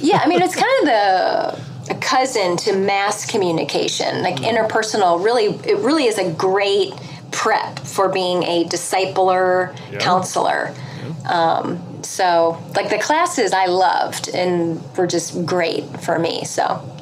yeah. 0.00 0.20
I 0.24 0.28
mean, 0.28 0.40
it's 0.40 0.54
kind 0.54 0.72
of 0.80 0.86
the 0.86 1.76
a 1.88 1.98
cousin 1.98 2.56
to 2.56 2.76
mass 2.76 3.30
communication, 3.30 4.22
like 4.22 4.36
mm. 4.36 4.50
interpersonal. 4.50 5.22
Really, 5.22 5.46
it 5.68 5.78
really 5.78 6.06
is 6.06 6.18
a 6.18 6.32
great 6.32 6.94
prep 7.32 7.78
for 7.80 8.08
being 8.08 8.42
a 8.44 8.64
discipler, 8.64 9.76
yeah. 9.92 9.98
counselor. 9.98 10.74
Yeah. 11.04 11.30
Um, 11.30 12.02
so, 12.02 12.62
like 12.74 12.88
the 12.88 12.98
classes 12.98 13.52
I 13.52 13.66
loved 13.66 14.28
and 14.28 14.80
were 14.96 15.06
just 15.06 15.44
great 15.44 15.84
for 16.00 16.18
me. 16.18 16.44
So 16.44 16.95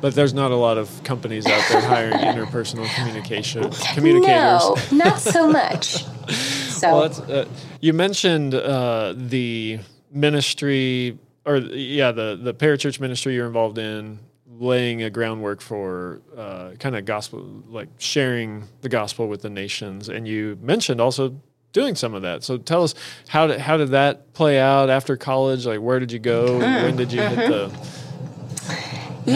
but 0.00 0.14
there's 0.14 0.34
not 0.34 0.50
a 0.50 0.56
lot 0.56 0.78
of 0.78 1.02
companies 1.04 1.46
out 1.46 1.62
there 1.68 1.80
hiring 1.80 2.12
interpersonal 2.18 2.92
communication 2.94 3.70
communicators. 3.94 4.92
No, 4.92 5.04
not 5.04 5.20
so 5.20 5.50
much. 5.50 6.04
So 6.78 6.92
well, 6.92 7.24
uh, 7.40 7.44
you 7.80 7.92
mentioned 7.92 8.54
uh, 8.54 9.12
the 9.16 9.80
ministry, 10.12 11.18
or 11.44 11.56
yeah, 11.56 12.12
the 12.12 12.38
the 12.40 12.54
parachurch 12.54 13.00
ministry 13.00 13.34
you're 13.34 13.48
involved 13.48 13.78
in, 13.78 14.20
laying 14.46 15.02
a 15.02 15.10
groundwork 15.10 15.60
for 15.60 16.20
uh, 16.36 16.70
kind 16.78 16.94
of 16.94 17.04
gospel, 17.04 17.64
like 17.66 17.88
sharing 17.98 18.64
the 18.82 18.88
gospel 18.88 19.26
with 19.26 19.42
the 19.42 19.50
nations. 19.50 20.08
And 20.08 20.28
you 20.28 20.56
mentioned 20.60 21.00
also 21.00 21.40
doing 21.72 21.94
some 21.94 22.14
of 22.14 22.22
that. 22.22 22.44
So 22.44 22.58
tell 22.58 22.82
us 22.82 22.94
how 23.28 23.46
did 23.46 23.60
how 23.60 23.76
did 23.76 23.90
that 23.90 24.32
play 24.32 24.58
out 24.58 24.90
after 24.90 25.16
college? 25.16 25.66
Like 25.66 25.80
where 25.80 26.00
did 26.00 26.12
you 26.12 26.18
go? 26.18 26.58
Mm-hmm. 26.58 26.84
When 26.84 26.96
did 26.96 27.12
you 27.12 27.20
mm-hmm. 27.20 27.34
hit 27.34 27.48
the 27.48 28.07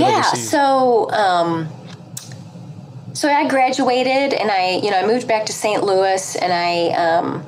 yeah. 0.01 0.23
So, 0.23 1.11
um, 1.11 1.69
so 3.13 3.29
I 3.29 3.47
graduated 3.49 4.33
and 4.33 4.51
I, 4.51 4.81
you 4.83 4.91
know, 4.91 4.99
I 4.99 5.07
moved 5.07 5.29
back 5.29 5.47
to 5.47 5.53
St. 5.53 5.83
Louis 5.83 6.37
and 6.37 6.53
I, 6.53 6.89
um, 6.91 7.45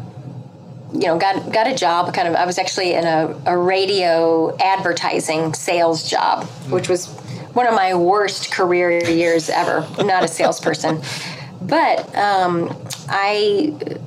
you 0.92 1.08
know, 1.08 1.18
got 1.18 1.52
got 1.52 1.66
a 1.66 1.74
job. 1.74 2.14
Kind 2.14 2.28
of, 2.28 2.34
I 2.34 2.46
was 2.46 2.58
actually 2.58 2.94
in 2.94 3.04
a, 3.04 3.36
a 3.46 3.56
radio 3.56 4.56
advertising 4.58 5.54
sales 5.54 6.08
job, 6.08 6.44
which 6.70 6.88
was 6.88 7.08
one 7.54 7.66
of 7.66 7.74
my 7.74 7.94
worst 7.94 8.52
career 8.52 9.02
years 9.04 9.48
ever. 9.48 9.86
not 10.04 10.22
a 10.24 10.28
salesperson, 10.28 11.02
but 11.62 12.14
um, 12.16 12.76
I. 13.08 13.98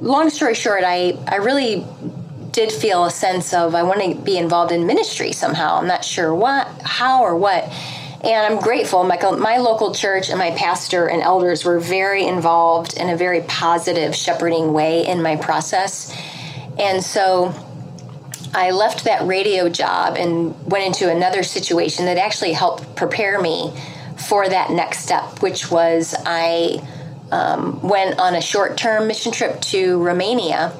Long 0.00 0.30
story 0.30 0.54
short, 0.54 0.82
I 0.82 1.18
I 1.28 1.36
really 1.36 1.84
did 2.52 2.72
feel 2.72 3.04
a 3.04 3.10
sense 3.10 3.52
of 3.52 3.74
I 3.74 3.82
want 3.82 4.02
to 4.02 4.14
be 4.14 4.36
involved 4.36 4.72
in 4.72 4.86
ministry 4.86 5.32
somehow. 5.32 5.76
I'm 5.76 5.86
not 5.86 6.04
sure 6.04 6.34
what, 6.34 6.66
how, 6.82 7.22
or 7.22 7.36
what. 7.36 7.64
And 8.22 8.52
I'm 8.52 8.60
grateful. 8.60 9.02
My, 9.04 9.18
my 9.38 9.56
local 9.58 9.94
church 9.94 10.28
and 10.28 10.38
my 10.38 10.50
pastor 10.50 11.06
and 11.06 11.22
elders 11.22 11.64
were 11.64 11.80
very 11.80 12.26
involved 12.26 12.96
in 12.96 13.08
a 13.08 13.16
very 13.16 13.40
positive 13.42 14.14
shepherding 14.14 14.72
way 14.72 15.06
in 15.06 15.22
my 15.22 15.36
process. 15.36 16.14
And 16.78 17.02
so 17.02 17.54
I 18.52 18.72
left 18.72 19.04
that 19.04 19.26
radio 19.26 19.68
job 19.68 20.16
and 20.16 20.54
went 20.70 20.84
into 20.84 21.10
another 21.10 21.42
situation 21.42 22.06
that 22.06 22.18
actually 22.18 22.52
helped 22.52 22.94
prepare 22.96 23.40
me 23.40 23.72
for 24.28 24.46
that 24.48 24.70
next 24.70 24.98
step, 24.98 25.40
which 25.40 25.70
was 25.70 26.14
I 26.26 26.86
um, 27.30 27.80
went 27.80 28.18
on 28.18 28.34
a 28.34 28.40
short 28.40 28.76
term 28.76 29.06
mission 29.06 29.32
trip 29.32 29.60
to 29.62 30.02
Romania 30.02 30.72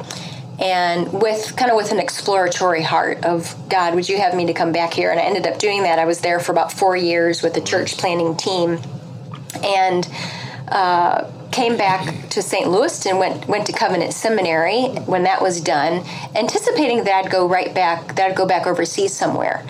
and 0.61 1.11
with 1.11 1.57
kind 1.57 1.70
of 1.70 1.77
with 1.77 1.90
an 1.90 1.99
exploratory 1.99 2.83
heart 2.83 3.25
of 3.25 3.57
God, 3.70 3.94
would 3.94 4.09
you 4.09 4.18
have 4.18 4.35
me 4.35 4.46
to 4.46 4.53
come 4.53 4.73
back 4.73 4.92
here? 4.92 5.11
And 5.11 5.18
I 5.18 5.23
ended 5.23 5.46
up 5.46 5.59
doing 5.59 5.85
that. 5.85 5.99
I 5.99 6.05
was 6.05 6.20
there 6.20 6.38
for 6.38 6.53
about 6.53 6.70
four 6.70 6.96
years 6.96 7.42
with 7.42 7.55
the 7.55 7.62
church 7.62 7.96
planning 7.96 8.37
team, 8.37 8.79
and 9.64 10.07
uh, 10.68 11.31
came 11.51 11.79
back 11.79 12.29
to 12.31 12.42
St. 12.42 12.70
Louis 12.70 13.07
and 13.07 13.18
went 13.18 13.49
went 13.49 13.66
to 13.66 13.73
Covenant 13.73 14.12
Seminary 14.12 14.88
when 15.07 15.23
that 15.23 15.40
was 15.40 15.62
done, 15.62 16.05
anticipating 16.37 17.05
that 17.05 17.25
I'd 17.25 17.31
go 17.31 17.49
right 17.49 17.75
back, 17.75 18.14
that 18.16 18.31
I'd 18.31 18.37
go 18.37 18.46
back 18.46 18.66
overseas 18.66 19.16
somewhere. 19.16 19.66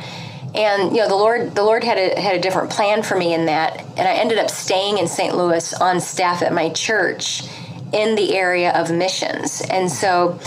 And 0.56 0.90
you 0.90 1.02
know 1.02 1.08
the 1.08 1.14
Lord, 1.14 1.54
the 1.54 1.62
Lord 1.62 1.84
had 1.84 1.98
a 1.98 2.20
had 2.20 2.34
a 2.34 2.40
different 2.40 2.70
plan 2.70 3.04
for 3.04 3.16
me 3.16 3.32
in 3.32 3.46
that, 3.46 3.78
and 3.96 4.08
I 4.08 4.14
ended 4.14 4.38
up 4.38 4.50
staying 4.50 4.98
in 4.98 5.06
St. 5.06 5.36
Louis 5.36 5.72
on 5.74 6.00
staff 6.00 6.42
at 6.42 6.52
my 6.52 6.70
church 6.70 7.44
in 7.92 8.16
the 8.16 8.36
area 8.36 8.72
of 8.72 8.90
missions. 8.90 9.62
And 9.62 9.90
so 9.90 10.38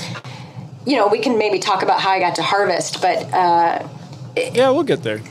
you 0.85 0.97
know, 0.97 1.07
we 1.07 1.19
can 1.19 1.37
maybe 1.37 1.59
talk 1.59 1.83
about 1.83 2.01
how 2.01 2.11
I 2.11 2.19
got 2.19 2.35
to 2.35 2.41
harvest, 2.41 3.01
but 3.01 3.17
uh, 3.33 3.87
yeah, 4.35 4.69
we'll 4.69 4.83
get 4.83 5.03
there. 5.03 5.21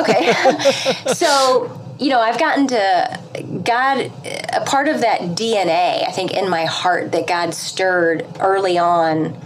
Okay, 0.00 0.32
so 1.14 1.80
you 1.98 2.10
know, 2.10 2.20
I've 2.20 2.38
gotten 2.38 2.66
to 2.68 3.20
God. 3.64 4.12
A 4.52 4.64
part 4.64 4.88
of 4.88 5.00
that 5.00 5.20
DNA, 5.20 6.06
I 6.06 6.12
think, 6.12 6.32
in 6.32 6.48
my 6.48 6.64
heart 6.64 7.12
that 7.12 7.26
God 7.26 7.54
stirred 7.54 8.26
early 8.40 8.78
on 8.78 9.38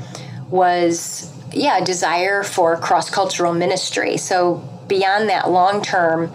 was 0.50 1.32
yeah, 1.52 1.78
a 1.78 1.84
desire 1.84 2.42
for 2.42 2.76
cross 2.76 3.10
cultural 3.10 3.52
ministry. 3.52 4.16
So 4.16 4.56
beyond 4.88 5.28
that 5.28 5.50
long 5.50 5.82
term 5.82 6.32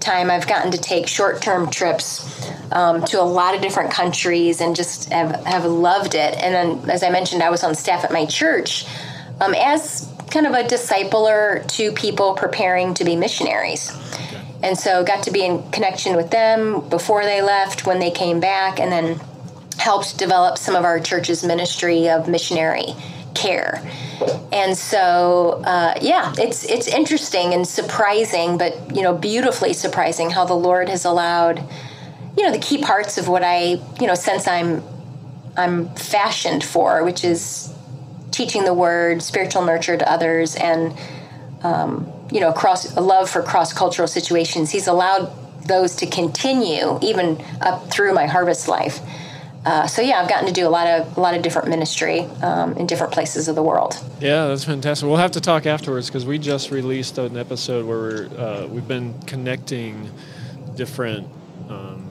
time, 0.00 0.30
I've 0.30 0.46
gotten 0.46 0.70
to 0.72 0.78
take 0.78 1.06
short 1.06 1.42
term 1.42 1.70
trips 1.70 2.50
um, 2.72 3.04
to 3.06 3.20
a 3.20 3.24
lot 3.24 3.54
of 3.54 3.62
different 3.62 3.90
countries 3.90 4.60
and 4.60 4.74
just 4.74 5.12
have, 5.12 5.44
have 5.44 5.64
loved 5.64 6.14
it. 6.14 6.34
And 6.34 6.54
then, 6.54 6.90
as 6.90 7.02
I 7.02 7.10
mentioned, 7.10 7.42
I 7.42 7.50
was 7.50 7.62
on 7.64 7.74
staff 7.74 8.04
at 8.04 8.12
my 8.12 8.26
church 8.26 8.86
um, 9.40 9.54
as 9.54 10.08
kind 10.30 10.46
of 10.46 10.52
a 10.52 10.62
discipler 10.62 11.66
to 11.76 11.92
people 11.92 12.34
preparing 12.34 12.94
to 12.94 13.04
be 13.04 13.16
missionaries. 13.16 13.92
And 14.62 14.78
so 14.78 15.02
got 15.04 15.24
to 15.24 15.30
be 15.30 15.44
in 15.44 15.70
connection 15.70 16.16
with 16.16 16.30
them 16.30 16.88
before 16.88 17.24
they 17.24 17.42
left, 17.42 17.86
when 17.86 17.98
they 17.98 18.10
came 18.10 18.40
back, 18.40 18.78
and 18.78 18.92
then 18.92 19.20
helped 19.78 20.18
develop 20.18 20.58
some 20.58 20.76
of 20.76 20.84
our 20.84 21.00
church's 21.00 21.42
ministry 21.42 22.08
of 22.08 22.28
missionary 22.28 22.94
care. 23.34 23.82
And 24.52 24.76
so, 24.76 25.62
uh, 25.64 25.94
yeah, 26.00 26.34
it's 26.38 26.64
it's 26.64 26.86
interesting 26.86 27.54
and 27.54 27.66
surprising, 27.66 28.58
but 28.58 28.94
you 28.94 29.02
know, 29.02 29.14
beautifully 29.14 29.72
surprising 29.72 30.30
how 30.30 30.44
the 30.44 30.54
Lord 30.54 30.88
has 30.88 31.04
allowed, 31.04 31.58
you 32.36 32.44
know, 32.44 32.52
the 32.52 32.58
key 32.58 32.82
parts 32.82 33.18
of 33.18 33.28
what 33.28 33.42
I 33.42 33.80
you 34.00 34.06
know 34.06 34.14
since 34.14 34.46
I'm 34.46 34.82
I'm 35.56 35.94
fashioned 35.94 36.64
for, 36.64 37.04
which 37.04 37.24
is 37.24 37.72
teaching 38.30 38.64
the 38.64 38.74
Word, 38.74 39.22
spiritual 39.22 39.64
nurture 39.64 39.96
to 39.96 40.10
others, 40.10 40.56
and 40.56 40.96
um, 41.62 42.10
you 42.30 42.40
know, 42.40 42.52
cross 42.52 42.94
a 42.96 43.00
love 43.00 43.28
for 43.28 43.42
cross 43.42 43.72
cultural 43.72 44.08
situations. 44.08 44.70
He's 44.70 44.86
allowed 44.86 45.32
those 45.66 45.94
to 45.96 46.06
continue 46.06 46.98
even 47.02 47.42
up 47.60 47.90
through 47.90 48.14
my 48.14 48.26
harvest 48.26 48.68
life. 48.68 49.00
Uh, 49.64 49.86
so 49.86 50.00
yeah, 50.00 50.20
I've 50.20 50.28
gotten 50.28 50.46
to 50.46 50.52
do 50.52 50.66
a 50.66 50.70
lot 50.70 50.86
of 50.86 51.18
a 51.18 51.20
lot 51.20 51.34
of 51.34 51.42
different 51.42 51.68
ministry 51.68 52.20
um, 52.42 52.76
in 52.78 52.86
different 52.86 53.12
places 53.12 53.46
of 53.46 53.54
the 53.54 53.62
world. 53.62 54.02
Yeah, 54.20 54.46
that's 54.46 54.64
fantastic. 54.64 55.06
We'll 55.06 55.18
have 55.18 55.32
to 55.32 55.40
talk 55.40 55.66
afterwards 55.66 56.06
because 56.08 56.24
we 56.24 56.38
just 56.38 56.70
released 56.70 57.18
an 57.18 57.36
episode 57.36 57.84
where 57.84 58.26
uh, 58.38 58.66
we've 58.66 58.88
been 58.88 59.20
connecting 59.26 60.10
different 60.76 61.28
um, 61.68 62.10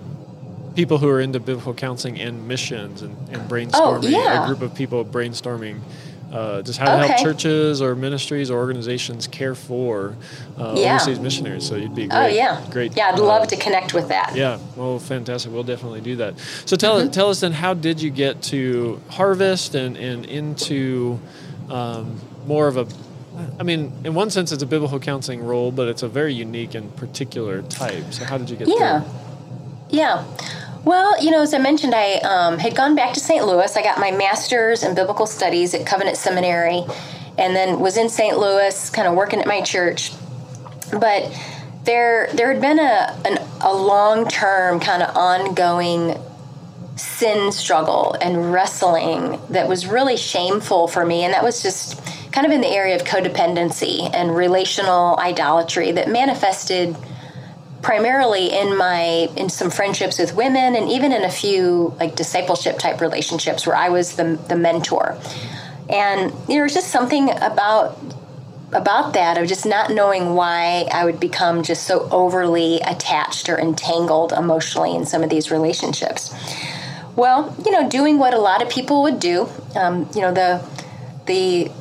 people 0.76 1.00
who 1.00 1.10
are 1.10 1.20
into 1.20 1.40
biblical 1.40 1.74
counseling 1.74 2.20
and 2.20 2.48
missions 2.48 3.02
and, 3.02 3.18
and 3.30 3.50
brainstorming. 3.50 3.74
Oh, 3.74 4.08
yeah. 4.08 4.44
A 4.44 4.48
group 4.48 4.62
of 4.62 4.76
people 4.76 5.04
brainstorming 5.04 5.80
uh, 6.32 6.62
just 6.62 6.80
how 6.80 6.86
to 6.86 7.04
okay. 7.04 7.14
help 7.14 7.20
churches 7.20 7.82
or 7.82 7.96
ministries 7.96 8.52
or 8.52 8.60
organizations 8.60 9.28
care 9.28 9.56
for 9.56 10.16
uh, 10.58 10.76
yeah. 10.78 10.96
overseas 10.96 11.20
missionaries. 11.20 11.66
So 11.68 11.76
you'd 11.76 11.96
be 11.96 12.06
oh, 12.06 12.08
great. 12.08 12.18
Oh 12.18 12.28
yeah, 12.28 12.66
great. 12.70 12.98
Yeah, 12.98 13.10
I'd 13.10 13.20
uh, 13.20 13.24
love 13.24 13.48
to 13.48 13.56
connect 13.56 13.94
with 13.94 14.10
that. 14.10 14.36
Yeah, 14.36 14.60
well, 14.76 15.00
fantastic. 15.00 15.52
We'll 15.52 15.64
definitely 15.64 16.02
do 16.02 16.18
that. 16.18 16.40
So 16.66 16.76
tell 16.76 17.02
mm-hmm. 17.02 17.12
tell 17.12 17.30
us 17.30 17.42
then, 17.42 17.52
how 17.52 17.74
did 17.74 18.02
you 18.02 18.10
get 18.10 18.42
to 18.44 19.02
harvest 19.10 19.76
and 19.76 19.98
and 19.98 20.26
into 20.26 21.20
um, 21.70 22.20
more 22.46 22.68
of 22.68 22.78
a 22.78 22.88
I 23.58 23.64
mean, 23.64 23.94
in 24.04 24.14
one 24.14 24.30
sense, 24.30 24.52
it's 24.52 24.64
a 24.64 24.66
biblical 24.66 25.00
counseling 25.00 25.42
role, 25.42 25.72
but 25.72 25.88
it's 25.88 26.04
a 26.04 26.10
very 26.10 26.34
unique 26.34 26.76
and 26.76 26.94
particular 26.96 27.62
type. 27.62 28.12
So, 28.12 28.26
how 28.26 28.38
did 28.38 28.50
you 28.50 28.58
get 28.58 28.68
yeah. 28.68 28.76
there? 28.78 29.06
Yeah. 29.90 30.26
Well, 30.86 31.22
you 31.22 31.30
know, 31.32 31.42
as 31.42 31.54
I 31.54 31.58
mentioned, 31.58 31.94
I 31.94 32.16
um, 32.16 32.58
had 32.58 32.76
gone 32.76 32.96
back 32.96 33.14
to 33.14 33.20
St. 33.20 33.46
Louis. 33.46 33.76
I 33.76 33.84
got 33.84 34.00
my 34.00 34.12
master's 34.12 34.82
in 34.84 34.96
biblical 34.96 35.26
studies 35.26 35.74
at 35.74 35.86
Covenant 35.86 36.16
Seminary, 36.16 36.84
and 37.38 37.56
then 37.56 37.80
was 37.80 37.98
in 37.98 38.10
St. 38.10 38.38
Louis, 38.38 38.90
kind 38.92 39.08
of 39.08 39.14
working 39.16 39.40
at 39.40 39.48
my 39.48 39.62
church. 39.62 40.14
But 40.92 41.32
there, 41.84 42.30
there 42.34 42.52
had 42.52 42.62
been 42.62 42.80
a 42.80 43.18
an, 43.26 43.40
a 43.62 43.74
long 43.74 44.28
term 44.30 44.80
kind 44.80 45.04
of 45.04 45.16
ongoing 45.18 46.16
sin 46.96 47.52
struggle 47.52 48.16
and 48.22 48.52
wrestling 48.52 49.40
that 49.50 49.68
was 49.68 49.86
really 49.86 50.16
shameful 50.16 50.88
for 50.88 51.06
me, 51.06 51.24
and 51.24 51.34
that 51.34 51.44
was 51.44 51.62
just 51.62 52.02
kind 52.32 52.46
of 52.46 52.54
in 52.54 52.62
the 52.62 52.68
area 52.68 52.96
of 52.96 53.04
codependency 53.04 54.10
and 54.14 54.34
relational 54.34 55.18
idolatry 55.20 55.92
that 55.92 56.08
manifested 56.08 56.96
primarily 57.82 58.52
in 58.52 58.76
my 58.78 59.30
in 59.36 59.50
some 59.50 59.70
friendships 59.70 60.20
with 60.20 60.36
women 60.36 60.76
and 60.76 60.90
even 60.90 61.12
in 61.12 61.24
a 61.24 61.32
few 61.32 61.96
like 62.00 62.16
discipleship 62.16 62.78
type 62.78 63.00
relationships 63.02 63.66
where 63.66 63.76
I 63.76 63.90
was 63.90 64.16
the 64.16 64.40
the 64.48 64.56
mentor. 64.56 65.18
And 65.90 66.32
know, 66.32 66.48
there's 66.48 66.74
just 66.74 66.90
something 66.90 67.30
about 67.42 67.98
about 68.72 69.14
that 69.14 69.38
of 69.38 69.48
just 69.48 69.66
not 69.66 69.92
knowing 69.92 70.36
why 70.36 70.88
I 70.92 71.06
would 71.06 71.20
become 71.20 71.64
just 71.64 71.84
so 71.88 72.08
overly 72.12 72.80
attached 72.82 73.50
or 73.50 73.60
entangled 73.60 74.32
emotionally 74.32 74.94
in 74.94 75.06
some 75.06 75.24
of 75.24 75.30
these 75.30 75.50
relationships. 75.50 76.34
Well, 77.16 77.56
you 77.66 77.72
know, 77.72 77.90
doing 77.90 78.20
what 78.20 78.34
a 78.34 78.40
lot 78.40 78.62
of 78.62 78.70
people 78.70 79.02
would 79.04 79.20
do, 79.20 79.50
um, 79.76 80.08
you 80.14 80.22
know, 80.22 80.32
the 80.32 80.64
the 81.26 81.72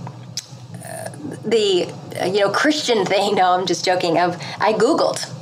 uh, 0.84 1.10
the 1.44 1.92
you 2.26 2.40
know 2.40 2.50
Christian 2.50 3.04
thing. 3.04 3.34
No, 3.38 3.52
I'm 3.52 3.66
just 3.66 3.84
joking. 3.84 4.18
Of 4.18 4.40
I 4.58 4.72
googled 4.72 5.34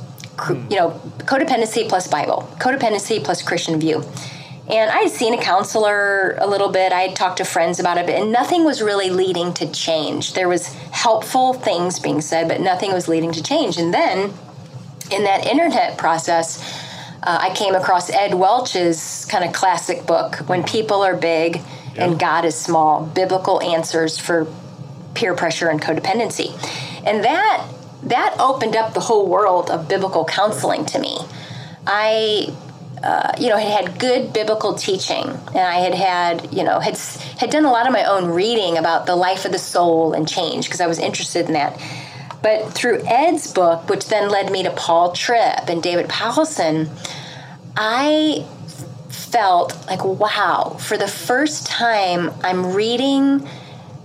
you 0.69 0.77
know, 0.77 0.99
codependency 1.19 1.87
plus 1.89 2.07
Bible, 2.07 2.47
codependency 2.59 3.23
plus 3.23 3.41
Christian 3.41 3.79
view. 3.79 4.03
And 4.69 4.91
I 4.91 4.99
had 5.03 5.11
seen 5.11 5.33
a 5.33 5.41
counselor 5.41 6.35
a 6.39 6.45
little 6.45 6.69
bit. 6.69 6.91
I 6.91 7.03
had 7.03 7.15
talked 7.15 7.37
to 7.37 7.45
friends 7.45 7.79
about 7.79 7.97
it, 7.97 8.09
and 8.09 8.33
nothing 8.33 8.65
was 8.65 8.81
really 8.81 9.09
leading 9.09 9.53
to 9.53 9.71
change. 9.71 10.33
There 10.33 10.49
was 10.49 10.67
helpful 10.91 11.53
things 11.53 11.99
being 11.99 12.19
said, 12.19 12.49
but 12.49 12.59
nothing 12.59 12.91
was 12.91 13.07
leading 13.07 13.31
to 13.31 13.41
change. 13.41 13.77
And 13.77 13.93
then, 13.93 14.33
in 15.09 15.23
that 15.23 15.45
internet 15.45 15.97
process, 15.97 16.61
uh, 17.23 17.37
I 17.41 17.55
came 17.55 17.75
across 17.75 18.09
Ed 18.09 18.33
Welch's 18.33 19.25
kind 19.25 19.45
of 19.45 19.53
classic 19.53 20.05
book, 20.05 20.35
"When 20.47 20.63
People 20.63 21.01
Are 21.01 21.15
Big 21.15 21.61
and 21.95 22.19
God 22.19 22.43
Is 22.43 22.55
Small: 22.55 23.01
Biblical 23.01 23.61
Answers 23.61 24.17
for 24.17 24.47
Peer 25.13 25.33
Pressure 25.33 25.69
and 25.69 25.81
Codependency," 25.81 26.51
and 27.05 27.23
that 27.23 27.63
that 28.09 28.35
opened 28.39 28.75
up 28.75 28.93
the 28.93 28.99
whole 28.99 29.27
world 29.27 29.69
of 29.69 29.87
biblical 29.87 30.25
counseling 30.25 30.85
to 30.85 30.99
me. 30.99 31.17
I 31.85 32.55
uh, 33.03 33.31
you 33.39 33.49
know, 33.49 33.57
had 33.57 33.87
had 33.87 33.99
good 33.99 34.33
biblical 34.33 34.73
teaching, 34.73 35.23
and 35.23 35.57
I 35.57 35.75
had 35.75 35.93
had, 35.93 36.53
you 36.53 36.63
know, 36.63 36.79
had 36.79 36.97
had 37.37 37.51
done 37.51 37.65
a 37.65 37.71
lot 37.71 37.85
of 37.85 37.93
my 37.93 38.03
own 38.03 38.25
reading 38.25 38.77
about 38.77 39.05
the 39.05 39.15
life 39.15 39.45
of 39.45 39.51
the 39.51 39.59
soul 39.59 40.13
and 40.13 40.27
change 40.27 40.65
because 40.65 40.81
I 40.81 40.87
was 40.87 40.97
interested 40.97 41.45
in 41.45 41.53
that. 41.53 41.79
But 42.41 42.73
through 42.73 43.03
Ed's 43.05 43.51
book, 43.51 43.87
which 43.89 44.07
then 44.07 44.29
led 44.29 44.51
me 44.51 44.63
to 44.63 44.71
Paul 44.71 45.11
Tripp 45.11 45.69
and 45.69 45.81
David 45.81 46.07
Powlison, 46.07 46.89
I 47.75 48.45
felt 49.09 49.75
like, 49.87 50.03
wow, 50.03 50.77
for 50.79 50.97
the 50.97 51.07
first 51.07 51.67
time, 51.67 52.31
I'm 52.43 52.73
reading 52.73 53.47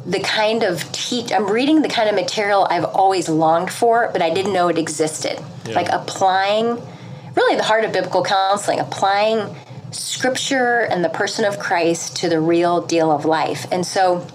the 0.05 0.21
kind 0.21 0.63
of 0.63 0.91
teach 0.93 1.33
I'm 1.33 1.51
reading 1.51 1.83
the 1.83 1.89
kind 1.89 2.09
of 2.09 2.15
material 2.15 2.67
I've 2.69 2.85
always 2.85 3.29
longed 3.29 3.71
for, 3.71 4.11
but 4.13 4.23
I 4.23 4.31
didn't 4.31 4.53
know 4.53 4.69
it 4.69 4.79
existed. 4.79 5.41
Yeah. 5.65 5.75
Like 5.75 5.89
applying 5.91 6.83
really 7.37 7.57
the 7.57 7.63
heart 7.63 7.85
of 7.85 7.93
biblical 7.93 8.25
counseling, 8.25 8.81
applying 8.81 9.57
scripture 9.93 10.81
and 10.81 11.05
the 11.05 11.09
person 11.09 11.45
of 11.45 11.59
Christ 11.59 12.17
to 12.17 12.29
the 12.29 12.41
real 12.41 12.81
deal 12.81 13.11
of 13.11 13.25
life. 13.25 13.67
And 13.71 13.87
so 13.87 14.27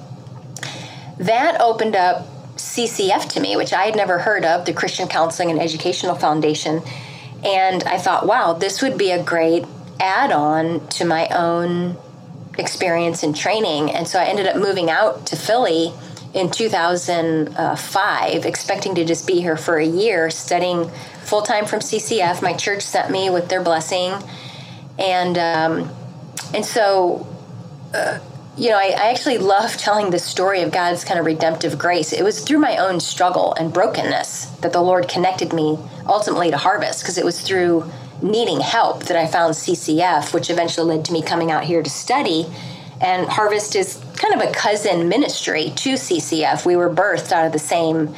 that 1.17 1.59
opened 1.59 1.95
up 1.95 2.27
CCF 2.55 3.29
to 3.29 3.39
me, 3.39 3.55
which 3.55 3.73
I 3.73 3.83
had 3.83 3.95
never 3.95 4.19
heard 4.19 4.45
of, 4.45 4.65
the 4.65 4.73
Christian 4.73 5.07
Counseling 5.07 5.51
and 5.51 5.59
Educational 5.61 6.15
Foundation. 6.15 6.81
And 7.43 7.83
I 7.83 7.97
thought, 7.97 8.25
wow, 8.25 8.53
this 8.53 8.81
would 8.81 8.97
be 8.97 9.11
a 9.11 9.21
great 9.21 9.65
add 9.99 10.31
on 10.31 10.87
to 10.89 11.05
my 11.05 11.27
own 11.29 11.97
experience 12.57 13.23
and 13.23 13.35
training. 13.35 13.91
And 13.91 14.07
so 14.07 14.19
I 14.19 14.25
ended 14.25 14.47
up 14.47 14.55
moving 14.57 14.89
out 14.89 15.25
to 15.27 15.35
Philly 15.35 15.93
in 16.33 16.51
2005, 16.51 18.45
expecting 18.45 18.95
to 18.95 19.05
just 19.05 19.25
be 19.27 19.41
here 19.41 19.57
for 19.57 19.77
a 19.77 19.85
year, 19.85 20.29
studying 20.29 20.89
full 21.23 21.41
time 21.41 21.65
from 21.65 21.79
CCF. 21.79 22.41
My 22.41 22.53
church 22.53 22.81
sent 22.81 23.11
me 23.11 23.29
with 23.29 23.49
their 23.49 23.61
blessing. 23.61 24.13
And 24.99 25.37
um, 25.37 25.89
and 26.53 26.65
so, 26.65 27.27
uh, 27.93 28.19
you 28.57 28.69
know, 28.69 28.77
I, 28.77 28.93
I, 28.97 29.09
actually 29.11 29.37
love 29.37 29.77
telling 29.77 30.09
the 30.09 30.19
story 30.19 30.61
of 30.61 30.71
God's 30.71 31.03
kind 31.03 31.19
of 31.19 31.25
redemptive 31.25 31.77
grace. 31.77 32.13
It 32.13 32.23
was 32.23 32.43
through 32.43 32.59
my 32.59 32.77
own 32.77 32.99
struggle 32.99 33.53
and 33.55 33.71
brokenness 33.71 34.45
that 34.61 34.73
the 34.73 34.81
Lord 34.81 35.07
connected 35.07 35.53
me 35.53 35.77
ultimately 36.07 36.49
to 36.49 36.57
Harvest, 36.57 37.03
because 37.03 37.17
it 37.17 37.25
was 37.25 37.39
through 37.41 37.91
needing 38.21 38.59
help 38.59 39.03
that 39.05 39.17
I 39.17 39.27
found 39.27 39.53
CCF, 39.53 40.33
which 40.33 40.49
eventually 40.49 40.95
led 40.95 41.05
to 41.05 41.13
me 41.13 41.21
coming 41.21 41.51
out 41.51 41.63
here 41.63 41.83
to 41.83 41.89
study. 41.89 42.47
And 42.99 43.27
Harvest 43.27 43.75
is 43.75 44.01
kind 44.15 44.33
of 44.33 44.41
a 44.41 44.51
cousin 44.51 45.07
ministry 45.07 45.71
to 45.75 45.93
CCF. 45.93 46.65
We 46.65 46.75
were 46.75 46.89
birthed 46.89 47.31
out 47.31 47.45
of 47.45 47.53
the 47.53 47.59
same 47.59 48.15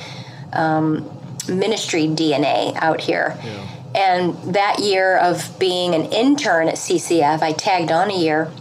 um, 0.53 1.09
ministry 1.47 2.07
DNA 2.07 2.75
out 2.77 3.01
here. 3.01 3.38
Yeah. 3.43 3.67
And 3.95 4.55
that 4.55 4.79
year 4.79 5.17
of 5.17 5.57
being 5.59 5.95
an 5.95 6.05
intern 6.05 6.67
at 6.67 6.75
CCF, 6.75 7.41
I 7.41 7.53
tagged 7.53 7.91
on 7.91 8.12
a 8.12 8.17
year. 8.17 8.51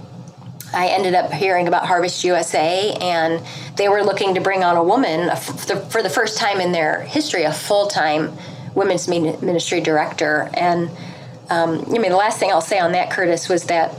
I 0.72 0.88
ended 0.88 1.14
up 1.14 1.32
hearing 1.32 1.68
about 1.68 1.86
Harvest 1.86 2.24
USA, 2.24 2.92
and 3.00 3.42
they 3.76 3.88
were 3.88 4.02
looking 4.02 4.34
to 4.34 4.40
bring 4.40 4.64
on 4.64 4.76
a 4.76 4.82
woman 4.82 5.34
for 5.36 6.02
the 6.02 6.10
first 6.10 6.38
time 6.38 6.60
in 6.60 6.72
their 6.72 7.02
history, 7.02 7.44
a 7.44 7.52
full 7.52 7.86
time 7.86 8.36
women's 8.74 9.08
ministry 9.08 9.80
director. 9.80 10.50
And 10.54 10.90
um, 11.50 11.84
I 11.86 11.98
mean, 11.98 12.10
the 12.10 12.16
last 12.16 12.38
thing 12.38 12.50
I'll 12.50 12.60
say 12.60 12.78
on 12.78 12.92
that, 12.92 13.10
Curtis, 13.10 13.48
was 13.48 13.64
that 13.64 13.94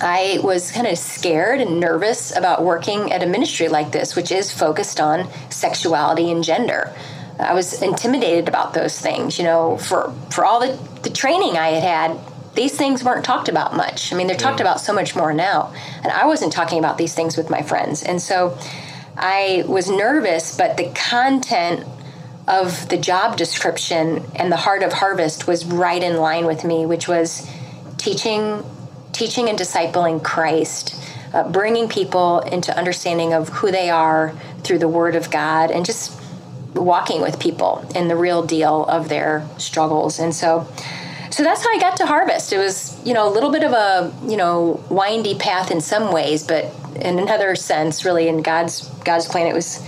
I 0.00 0.38
was 0.42 0.70
kind 0.70 0.86
of 0.86 0.96
scared 0.96 1.60
and 1.60 1.80
nervous 1.80 2.36
about 2.36 2.62
working 2.62 3.10
at 3.12 3.22
a 3.22 3.26
ministry 3.26 3.68
like 3.68 3.90
this, 3.90 4.14
which 4.14 4.30
is 4.30 4.52
focused 4.52 5.00
on 5.00 5.28
sexuality 5.50 6.30
and 6.30 6.44
gender. 6.44 6.94
I 7.38 7.54
was 7.54 7.82
intimidated 7.82 8.48
about 8.48 8.74
those 8.74 8.98
things. 8.98 9.38
You 9.38 9.44
know, 9.44 9.76
for 9.78 10.12
for 10.30 10.44
all 10.44 10.60
the 10.60 10.78
the 11.02 11.10
training 11.10 11.56
I 11.56 11.68
had 11.68 11.82
had, 11.82 12.20
these 12.54 12.76
things 12.76 13.02
weren't 13.04 13.24
talked 13.24 13.48
about 13.48 13.76
much. 13.76 14.12
I 14.12 14.16
mean, 14.16 14.26
they're 14.26 14.36
yeah. 14.36 14.42
talked 14.42 14.60
about 14.60 14.80
so 14.80 14.92
much 14.92 15.16
more 15.16 15.32
now, 15.32 15.72
and 16.02 16.12
I 16.12 16.26
wasn't 16.26 16.52
talking 16.52 16.78
about 16.78 16.98
these 16.98 17.14
things 17.14 17.36
with 17.36 17.50
my 17.50 17.62
friends, 17.62 18.02
and 18.02 18.22
so 18.22 18.56
I 19.16 19.64
was 19.66 19.90
nervous. 19.90 20.56
But 20.56 20.76
the 20.76 20.90
content 20.94 21.86
of 22.48 22.88
the 22.88 22.96
job 22.96 23.36
description 23.36 24.24
and 24.34 24.50
the 24.50 24.56
heart 24.56 24.82
of 24.82 24.92
harvest 24.92 25.46
was 25.46 25.64
right 25.64 26.02
in 26.02 26.16
line 26.16 26.46
with 26.46 26.64
me, 26.64 26.86
which 26.86 27.06
was 27.06 27.48
teaching 27.98 28.64
teaching 29.12 29.48
and 29.48 29.58
discipling 29.58 30.22
Christ. 30.22 30.94
Uh, 31.34 31.46
bringing 31.46 31.90
people 31.90 32.40
into 32.40 32.74
understanding 32.74 33.34
of 33.34 33.50
who 33.50 33.70
they 33.70 33.90
are 33.90 34.32
through 34.64 34.78
the 34.78 34.88
Word 34.88 35.14
of 35.14 35.30
God, 35.30 35.70
and 35.70 35.84
just 35.84 36.18
walking 36.74 37.20
with 37.20 37.38
people 37.38 37.86
in 37.94 38.08
the 38.08 38.16
real 38.16 38.42
deal 38.46 38.86
of 38.86 39.10
their 39.10 39.46
struggles. 39.58 40.18
And 40.18 40.34
so, 40.34 40.66
so 41.30 41.42
that's 41.42 41.62
how 41.62 41.70
I 41.70 41.78
got 41.78 41.98
to 41.98 42.06
Harvest. 42.06 42.50
It 42.52 42.56
was, 42.56 42.98
you 43.04 43.12
know, 43.12 43.28
a 43.28 43.32
little 43.32 43.50
bit 43.50 43.62
of 43.62 43.72
a, 43.72 44.10
you 44.26 44.38
know, 44.38 44.82
windy 44.88 45.34
path 45.34 45.70
in 45.70 45.82
some 45.82 46.14
ways, 46.14 46.44
but 46.44 46.72
in 46.96 47.18
another 47.18 47.54
sense, 47.54 48.06
really 48.06 48.26
in 48.26 48.40
God's 48.40 48.88
God's 49.04 49.26
plan, 49.26 49.46
it 49.46 49.54
was 49.54 49.82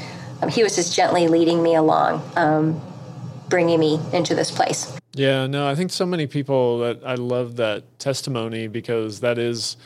He 0.48 0.62
was 0.62 0.74
just 0.74 0.94
gently 0.94 1.29
leading 1.29 1.62
me 1.62 1.74
along, 1.74 2.22
um, 2.37 2.81
bringing 3.48 3.79
me 3.79 4.00
into 4.12 4.35
this 4.35 4.50
place. 4.50 4.96
Yeah, 5.12 5.46
no, 5.46 5.68
I 5.68 5.74
think 5.74 5.90
so 5.90 6.07
many 6.07 6.26
people 6.26 6.79
that 6.79 7.00
I 7.05 7.14
love 7.14 7.57
that 7.57 7.98
testimony 7.98 8.68
because 8.68 9.20
that 9.20 9.38
is 9.38 9.76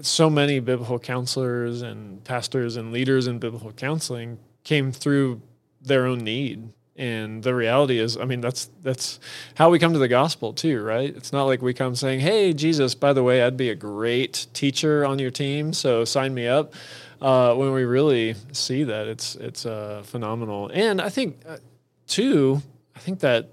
so 0.00 0.28
many 0.28 0.60
biblical 0.60 0.98
counselors 0.98 1.82
and 1.82 2.22
pastors 2.24 2.76
and 2.76 2.92
leaders 2.92 3.26
in 3.26 3.38
biblical 3.38 3.72
counseling 3.72 4.38
came 4.64 4.92
through 4.92 5.40
their 5.80 6.06
own 6.06 6.18
need. 6.18 6.72
And 6.96 7.42
the 7.42 7.54
reality 7.54 7.98
is 7.98 8.18
i 8.18 8.26
mean 8.26 8.42
that's 8.42 8.68
that's 8.82 9.20
how 9.54 9.70
we 9.70 9.78
come 9.78 9.94
to 9.94 9.98
the 9.98 10.08
gospel 10.08 10.52
too 10.52 10.82
right? 10.82 11.16
It's 11.16 11.32
not 11.32 11.44
like 11.44 11.62
we 11.62 11.72
come 11.72 11.94
saying 11.94 12.20
hey 12.20 12.52
jesus 12.52 12.94
by 12.94 13.14
the 13.14 13.22
way 13.22 13.42
i'd 13.42 13.56
be 13.56 13.70
a 13.70 13.74
great 13.74 14.48
teacher 14.52 15.06
on 15.06 15.18
your 15.18 15.30
team 15.30 15.72
so 15.72 16.04
sign 16.04 16.34
me 16.34 16.46
up 16.46 16.74
uh, 17.20 17.54
when 17.54 17.72
we 17.72 17.84
really 17.84 18.34
see 18.52 18.84
that 18.84 19.06
it's 19.06 19.34
it's 19.36 19.66
uh, 19.66 20.02
phenomenal. 20.04 20.70
And 20.72 21.00
i 21.00 21.08
think 21.08 21.40
uh, 21.46 21.58
too 22.06 22.62
i 22.96 22.98
think 22.98 23.20
that 23.20 23.50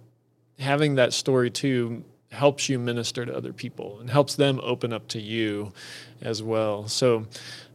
having 0.60 0.96
that 0.96 1.14
story 1.14 1.50
too 1.50 2.04
helps 2.32 2.68
you 2.68 2.78
minister 2.80 3.26
to 3.26 3.36
other 3.36 3.54
people 3.54 4.00
and 4.00 4.10
helps 4.10 4.36
them 4.36 4.60
open 4.64 4.92
up 4.92 5.08
to 5.08 5.22
you 5.22 5.72
as 6.22 6.44
well. 6.44 6.88
So 6.88 7.26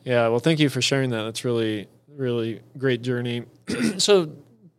yeah 0.04 0.28
well 0.28 0.40
thank 0.40 0.60
you 0.60 0.68
for 0.68 0.82
sharing 0.82 1.10
that. 1.10 1.22
That's 1.22 1.44
really 1.44 1.88
really 2.16 2.60
great 2.78 3.02
journey. 3.02 3.44
So 3.98 4.32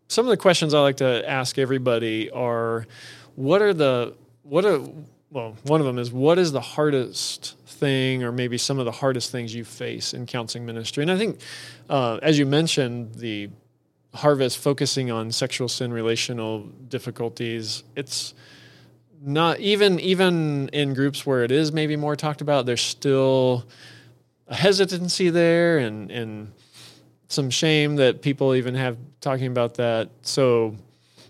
some 0.07 0.25
of 0.25 0.29
the 0.29 0.37
questions 0.37 0.73
I 0.73 0.79
like 0.81 0.97
to 0.97 1.27
ask 1.27 1.57
everybody 1.57 2.29
are 2.29 2.85
what 3.35 3.61
are 3.61 3.73
the 3.73 4.15
what 4.43 4.65
are 4.65 4.79
well 5.31 5.55
one 5.63 5.79
of 5.79 5.87
them 5.87 5.97
is 5.97 6.11
what 6.11 6.37
is 6.37 6.51
the 6.51 6.61
hardest 6.61 7.55
thing 7.73 8.23
or 8.23 8.31
maybe 8.31 8.57
some 8.57 8.79
of 8.79 8.85
the 8.85 8.91
hardest 8.91 9.31
things 9.31 9.53
you 9.53 9.63
face 9.63 10.13
in 10.13 10.25
counseling 10.25 10.65
ministry 10.65 11.01
and 11.03 11.11
I 11.11 11.17
think 11.17 11.39
uh, 11.89 12.19
as 12.21 12.37
you 12.37 12.45
mentioned 12.45 13.15
the 13.15 13.49
harvest 14.13 14.59
focusing 14.59 15.11
on 15.11 15.31
sexual 15.31 15.67
sin 15.67 15.91
relational 15.91 16.61
difficulties 16.87 17.83
it's 17.95 18.33
not 19.21 19.59
even 19.59 19.99
even 19.99 20.69
in 20.69 20.93
groups 20.93 21.25
where 21.25 21.43
it 21.43 21.51
is 21.51 21.71
maybe 21.71 21.95
more 21.95 22.15
talked 22.15 22.41
about 22.41 22.65
there's 22.65 22.81
still 22.81 23.65
a 24.47 24.55
hesitancy 24.55 25.29
there 25.29 25.79
and 25.79 26.11
and 26.11 26.51
some 27.33 27.49
shame 27.49 27.95
that 27.95 28.21
people 28.21 28.55
even 28.55 28.75
have 28.75 28.97
talking 29.19 29.47
about 29.47 29.75
that. 29.75 30.09
So 30.21 30.75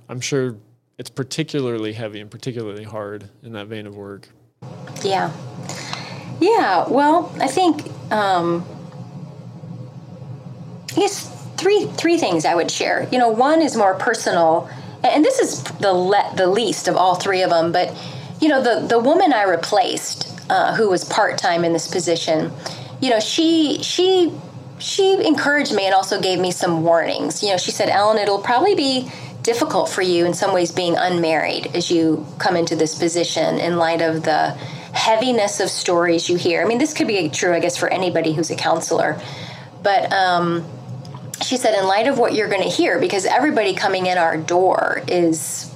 I'm 0.09 0.19
sure 0.19 0.57
it's 0.97 1.09
particularly 1.09 1.93
heavy 1.93 2.19
and 2.19 2.29
particularly 2.29 2.83
hard 2.83 3.29
in 3.41 3.53
that 3.53 3.67
vein 3.67 3.87
of 3.87 3.95
work. 3.95 4.27
Yeah. 5.03 5.31
Yeah. 6.43 6.89
Well, 6.89 7.33
I 7.39 7.47
think 7.47 7.89
um, 8.11 8.65
I 10.91 10.95
guess 10.95 11.29
three 11.55 11.85
three 11.93 12.17
things 12.17 12.43
I 12.43 12.53
would 12.53 12.69
share. 12.69 13.07
You 13.13 13.17
know, 13.17 13.29
one 13.29 13.61
is 13.61 13.77
more 13.77 13.95
personal, 13.95 14.69
and 15.05 15.23
this 15.23 15.39
is 15.39 15.63
the 15.63 15.93
le- 15.93 16.33
the 16.35 16.47
least 16.47 16.89
of 16.89 16.97
all 16.97 17.15
three 17.15 17.43
of 17.43 17.49
them. 17.49 17.71
But 17.71 17.95
you 18.41 18.49
know, 18.49 18.61
the 18.61 18.85
the 18.85 18.99
woman 18.99 19.31
I 19.31 19.43
replaced, 19.43 20.37
uh, 20.49 20.75
who 20.75 20.89
was 20.89 21.05
part 21.05 21.37
time 21.37 21.63
in 21.63 21.71
this 21.71 21.87
position, 21.87 22.51
you 22.99 23.09
know, 23.09 23.21
she 23.21 23.81
she 23.81 24.33
she 24.79 25.25
encouraged 25.25 25.73
me 25.73 25.85
and 25.85 25.95
also 25.95 26.19
gave 26.19 26.39
me 26.39 26.51
some 26.51 26.83
warnings. 26.83 27.41
You 27.41 27.51
know, 27.51 27.57
she 27.57 27.71
said, 27.71 27.87
Ellen, 27.87 28.17
it'll 28.17 28.39
probably 28.39 28.75
be 28.75 29.09
difficult 29.43 29.87
for 29.87 30.01
you 30.01 30.25
in 30.25 30.33
some 30.33 30.53
ways 30.53 30.73
being 30.73 30.97
unmarried 30.97 31.67
as 31.73 31.89
you 31.89 32.25
come 32.37 32.57
into 32.57 32.75
this 32.75 32.99
position 32.99 33.59
in 33.59 33.77
light 33.77 34.01
of 34.01 34.23
the 34.23 34.57
heaviness 34.93 35.59
of 35.59 35.69
stories 35.69 36.29
you 36.29 36.37
hear. 36.37 36.63
I 36.63 36.65
mean, 36.65 36.77
this 36.77 36.93
could 36.93 37.07
be 37.07 37.29
true, 37.29 37.53
I 37.53 37.59
guess, 37.59 37.75
for 37.77 37.89
anybody 37.89 38.33
who's 38.33 38.51
a 38.51 38.55
counselor. 38.55 39.19
But 39.81 40.13
um, 40.13 40.65
she 41.41 41.57
said, 41.57 41.77
in 41.77 41.87
light 41.87 42.07
of 42.07 42.17
what 42.17 42.33
you're 42.33 42.47
going 42.47 42.63
to 42.63 42.69
hear, 42.69 42.99
because 42.99 43.25
everybody 43.25 43.73
coming 43.73 44.05
in 44.05 44.17
our 44.17 44.37
door 44.37 45.01
is 45.07 45.69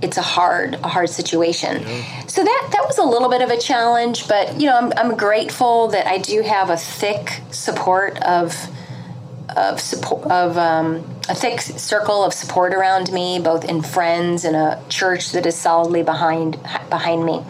it's 0.00 0.16
a 0.16 0.22
hard 0.22 0.74
a 0.74 0.88
hard 0.88 1.10
situation 1.10 1.82
yeah. 1.82 2.26
so 2.26 2.44
that 2.44 2.68
that 2.70 2.84
was 2.86 2.98
a 2.98 3.02
little 3.02 3.28
bit 3.28 3.42
of 3.42 3.50
a 3.50 3.58
challenge 3.58 4.28
but 4.28 4.60
you 4.60 4.66
know 4.66 4.76
I'm, 4.76 4.92
I'm 4.96 5.16
grateful 5.16 5.88
that 5.88 6.06
i 6.06 6.18
do 6.18 6.42
have 6.42 6.70
a 6.70 6.76
thick 6.76 7.40
support 7.50 8.16
of 8.22 8.54
of 9.58 9.80
support 9.80 10.30
of 10.30 10.56
um, 10.56 11.04
a 11.28 11.34
thick 11.34 11.60
circle 11.60 12.24
of 12.24 12.32
support 12.32 12.72
around 12.72 13.12
me 13.12 13.38
both 13.38 13.64
in 13.64 13.82
friends 13.82 14.44
and 14.44 14.54
a 14.54 14.82
church 14.88 15.32
that 15.32 15.44
is 15.46 15.56
solidly 15.56 16.02
behind 16.02 16.52
behind 16.88 17.24
me. 17.24 17.44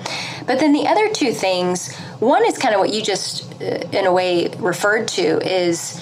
But 0.46 0.58
then 0.58 0.72
the 0.72 0.86
other 0.86 1.08
two 1.12 1.32
things 1.32 1.94
one 2.18 2.44
is 2.46 2.58
kind 2.58 2.74
of 2.74 2.80
what 2.80 2.92
you 2.92 3.02
just 3.02 3.52
uh, 3.60 3.88
in 3.92 4.06
a 4.06 4.12
way 4.12 4.48
referred 4.58 5.08
to 5.08 5.22
is 5.22 6.00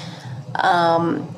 um, 0.55 1.35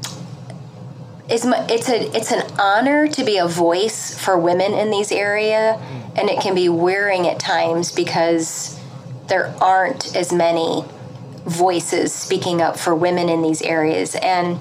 is 1.29 1.45
it's 1.47 1.89
a 1.89 2.17
it's 2.17 2.33
an 2.33 2.43
honor 2.59 3.09
to 3.09 3.25
be 3.25 3.39
a 3.39 3.47
voice 3.47 4.19
for 4.19 4.39
women 4.39 4.73
in 4.75 4.91
these 4.91 5.11
area 5.13 5.81
and 6.17 6.29
it 6.29 6.41
can 6.41 6.55
be 6.55 6.69
wearing 6.69 7.27
at 7.27 7.39
times 7.39 7.93
because 7.93 8.79
there 9.29 9.55
aren't 9.61 10.17
as 10.17 10.33
many 10.33 10.85
voices 11.39 12.13
speaking 12.13 12.61
up 12.61 12.79
for 12.79 12.95
women 12.95 13.29
in 13.29 13.43
these 13.43 13.63
areas. 13.63 14.15
And 14.17 14.59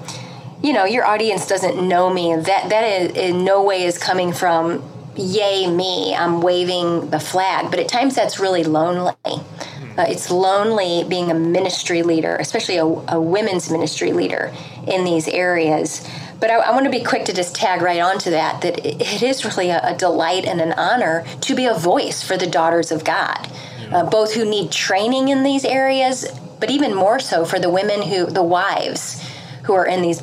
you 0.62 0.72
know 0.72 0.84
your 0.84 1.04
audience 1.04 1.46
doesn't 1.46 1.86
know 1.86 2.12
me. 2.12 2.34
That 2.34 2.68
that 2.68 2.82
is, 2.82 3.16
in 3.16 3.44
no 3.44 3.62
way 3.62 3.84
is 3.84 3.98
coming 3.98 4.32
from 4.32 4.82
yay 5.16 5.66
me 5.66 6.14
i'm 6.14 6.40
waving 6.40 7.10
the 7.10 7.20
flag. 7.20 7.70
But 7.70 7.80
at 7.80 7.88
times 7.88 8.14
that's 8.14 8.38
really 8.38 8.64
lonely. 8.64 9.12
Uh, 9.24 10.04
it's 10.08 10.30
lonely 10.30 11.04
being 11.08 11.30
a 11.30 11.34
ministry 11.34 12.02
leader 12.02 12.36
especially 12.36 12.76
a, 12.76 12.84
a 12.84 13.20
women's 13.20 13.70
ministry 13.70 14.12
leader 14.12 14.52
in 14.86 15.04
these 15.04 15.28
areas. 15.28 16.08
But 16.40 16.50
I, 16.50 16.56
I, 16.58 16.70
want 16.70 16.84
to 16.84 16.90
be 16.90 17.02
quick 17.02 17.24
to 17.24 17.32
just 17.32 17.54
tag 17.56 17.82
right 17.82 18.00
onto 18.00 18.30
that 18.30 18.60
that 18.62 18.78
it, 18.84 19.00
it 19.00 19.22
is 19.22 19.44
really 19.44 19.70
a, 19.70 19.80
a, 19.82 19.96
delight 19.96 20.44
and 20.44 20.60
an 20.60 20.72
honor 20.72 21.24
to 21.42 21.54
be 21.54 21.66
a 21.66 21.74
voice 21.74 22.22
for 22.22 22.36
the 22.36 22.46
daughters 22.46 22.92
of 22.92 23.04
God, 23.04 23.48
uh, 23.90 24.08
both 24.08 24.34
who 24.34 24.48
need 24.48 24.70
training 24.70 25.28
in 25.28 25.42
these 25.42 25.64
areas, 25.64 26.26
but 26.60 26.70
even 26.70 26.94
more 26.94 27.20
so 27.20 27.44
for 27.44 27.58
the 27.58 27.70
women 27.70 28.02
who, 28.02 28.26
the 28.26 28.42
wives 28.42 29.22
who 29.64 29.74
are 29.74 29.86
in 29.86 30.02
these 30.02 30.22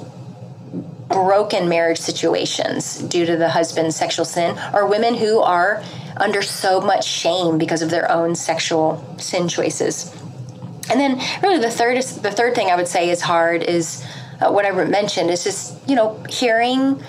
broken 1.08 1.70
marriage 1.70 2.00
situations 2.00 3.00
due 3.00 3.26
to 3.26 3.38
the 3.38 3.50
husband's 3.50 3.96
sexual 3.96 4.26
sin, 4.26 4.58
or 4.74 4.88
women 4.88 5.16
who 5.16 5.40
are 5.40 5.84
under 6.18 6.42
so 6.42 6.82
much 6.82 7.06
shame 7.06 7.58
because 7.58 7.82
of 7.82 7.90
their 7.90 8.10
own 8.12 8.36
sexual 8.36 9.04
sin 9.18 9.48
choices. 9.48 10.14
and 10.90 11.00
then 11.00 11.22
really 11.42 11.60
the 11.60 11.70
third 11.70 11.98
is 11.98 12.18
the 12.22 12.32
third 12.32 12.56
thing 12.56 12.70
I 12.70 12.76
would 12.76 12.88
say 12.88 13.10
is 13.10 13.22
hard 13.22 13.64
is 13.64 14.04
uh, 14.42 14.52
what 14.52 14.66
I 14.66 14.72
mentioned 14.72 15.30
is 15.30 15.44
just 15.44 15.78
you 15.88 15.96
know 15.96 16.24
hearing 16.30 17.02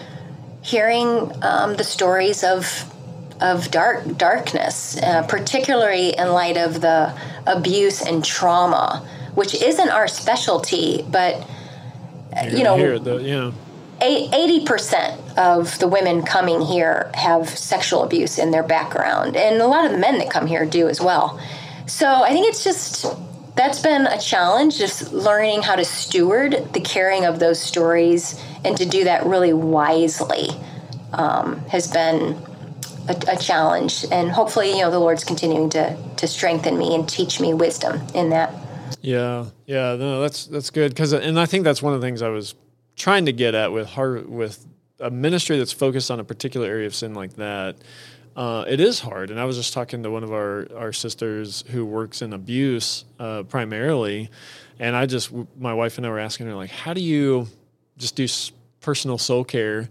hearing 0.62 1.32
um, 1.42 1.76
the 1.76 1.84
stories 1.84 2.42
of 2.42 2.92
of 3.40 3.70
dark 3.70 4.16
darkness, 4.16 5.00
uh, 5.02 5.22
particularly 5.26 6.16
in 6.16 6.28
light 6.32 6.56
of 6.56 6.80
the 6.80 7.14
abuse 7.46 8.00
and 8.02 8.24
trauma, 8.24 9.06
which 9.36 9.54
isn't 9.54 9.90
our 9.90 10.08
specialty, 10.08 11.04
but 11.08 11.48
you 12.50 12.64
know, 12.64 12.98
the, 12.98 13.16
yeah. 13.22 13.52
80% 14.00 15.38
of 15.38 15.78
the 15.78 15.88
women 15.88 16.22
coming 16.22 16.60
here 16.60 17.10
have 17.14 17.48
sexual 17.48 18.02
abuse 18.02 18.38
in 18.38 18.50
their 18.50 18.62
background, 18.62 19.36
and 19.36 19.60
a 19.62 19.66
lot 19.66 19.86
of 19.86 19.92
the 19.92 19.98
men 19.98 20.18
that 20.18 20.28
come 20.28 20.46
here 20.46 20.66
do 20.66 20.88
as 20.88 21.00
well. 21.00 21.40
So 21.86 22.06
I 22.06 22.30
think 22.30 22.48
it's 22.48 22.64
just 22.64 23.06
that's 23.56 23.80
been 23.80 24.06
a 24.06 24.18
challenge, 24.18 24.76
just 24.76 25.12
learning 25.12 25.62
how 25.62 25.76
to 25.76 25.84
steward 25.84 26.72
the 26.74 26.80
caring 26.80 27.24
of 27.24 27.38
those 27.38 27.60
stories 27.60 28.38
and 28.64 28.76
to 28.76 28.84
do 28.84 29.04
that 29.04 29.24
really 29.24 29.54
wisely 29.54 30.48
um, 31.12 31.60
has 31.68 31.90
been 31.90 32.36
a, 33.08 33.16
a, 33.28 33.36
challenge. 33.38 34.04
And 34.12 34.30
hopefully, 34.30 34.72
you 34.72 34.82
know, 34.82 34.90
the 34.90 34.98
Lord's 34.98 35.24
continuing 35.24 35.70
to 35.70 35.96
to 36.16 36.26
strengthen 36.26 36.76
me 36.76 36.94
and 36.94 37.08
teach 37.08 37.40
me 37.40 37.54
wisdom 37.54 38.06
in 38.14 38.30
that. 38.30 38.52
Yeah, 39.00 39.46
yeah, 39.66 39.96
no, 39.96 40.20
that's 40.20 40.46
that's 40.46 40.70
good 40.70 40.92
because, 40.92 41.12
and 41.12 41.38
I 41.38 41.46
think 41.46 41.64
that's 41.64 41.82
one 41.82 41.94
of 41.94 42.00
the 42.00 42.06
things 42.06 42.22
I 42.22 42.28
was 42.28 42.54
trying 42.96 43.26
to 43.26 43.32
get 43.32 43.54
at 43.54 43.72
with 43.72 43.86
hard 43.88 44.28
with 44.28 44.66
a 45.00 45.10
ministry 45.10 45.58
that's 45.58 45.72
focused 45.72 46.10
on 46.10 46.20
a 46.20 46.24
particular 46.24 46.66
area 46.66 46.86
of 46.86 46.94
sin 46.94 47.14
like 47.14 47.34
that. 47.36 47.76
Uh, 48.34 48.64
it 48.68 48.80
is 48.80 49.00
hard, 49.00 49.30
and 49.30 49.40
I 49.40 49.44
was 49.44 49.56
just 49.56 49.72
talking 49.72 50.02
to 50.02 50.10
one 50.10 50.22
of 50.22 50.32
our 50.32 50.68
our 50.76 50.92
sisters 50.92 51.64
who 51.68 51.86
works 51.86 52.22
in 52.22 52.32
abuse 52.32 53.04
uh, 53.18 53.44
primarily, 53.44 54.30
and 54.78 54.94
I 54.94 55.06
just 55.06 55.32
my 55.58 55.72
wife 55.72 55.96
and 55.96 56.06
I 56.06 56.10
were 56.10 56.18
asking 56.18 56.46
her 56.46 56.54
like, 56.54 56.70
how 56.70 56.92
do 56.92 57.00
you 57.00 57.48
just 57.96 58.16
do 58.16 58.26
personal 58.80 59.18
soul 59.18 59.42
care 59.44 59.88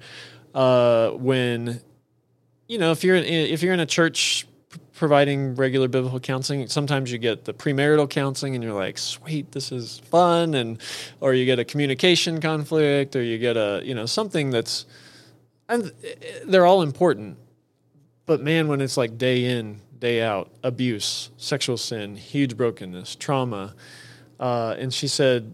uh, 0.53 1.09
when 1.11 1.81
you 2.67 2.77
know 2.77 2.91
if 2.91 3.03
you're 3.03 3.15
in, 3.15 3.25
if 3.25 3.63
you're 3.63 3.73
in 3.73 3.79
a 3.79 3.85
church 3.85 4.47
providing 4.95 5.55
regular 5.55 5.87
biblical 5.87 6.19
counseling. 6.19 6.65
Sometimes 6.67 7.11
you 7.11 7.17
get 7.17 7.45
the 7.45 7.53
premarital 7.53 8.09
counseling 8.09 8.55
and 8.55 8.63
you're 8.63 8.73
like, 8.73 8.97
sweet, 8.97 9.51
this 9.51 9.71
is 9.71 9.99
fun. 9.99 10.55
And, 10.55 10.79
or 11.19 11.33
you 11.33 11.45
get 11.45 11.59
a 11.59 11.65
communication 11.65 12.39
conflict 12.39 13.15
or 13.15 13.21
you 13.21 13.37
get 13.37 13.57
a, 13.57 13.81
you 13.83 13.93
know, 13.93 14.05
something 14.05 14.49
that's, 14.49 14.85
and 15.67 15.91
they're 16.45 16.65
all 16.65 16.81
important. 16.81 17.37
But 18.25 18.41
man, 18.41 18.67
when 18.67 18.81
it's 18.81 18.97
like 18.97 19.17
day 19.17 19.45
in, 19.45 19.81
day 19.99 20.21
out, 20.21 20.49
abuse, 20.63 21.29
sexual 21.37 21.77
sin, 21.77 22.15
huge 22.15 22.55
brokenness, 22.55 23.15
trauma. 23.15 23.75
Uh, 24.39 24.75
and 24.77 24.93
she 24.93 25.07
said, 25.07 25.53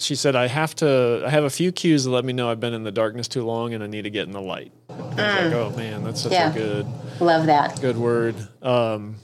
she 0.00 0.14
said, 0.14 0.34
I 0.34 0.46
have 0.46 0.74
to, 0.76 1.22
I 1.26 1.30
have 1.30 1.44
a 1.44 1.50
few 1.50 1.72
cues 1.72 2.04
that 2.04 2.10
let 2.10 2.24
me 2.24 2.32
know 2.32 2.50
I've 2.50 2.60
been 2.60 2.74
in 2.74 2.84
the 2.84 2.92
darkness 2.92 3.28
too 3.28 3.44
long 3.44 3.74
and 3.74 3.84
I 3.84 3.86
need 3.86 4.02
to 4.02 4.10
get 4.10 4.26
in 4.26 4.32
the 4.32 4.40
light. 4.40 4.72
Mm. 4.88 5.16
like, 5.16 5.52
oh 5.52 5.70
man, 5.76 6.04
that's 6.04 6.22
such 6.22 6.32
yeah. 6.32 6.50
a 6.50 6.54
good, 6.54 6.86
love 7.20 7.46
that. 7.46 7.80
Good 7.80 7.96
word. 7.96 8.36
Um, 8.62 9.16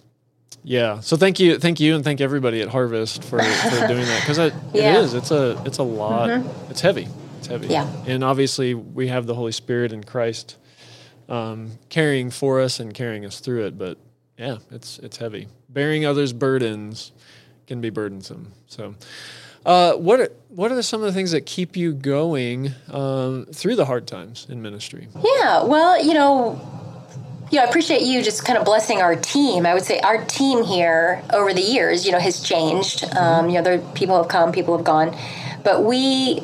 yeah. 0.63 1.01
So 1.01 1.17
thank 1.17 1.41
you, 1.41 1.59
thank 1.59 1.81
you, 1.81 1.95
and 1.95 2.05
thank 2.05 2.21
everybody 2.21 2.61
at 2.61 2.69
Harvest 2.69 3.23
for, 3.23 3.39
for 3.39 3.87
doing 3.89 4.05
that 4.05 4.21
because 4.21 4.39
it, 4.39 4.53
yeah. 4.75 4.95
it 4.95 5.05
is. 5.05 5.15
It's 5.15 5.31
a 5.31 5.63
it's 5.65 5.79
a 5.79 5.83
lot. 5.83 6.29
Mm-hmm. 6.29 6.71
It's 6.71 6.81
heavy. 6.81 7.09
It's 7.39 7.47
heavy. 7.47 7.69
Yeah. 7.69 7.89
And 8.07 8.25
obviously 8.25 8.75
we 8.75 9.09
have 9.09 9.27
the 9.27 9.35
Holy 9.35 9.53
Spirit 9.53 9.93
and 9.93 10.05
Christ 10.05 10.57
um, 11.29 11.71
carrying 11.89 12.31
for 12.31 12.61
us 12.61 12.81
and 12.81 12.93
carrying 12.93 13.25
us 13.25 13.41
through 13.41 13.67
it. 13.67 13.79
But 13.79 13.99
yeah, 14.37 14.59
it's 14.71 14.99
it's 14.99 15.17
heavy. 15.17 15.49
Bearing 15.69 16.05
others' 16.05 16.33
burdens 16.33 17.13
can 17.67 17.81
be 17.81 17.91
burdensome. 17.91 18.53
So. 18.67 18.95
Uh, 19.67 19.95
what 19.95 20.21
are, 20.21 20.29
what 20.49 20.71
are 20.71 20.81
some 20.81 21.01
of 21.01 21.07
the 21.07 21.13
things 21.13 21.33
that 21.33 21.45
keep 21.45 21.77
you 21.77 21.93
going 21.93 22.73
um, 22.89 23.47
through 23.47 23.75
the 23.75 23.85
hard 23.85 24.07
times 24.07 24.47
in 24.49 24.63
ministry? 24.63 25.09
Yeah, 25.17 25.65
well, 25.65 26.01
you 26.01 26.15
know, 26.15 26.61
you 27.51 27.59
know, 27.59 27.65
I 27.65 27.69
appreciate 27.69 28.03
you 28.03 28.23
just 28.23 28.45
kind 28.45 28.57
of 28.57 28.65
blessing 28.65 29.03
our 29.03 29.17
team. 29.17 29.67
I 29.67 29.75
would 29.75 29.83
say 29.83 29.99
our 29.99 30.25
team 30.25 30.63
here 30.63 31.21
over 31.33 31.53
the 31.53 31.61
years, 31.61 32.07
you 32.07 32.13
know, 32.13 32.21
has 32.21 32.41
changed. 32.41 33.05
Um, 33.17 33.49
you 33.49 33.57
know, 33.57 33.63
there 33.63 33.79
people 33.95 34.17
have 34.17 34.29
come, 34.29 34.53
people 34.53 34.77
have 34.77 34.87
gone, 34.87 35.17
but 35.65 35.83
we, 35.83 36.39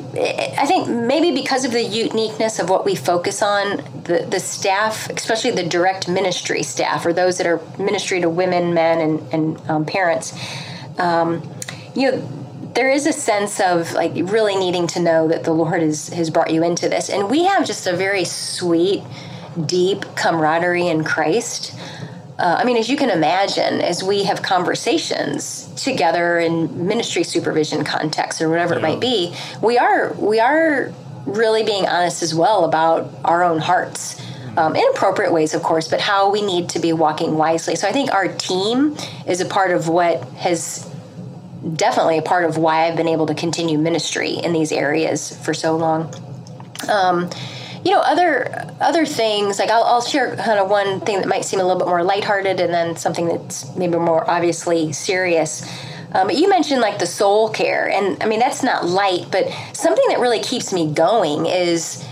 I 0.57 0.65
think 0.65 0.89
maybe 0.89 1.31
because 1.31 1.63
of 1.63 1.71
the 1.71 1.81
uniqueness 1.81 2.59
of 2.59 2.69
what 2.69 2.83
we 2.83 2.93
focus 2.93 3.41
on, 3.41 3.77
the 4.03 4.27
the 4.29 4.41
staff, 4.41 5.09
especially 5.09 5.51
the 5.51 5.63
direct 5.63 6.09
ministry 6.09 6.61
staff, 6.61 7.05
or 7.05 7.13
those 7.13 7.37
that 7.37 7.47
are 7.47 7.61
ministry 7.79 8.19
to 8.19 8.29
women, 8.29 8.73
men, 8.73 8.99
and 8.99 9.33
and 9.33 9.69
um, 9.69 9.85
parents, 9.85 10.37
um, 10.99 11.41
you 11.95 12.11
know 12.11 12.42
there 12.73 12.89
is 12.89 13.05
a 13.05 13.13
sense 13.13 13.59
of 13.59 13.93
like 13.93 14.13
really 14.15 14.55
needing 14.55 14.87
to 14.87 14.99
know 14.99 15.27
that 15.27 15.43
the 15.43 15.53
Lord 15.53 15.81
has 15.81 16.09
has 16.09 16.29
brought 16.29 16.51
you 16.51 16.63
into 16.63 16.89
this, 16.89 17.09
and 17.09 17.29
we 17.29 17.45
have 17.45 17.65
just 17.65 17.87
a 17.87 17.95
very 17.95 18.25
sweet, 18.25 19.03
deep 19.65 20.03
camaraderie 20.15 20.87
in 20.87 21.03
Christ. 21.03 21.75
Uh, 22.39 22.57
I 22.59 22.63
mean, 22.63 22.77
as 22.77 22.89
you 22.89 22.97
can 22.97 23.11
imagine, 23.11 23.79
as 23.79 24.03
we 24.03 24.23
have 24.23 24.41
conversations 24.41 25.67
together 25.75 26.39
in 26.39 26.87
ministry 26.87 27.23
supervision 27.23 27.83
context 27.83 28.41
or 28.41 28.49
whatever 28.49 28.73
yeah. 28.73 28.79
it 28.79 28.81
might 28.81 28.99
be, 28.99 29.35
we 29.61 29.77
are 29.77 30.13
we 30.13 30.39
are 30.39 30.91
really 31.25 31.63
being 31.63 31.87
honest 31.87 32.23
as 32.23 32.33
well 32.33 32.65
about 32.65 33.11
our 33.23 33.43
own 33.43 33.59
hearts. 33.59 34.19
Um, 34.55 34.75
in 34.75 34.83
appropriate 34.93 35.33
ways, 35.33 35.55
of 35.55 35.63
course, 35.63 35.87
but 35.87 35.99
how 35.99 36.29
we 36.29 36.43
need 36.43 36.69
to 36.69 36.79
be 36.79 36.93
walking 36.93 37.37
wisely. 37.37 37.75
So 37.75 37.87
I 37.87 37.91
think 37.91 38.13
our 38.13 38.27
team 38.27 38.95
is 39.25 39.41
a 39.41 39.45
part 39.45 39.71
of 39.71 39.87
what 39.87 40.23
has 40.33 40.92
definitely 41.75 42.17
a 42.17 42.21
part 42.21 42.45
of 42.45 42.57
why 42.57 42.87
I've 42.87 42.97
been 42.97 43.07
able 43.07 43.25
to 43.27 43.33
continue 43.33 43.77
ministry 43.77 44.31
in 44.31 44.53
these 44.53 44.71
areas 44.71 45.35
for 45.43 45.53
so 45.53 45.77
long. 45.77 46.13
Um, 46.89 47.29
you 47.85 47.91
know, 47.91 47.99
other 47.99 48.73
other 48.79 49.05
things 49.05 49.59
like 49.59 49.69
I'll, 49.69 49.83
I'll, 49.83 50.01
share 50.01 50.35
kind 50.37 50.59
of 50.59 50.69
one 50.69 51.01
thing 51.01 51.17
that 51.19 51.27
might 51.27 51.43
seem 51.43 51.59
a 51.59 51.63
little 51.63 51.79
bit 51.79 51.87
more 51.87 52.03
lighthearted, 52.03 52.59
and 52.59 52.73
then 52.73 52.95
something 52.95 53.27
that's 53.27 53.75
maybe 53.75 53.97
more 53.97 54.29
obviously 54.29 54.93
serious. 54.93 55.69
Um, 56.13 56.29
you 56.29 56.47
mentioned 56.47 56.79
like 56.79 56.99
the 56.99 57.05
soul 57.05 57.49
care, 57.49 57.89
and 57.89 58.21
I 58.23 58.27
mean 58.27 58.39
that's 58.39 58.63
not 58.63 58.87
light, 58.87 59.27
but 59.31 59.49
something 59.73 60.05
that 60.09 60.19
really 60.19 60.41
keeps 60.41 60.71
me 60.71 60.93
going 60.93 61.45
is 61.45 62.05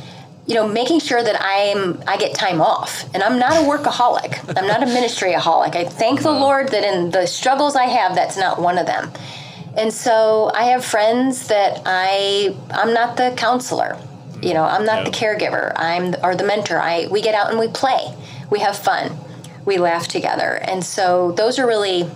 you 0.47 0.55
know 0.55 0.67
making 0.67 0.99
sure 0.99 1.21
that 1.21 1.39
i'm 1.39 2.01
i 2.07 2.17
get 2.17 2.33
time 2.33 2.61
off 2.61 3.05
and 3.13 3.21
i'm 3.21 3.37
not 3.37 3.51
a 3.51 3.65
workaholic 3.67 4.39
i'm 4.57 4.67
not 4.67 4.81
a 4.81 4.87
ministryaholic 4.87 5.75
i 5.75 5.85
thank 5.85 6.23
the 6.23 6.31
lord 6.31 6.69
that 6.69 6.83
in 6.83 7.11
the 7.11 7.27
struggles 7.27 7.75
i 7.75 7.85
have 7.85 8.15
that's 8.15 8.37
not 8.37 8.59
one 8.59 8.79
of 8.79 8.87
them 8.87 9.11
and 9.77 9.93
so 9.93 10.51
I 10.53 10.63
have 10.65 10.83
friends 10.83 11.47
that 11.47 11.81
I 11.85 12.55
I'm 12.71 12.93
not 12.93 13.17
the 13.17 13.33
counselor. 13.37 13.97
You 14.41 14.53
know, 14.53 14.63
I'm 14.63 14.85
not 14.85 15.03
yeah. 15.03 15.03
the 15.05 15.11
caregiver. 15.11 15.71
I'm 15.75 16.15
or 16.23 16.35
the 16.35 16.43
mentor. 16.43 16.79
I 16.79 17.07
we 17.07 17.21
get 17.21 17.35
out 17.35 17.49
and 17.49 17.59
we 17.59 17.67
play. 17.67 18.15
We 18.49 18.59
have 18.59 18.77
fun. 18.77 19.15
We 19.65 19.77
laugh 19.77 20.07
together. 20.07 20.59
And 20.63 20.83
so 20.83 21.31
those 21.33 21.59
are 21.59 21.67
really 21.67 22.09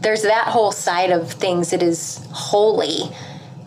there's 0.00 0.22
that 0.22 0.48
whole 0.48 0.70
side 0.70 1.10
of 1.10 1.32
things 1.32 1.70
that 1.70 1.82
is 1.82 2.24
holy 2.30 3.10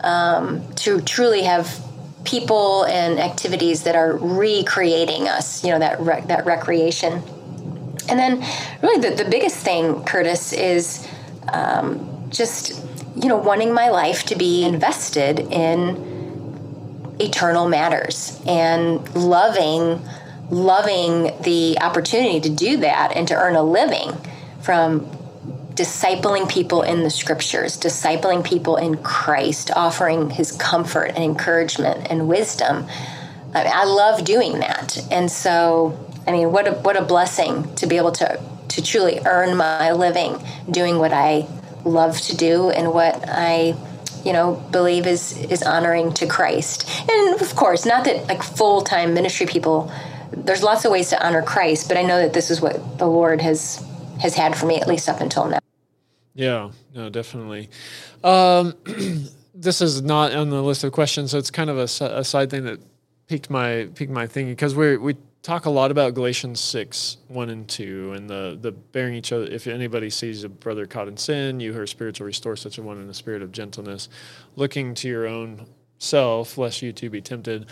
um, 0.02 0.72
to 0.76 1.00
truly 1.02 1.42
have 1.42 1.84
people 2.24 2.84
and 2.84 3.18
activities 3.18 3.82
that 3.82 3.96
are 3.96 4.16
recreating 4.16 5.28
us. 5.28 5.62
You 5.62 5.72
know 5.72 5.78
that 5.80 6.00
rec- 6.00 6.28
that 6.28 6.46
recreation. 6.46 7.22
And 8.08 8.18
then 8.18 8.44
really 8.82 9.08
the, 9.08 9.22
the 9.22 9.28
biggest 9.30 9.56
thing, 9.56 10.02
Curtis, 10.04 10.52
is 10.52 11.06
um, 11.52 12.28
just 12.30 12.84
you 13.16 13.28
know, 13.28 13.36
wanting 13.36 13.72
my 13.72 13.88
life 13.88 14.24
to 14.26 14.36
be 14.36 14.64
invested 14.64 15.40
in 15.40 17.16
eternal 17.20 17.68
matters 17.68 18.40
and 18.46 19.14
loving 19.14 20.00
loving 20.50 21.32
the 21.42 21.78
opportunity 21.80 22.40
to 22.40 22.50
do 22.50 22.78
that 22.78 23.12
and 23.14 23.28
to 23.28 23.34
earn 23.34 23.54
a 23.54 23.62
living 23.62 24.10
from 24.60 25.00
discipling 25.74 26.50
people 26.50 26.82
in 26.82 27.04
the 27.04 27.10
scriptures, 27.10 27.78
discipling 27.78 28.44
people 28.44 28.76
in 28.76 28.96
Christ, 28.96 29.70
offering 29.74 30.30
his 30.30 30.52
comfort 30.52 31.12
and 31.14 31.18
encouragement 31.18 32.08
and 32.10 32.28
wisdom. 32.28 32.86
I, 33.54 33.64
mean, 33.64 33.72
I 33.72 33.84
love 33.84 34.24
doing 34.24 34.58
that. 34.58 34.98
And 35.10 35.30
so, 35.30 35.98
I 36.26 36.32
mean, 36.32 36.52
what 36.52 36.66
a, 36.66 36.72
what 36.72 36.96
a 36.96 37.02
blessing 37.02 37.72
to 37.76 37.86
be 37.86 37.96
able 37.96 38.12
to, 38.12 38.40
to 38.68 38.82
truly 38.82 39.20
earn 39.24 39.56
my 39.56 39.92
living 39.92 40.36
doing 40.70 40.98
what 40.98 41.12
I 41.12 41.46
love 41.84 42.20
to 42.22 42.36
do 42.36 42.70
and 42.70 42.92
what 42.92 43.24
I 43.28 43.74
you 44.24 44.32
know 44.32 44.54
believe 44.70 45.06
is 45.06 45.36
is 45.36 45.62
honoring 45.62 46.12
to 46.14 46.26
Christ. 46.26 46.88
And 47.10 47.40
of 47.40 47.54
course, 47.56 47.86
not 47.86 48.04
that 48.04 48.26
like 48.28 48.42
full-time 48.42 49.14
ministry 49.14 49.46
people 49.46 49.90
there's 50.32 50.62
lots 50.62 50.84
of 50.84 50.92
ways 50.92 51.08
to 51.10 51.26
honor 51.26 51.42
Christ, 51.42 51.88
but 51.88 51.96
I 51.96 52.02
know 52.02 52.18
that 52.18 52.32
this 52.32 52.50
is 52.50 52.60
what 52.60 52.98
the 52.98 53.06
Lord 53.06 53.40
has 53.40 53.84
has 54.20 54.34
had 54.34 54.56
for 54.56 54.66
me 54.66 54.80
at 54.80 54.86
least 54.86 55.08
up 55.08 55.20
until 55.20 55.46
now. 55.48 55.58
Yeah, 56.34 56.70
no, 56.94 57.10
definitely. 57.10 57.68
Um, 58.22 58.74
this 59.54 59.80
is 59.80 60.02
not 60.02 60.32
on 60.34 60.50
the 60.50 60.62
list 60.62 60.84
of 60.84 60.92
questions, 60.92 61.32
so 61.32 61.38
it's 61.38 61.50
kind 61.50 61.70
of 61.70 61.78
a, 61.78 62.04
a 62.18 62.24
side 62.24 62.50
thing 62.50 62.64
that 62.64 62.80
piqued 63.26 63.50
my 63.50 63.88
piqued 63.94 64.12
my 64.12 64.26
thinking 64.26 64.52
because 64.52 64.74
we 64.74 64.96
we 64.96 65.16
talk 65.42 65.64
a 65.64 65.70
lot 65.70 65.90
about 65.90 66.14
Galatians 66.14 66.60
6, 66.60 67.18
1 67.28 67.50
and 67.50 67.68
2, 67.68 68.12
and 68.12 68.28
the, 68.28 68.58
the 68.60 68.72
bearing 68.72 69.14
each 69.14 69.32
other. 69.32 69.44
If 69.44 69.66
anybody 69.66 70.10
sees 70.10 70.44
a 70.44 70.48
brother 70.48 70.86
caught 70.86 71.08
in 71.08 71.16
sin, 71.16 71.60
you 71.60 71.72
who 71.72 71.80
are 71.80 71.86
spiritual, 71.86 72.26
restore 72.26 72.56
such 72.56 72.78
a 72.78 72.82
one 72.82 72.98
in 72.98 73.06
the 73.06 73.14
spirit 73.14 73.42
of 73.42 73.52
gentleness, 73.52 74.08
looking 74.56 74.94
to 74.96 75.08
your 75.08 75.26
own 75.26 75.66
self, 75.98 76.58
lest 76.58 76.82
you 76.82 76.92
too 76.92 77.10
be 77.10 77.20
tempted. 77.20 77.66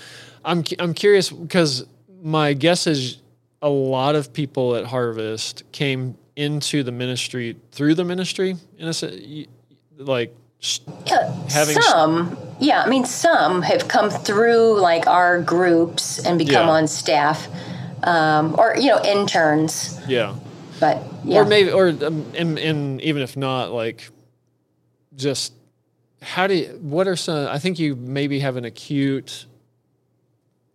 I'm, 0.44 0.64
I'm 0.78 0.94
curious 0.94 1.30
because 1.30 1.86
my 2.22 2.54
guess 2.54 2.86
is 2.86 3.18
a 3.60 3.68
lot 3.68 4.14
of 4.14 4.32
people 4.32 4.76
at 4.76 4.86
Harvest 4.86 5.64
came 5.72 6.16
into 6.36 6.82
the 6.82 6.92
ministry 6.92 7.56
through 7.72 7.94
the 7.94 8.04
ministry, 8.04 8.56
in 8.78 8.88
a 8.88 8.94
sense, 8.94 9.46
like 9.96 10.34
yeah, 11.06 11.32
having 11.48 11.80
some 11.80 12.36
yeah 12.58 12.82
i 12.82 12.88
mean 12.88 13.04
some 13.04 13.62
have 13.62 13.86
come 13.86 14.10
through 14.10 14.80
like 14.80 15.06
our 15.06 15.40
groups 15.40 16.18
and 16.24 16.38
become 16.38 16.66
yeah. 16.66 16.72
on 16.72 16.88
staff 16.88 17.48
um, 18.02 18.54
or 18.58 18.76
you 18.76 18.88
know 18.88 19.00
interns. 19.02 20.00
Yeah. 20.06 20.36
But 20.80 21.02
yeah. 21.24 21.40
or 21.40 21.44
maybe 21.44 21.70
or 21.70 21.88
um, 21.88 22.30
and, 22.36 22.58
and 22.58 23.00
even 23.00 23.22
if 23.22 23.36
not 23.36 23.72
like 23.72 24.08
just 25.16 25.52
how 26.22 26.46
do 26.46 26.54
you 26.54 26.66
what 26.80 27.08
are 27.08 27.16
some 27.16 27.48
i 27.48 27.58
think 27.58 27.78
you 27.78 27.96
maybe 27.96 28.38
have 28.38 28.56
an 28.56 28.64
acute 28.64 29.46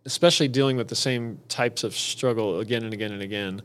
especially 0.04 0.48
dealing 0.48 0.76
with 0.76 0.88
the 0.88 0.94
same 0.94 1.38
types 1.48 1.84
of 1.84 1.94
struggle 1.94 2.60
again 2.60 2.82
and 2.82 2.92
again 2.92 3.12
and 3.12 3.22
again 3.22 3.62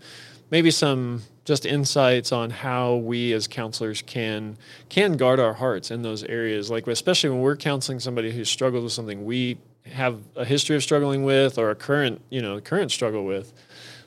maybe 0.52 0.72
some 0.72 1.24
just 1.46 1.66
insights 1.66 2.32
on 2.32 2.50
how 2.50 2.96
we 2.96 3.34
as 3.34 3.48
counselors 3.48 4.02
can 4.04 4.58
can 4.90 5.18
guard 5.18 5.40
our 5.40 5.54
hearts 5.54 5.92
in 5.92 6.02
those 6.02 6.24
areas. 6.24 6.70
Like 6.70 6.88
especially 6.88 7.32
when 7.32 7.40
we're 7.40 7.56
counseling 7.56 8.00
somebody 8.00 8.32
who 8.32 8.46
struggles 8.46 8.84
with 8.84 8.94
something 8.94 9.26
we 9.26 9.58
have 9.86 10.20
a 10.36 10.46
history 10.46 10.76
of 10.76 10.84
struggling 10.84 11.24
with 11.24 11.58
or 11.58 11.72
a 11.72 11.76
current 11.76 12.22
you 12.30 12.42
know 12.42 12.60
current 12.62 12.92
struggle 12.92 13.26
with 13.26 13.52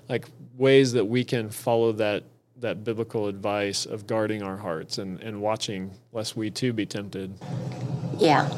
like 0.08 0.26
ways 0.56 0.92
that 0.92 1.04
we 1.04 1.24
can 1.24 1.50
follow 1.50 1.92
that 1.92 2.24
that 2.60 2.84
biblical 2.84 3.26
advice 3.26 3.86
of 3.86 4.06
guarding 4.06 4.42
our 4.42 4.56
hearts 4.56 4.98
and, 4.98 5.20
and 5.20 5.40
watching 5.40 5.90
lest 6.12 6.36
we 6.36 6.48
too 6.48 6.72
be 6.72 6.86
tempted. 6.86 7.34
Yeah. 8.18 8.48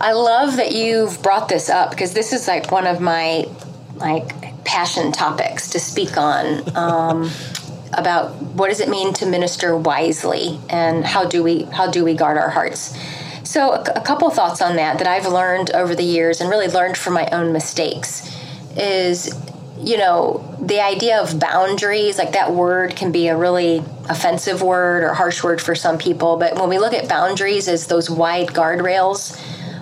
I 0.00 0.12
love 0.12 0.56
that 0.56 0.72
you've 0.72 1.22
brought 1.22 1.48
this 1.48 1.70
up 1.70 1.90
because 1.90 2.14
this 2.14 2.32
is 2.32 2.48
like 2.48 2.72
one 2.72 2.86
of 2.86 3.00
my 3.00 3.46
like 3.94 4.45
passion 4.66 5.12
topics 5.12 5.70
to 5.70 5.78
speak 5.78 6.16
on 6.18 6.76
um, 6.76 7.30
about 7.94 8.34
what 8.42 8.68
does 8.68 8.80
it 8.80 8.88
mean 8.88 9.14
to 9.14 9.26
minister 9.26 9.76
wisely 9.76 10.60
and 10.68 11.04
how 11.04 11.24
do 11.24 11.42
we 11.42 11.62
how 11.64 11.90
do 11.90 12.04
we 12.04 12.14
guard 12.14 12.36
our 12.36 12.50
hearts. 12.50 12.96
So 13.44 13.72
a, 13.72 13.82
a 13.94 14.00
couple 14.02 14.28
thoughts 14.30 14.60
on 14.60 14.76
that 14.76 14.98
that 14.98 15.06
i've 15.06 15.26
learned 15.26 15.70
over 15.70 15.94
the 15.94 16.02
years 16.02 16.40
and 16.40 16.50
really 16.50 16.68
learned 16.68 16.96
from 16.96 17.14
my 17.14 17.26
own 17.30 17.52
mistakes 17.52 18.30
is 18.76 19.32
you 19.78 19.96
know 19.96 20.56
the 20.60 20.80
idea 20.80 21.20
of 21.20 21.38
boundaries 21.38 22.18
like 22.18 22.32
that 22.32 22.52
word 22.52 22.96
can 22.96 23.12
be 23.12 23.28
a 23.28 23.36
really 23.36 23.82
offensive 24.08 24.62
word 24.62 25.04
or 25.04 25.12
harsh 25.14 25.42
word 25.42 25.60
for 25.60 25.74
some 25.74 25.98
people 25.98 26.36
but 26.36 26.54
when 26.56 26.68
we 26.68 26.78
look 26.78 26.94
at 26.94 27.08
boundaries 27.08 27.68
as 27.68 27.86
those 27.86 28.08
wide 28.08 28.48
guardrails 28.48 29.40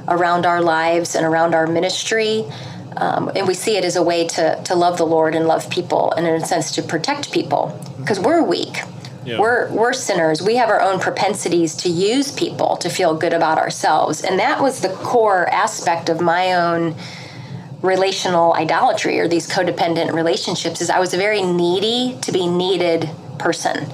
around 0.09 0.47
our 0.47 0.61
lives 0.61 1.15
and 1.15 1.25
around 1.25 1.55
our 1.55 1.67
ministry 1.67 2.45
um, 2.97 3.31
and 3.35 3.47
we 3.47 3.55
see 3.55 3.77
it 3.77 3.85
as 3.85 3.97
a 3.97 4.03
way 4.03 4.27
to, 4.29 4.63
to 4.65 4.75
love 4.75 4.99
the 4.99 5.07
Lord 5.07 5.35
and 5.35 5.47
love 5.47 5.69
people, 5.71 6.13
and 6.13 6.27
in 6.27 6.35
a 6.35 6.47
sense 6.47 6.73
to 6.73 6.83
protect 6.83 7.33
people 7.33 7.79
because 7.99 8.21
we're 8.21 8.43
weak. 8.43 8.79
Yeah. 9.25 9.39
We're 9.39 9.73
we're 9.73 9.95
sinners. 9.95 10.43
We 10.43 10.57
have 10.57 10.69
our 10.69 10.83
own 10.83 11.01
propensities 11.01 11.75
to 11.77 11.89
use 11.89 12.31
people 12.31 12.77
to 12.77 12.91
feel 12.91 13.15
good 13.15 13.33
about 13.33 13.59
ourselves, 13.59 14.23
and 14.23 14.39
that 14.39 14.61
was 14.61 14.81
the 14.81 14.91
core 14.91 15.49
aspect 15.49 16.09
of 16.09 16.21
my 16.21 16.53
own 16.53 16.95
relational 17.81 18.55
idolatry 18.55 19.21
or 19.21 19.29
these 19.29 19.49
codependent 19.49 20.13
relationships. 20.13 20.81
Is 20.81 20.91
I 20.91 21.01
was 21.01 21.15
a 21.15 21.17
very 21.17 21.43
needy 21.43 22.19
to 22.23 22.33
be 22.33 22.47
needed 22.47 23.09
person. 23.39 23.91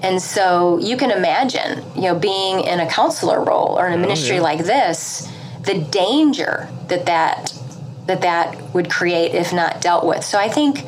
And 0.00 0.22
so 0.22 0.78
you 0.78 0.96
can 0.96 1.10
imagine, 1.10 1.84
you 1.96 2.02
know, 2.02 2.18
being 2.18 2.60
in 2.60 2.78
a 2.78 2.88
counselor 2.88 3.42
role 3.42 3.76
or 3.78 3.86
in 3.86 3.94
a 3.94 3.96
oh, 3.96 4.00
ministry 4.00 4.36
yeah. 4.36 4.42
like 4.42 4.60
this, 4.60 5.28
the 5.62 5.78
danger 5.78 6.68
that 6.86 7.06
that 7.06 7.57
that 8.08 8.22
that 8.22 8.74
would 8.74 8.90
create 8.90 9.34
if 9.34 9.52
not 9.52 9.80
dealt 9.80 10.04
with. 10.04 10.24
So 10.24 10.38
I 10.38 10.48
think 10.48 10.84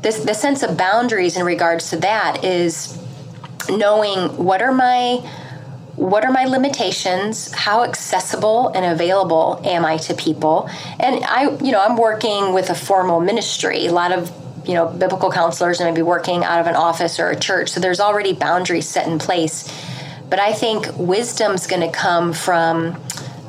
this, 0.00 0.24
the 0.24 0.34
sense 0.34 0.62
of 0.62 0.76
boundaries 0.76 1.36
in 1.36 1.44
regards 1.44 1.90
to 1.90 1.96
that 1.98 2.44
is 2.44 2.98
knowing 3.68 4.36
what 4.36 4.60
are 4.60 4.72
my 4.72 5.24
what 5.94 6.24
are 6.24 6.32
my 6.32 6.46
limitations 6.46 7.52
how 7.52 7.84
accessible 7.84 8.68
and 8.68 8.84
available 8.86 9.60
am 9.62 9.84
i 9.84 9.98
to 9.98 10.14
people? 10.14 10.68
And 10.98 11.22
i 11.24 11.50
you 11.62 11.70
know 11.70 11.80
i'm 11.80 11.96
working 11.96 12.54
with 12.54 12.70
a 12.70 12.74
formal 12.74 13.20
ministry. 13.20 13.86
A 13.86 13.92
lot 13.92 14.10
of 14.10 14.32
you 14.66 14.74
know 14.74 14.88
biblical 14.88 15.30
counselors 15.30 15.78
may 15.78 15.92
be 15.92 16.02
working 16.02 16.42
out 16.42 16.60
of 16.60 16.66
an 16.66 16.74
office 16.74 17.20
or 17.20 17.28
a 17.28 17.38
church. 17.38 17.68
So 17.68 17.80
there's 17.80 18.00
already 18.00 18.32
boundaries 18.32 18.88
set 18.88 19.06
in 19.06 19.18
place. 19.18 19.70
But 20.30 20.40
i 20.40 20.54
think 20.54 20.86
wisdom's 20.96 21.66
going 21.66 21.82
to 21.82 21.92
come 21.92 22.32
from 22.32 22.98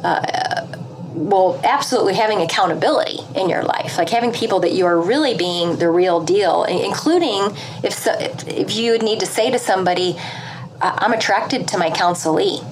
uh, 0.03 0.82
well, 1.14 1.59
absolutely 1.64 2.16
having 2.16 2.41
accountability 2.41 3.20
in 3.36 3.47
your 3.47 3.64
life, 3.64 3.97
like 3.97 4.09
having 4.09 4.32
people 4.32 4.59
that 4.61 4.72
you 4.72 4.86
are 4.86 4.99
really 4.99 5.36
being 5.36 5.78
the 5.78 5.89
real 5.89 6.22
deal, 6.24 6.64
including 6.64 7.55
if 7.84 7.93
so, 7.93 8.11
if 8.47 8.76
you 8.76 8.91
would 8.91 9.03
need 9.03 9.20
to 9.20 9.26
say 9.26 9.51
to 9.51 9.59
somebody, 9.59 10.18
"I'm 10.82 11.14
attracted 11.14 11.68
to 11.70 11.78
my 11.78 11.91
counselee," 11.91 12.64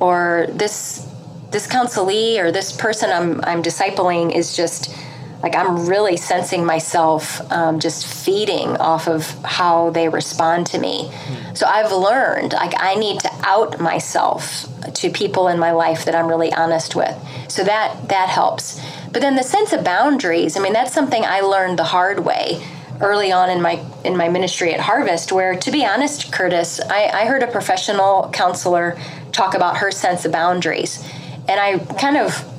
or 0.00 0.46
this 0.50 1.06
this 1.50 1.66
counselee 1.66 2.38
or 2.38 2.50
this 2.50 2.72
person 2.72 3.10
I'm 3.10 3.40
I'm 3.44 3.62
discipling 3.62 4.34
is 4.34 4.56
just 4.56 4.94
like 5.42 5.56
I'm 5.56 5.88
really 5.88 6.16
sensing 6.16 6.64
myself 6.64 7.40
um, 7.50 7.80
just 7.80 8.06
feeding 8.06 8.76
off 8.76 9.08
of 9.08 9.26
how 9.44 9.90
they 9.90 10.08
respond 10.08 10.66
to 10.68 10.78
me. 10.78 11.10
Mm. 11.10 11.56
So 11.56 11.66
I've 11.66 11.92
learned 11.92 12.52
like 12.52 12.74
I 12.76 12.94
need 12.94 13.20
to 13.20 13.30
out 13.42 13.80
myself 13.80 14.66
to 14.94 15.10
people 15.10 15.48
in 15.48 15.58
my 15.58 15.72
life 15.72 16.04
that 16.04 16.14
I'm 16.14 16.28
really 16.28 16.52
honest 16.52 16.94
with. 16.94 17.16
So 17.48 17.64
that 17.64 18.08
that 18.08 18.28
helps. 18.28 18.80
But 19.10 19.20
then 19.20 19.36
the 19.36 19.42
sense 19.42 19.72
of 19.72 19.84
boundaries, 19.84 20.56
I 20.56 20.60
mean, 20.60 20.72
that's 20.72 20.94
something 20.94 21.24
I 21.24 21.40
learned 21.40 21.78
the 21.78 21.84
hard 21.84 22.24
way 22.24 22.62
early 23.00 23.32
on 23.32 23.50
in 23.50 23.60
my 23.60 23.84
in 24.04 24.16
my 24.16 24.28
ministry 24.28 24.72
at 24.72 24.80
Harvest, 24.80 25.32
where 25.32 25.56
to 25.56 25.70
be 25.72 25.84
honest, 25.84 26.32
Curtis, 26.32 26.80
I, 26.80 27.08
I 27.08 27.24
heard 27.26 27.42
a 27.42 27.48
professional 27.48 28.30
counselor 28.32 28.96
talk 29.32 29.54
about 29.54 29.78
her 29.78 29.90
sense 29.90 30.24
of 30.24 30.32
boundaries. 30.32 31.04
And 31.48 31.58
I 31.58 31.78
kind 31.78 32.16
of 32.16 32.51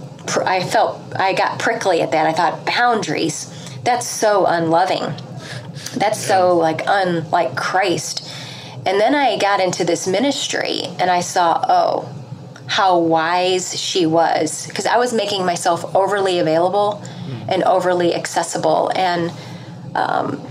I 0.46 0.64
felt 0.64 1.02
I 1.16 1.34
got 1.34 1.60
prickly 1.60 2.02
at 2.02 2.12
that. 2.12 2.26
I 2.26 2.34
thought 2.34 2.66
boundaries. 2.66 3.50
That's 3.84 4.08
so 4.08 4.46
unloving. 4.46 5.14
That's 5.96 6.20
so 6.20 6.56
like 6.56 6.82
unlike 6.88 7.56
Christ. 7.56 8.30
And 8.86 9.00
then 9.00 9.16
I 9.16 9.38
got 9.38 9.60
into 9.60 9.86
this 9.86 10.08
ministry 10.08 10.84
and 11.00 11.10
I 11.10 11.22
saw, 11.22 11.64
oh, 11.68 12.24
how 12.66 12.98
wise 12.98 13.80
she 13.80 14.06
was 14.06 14.68
because 14.68 14.86
I 14.86 14.98
was 14.98 15.14
making 15.14 15.46
myself 15.46 15.96
overly 15.96 16.40
available 16.40 17.04
and 17.48 17.64
overly 17.64 18.16
accessible 18.16 18.92
and 18.96 19.32
um, 19.96 20.42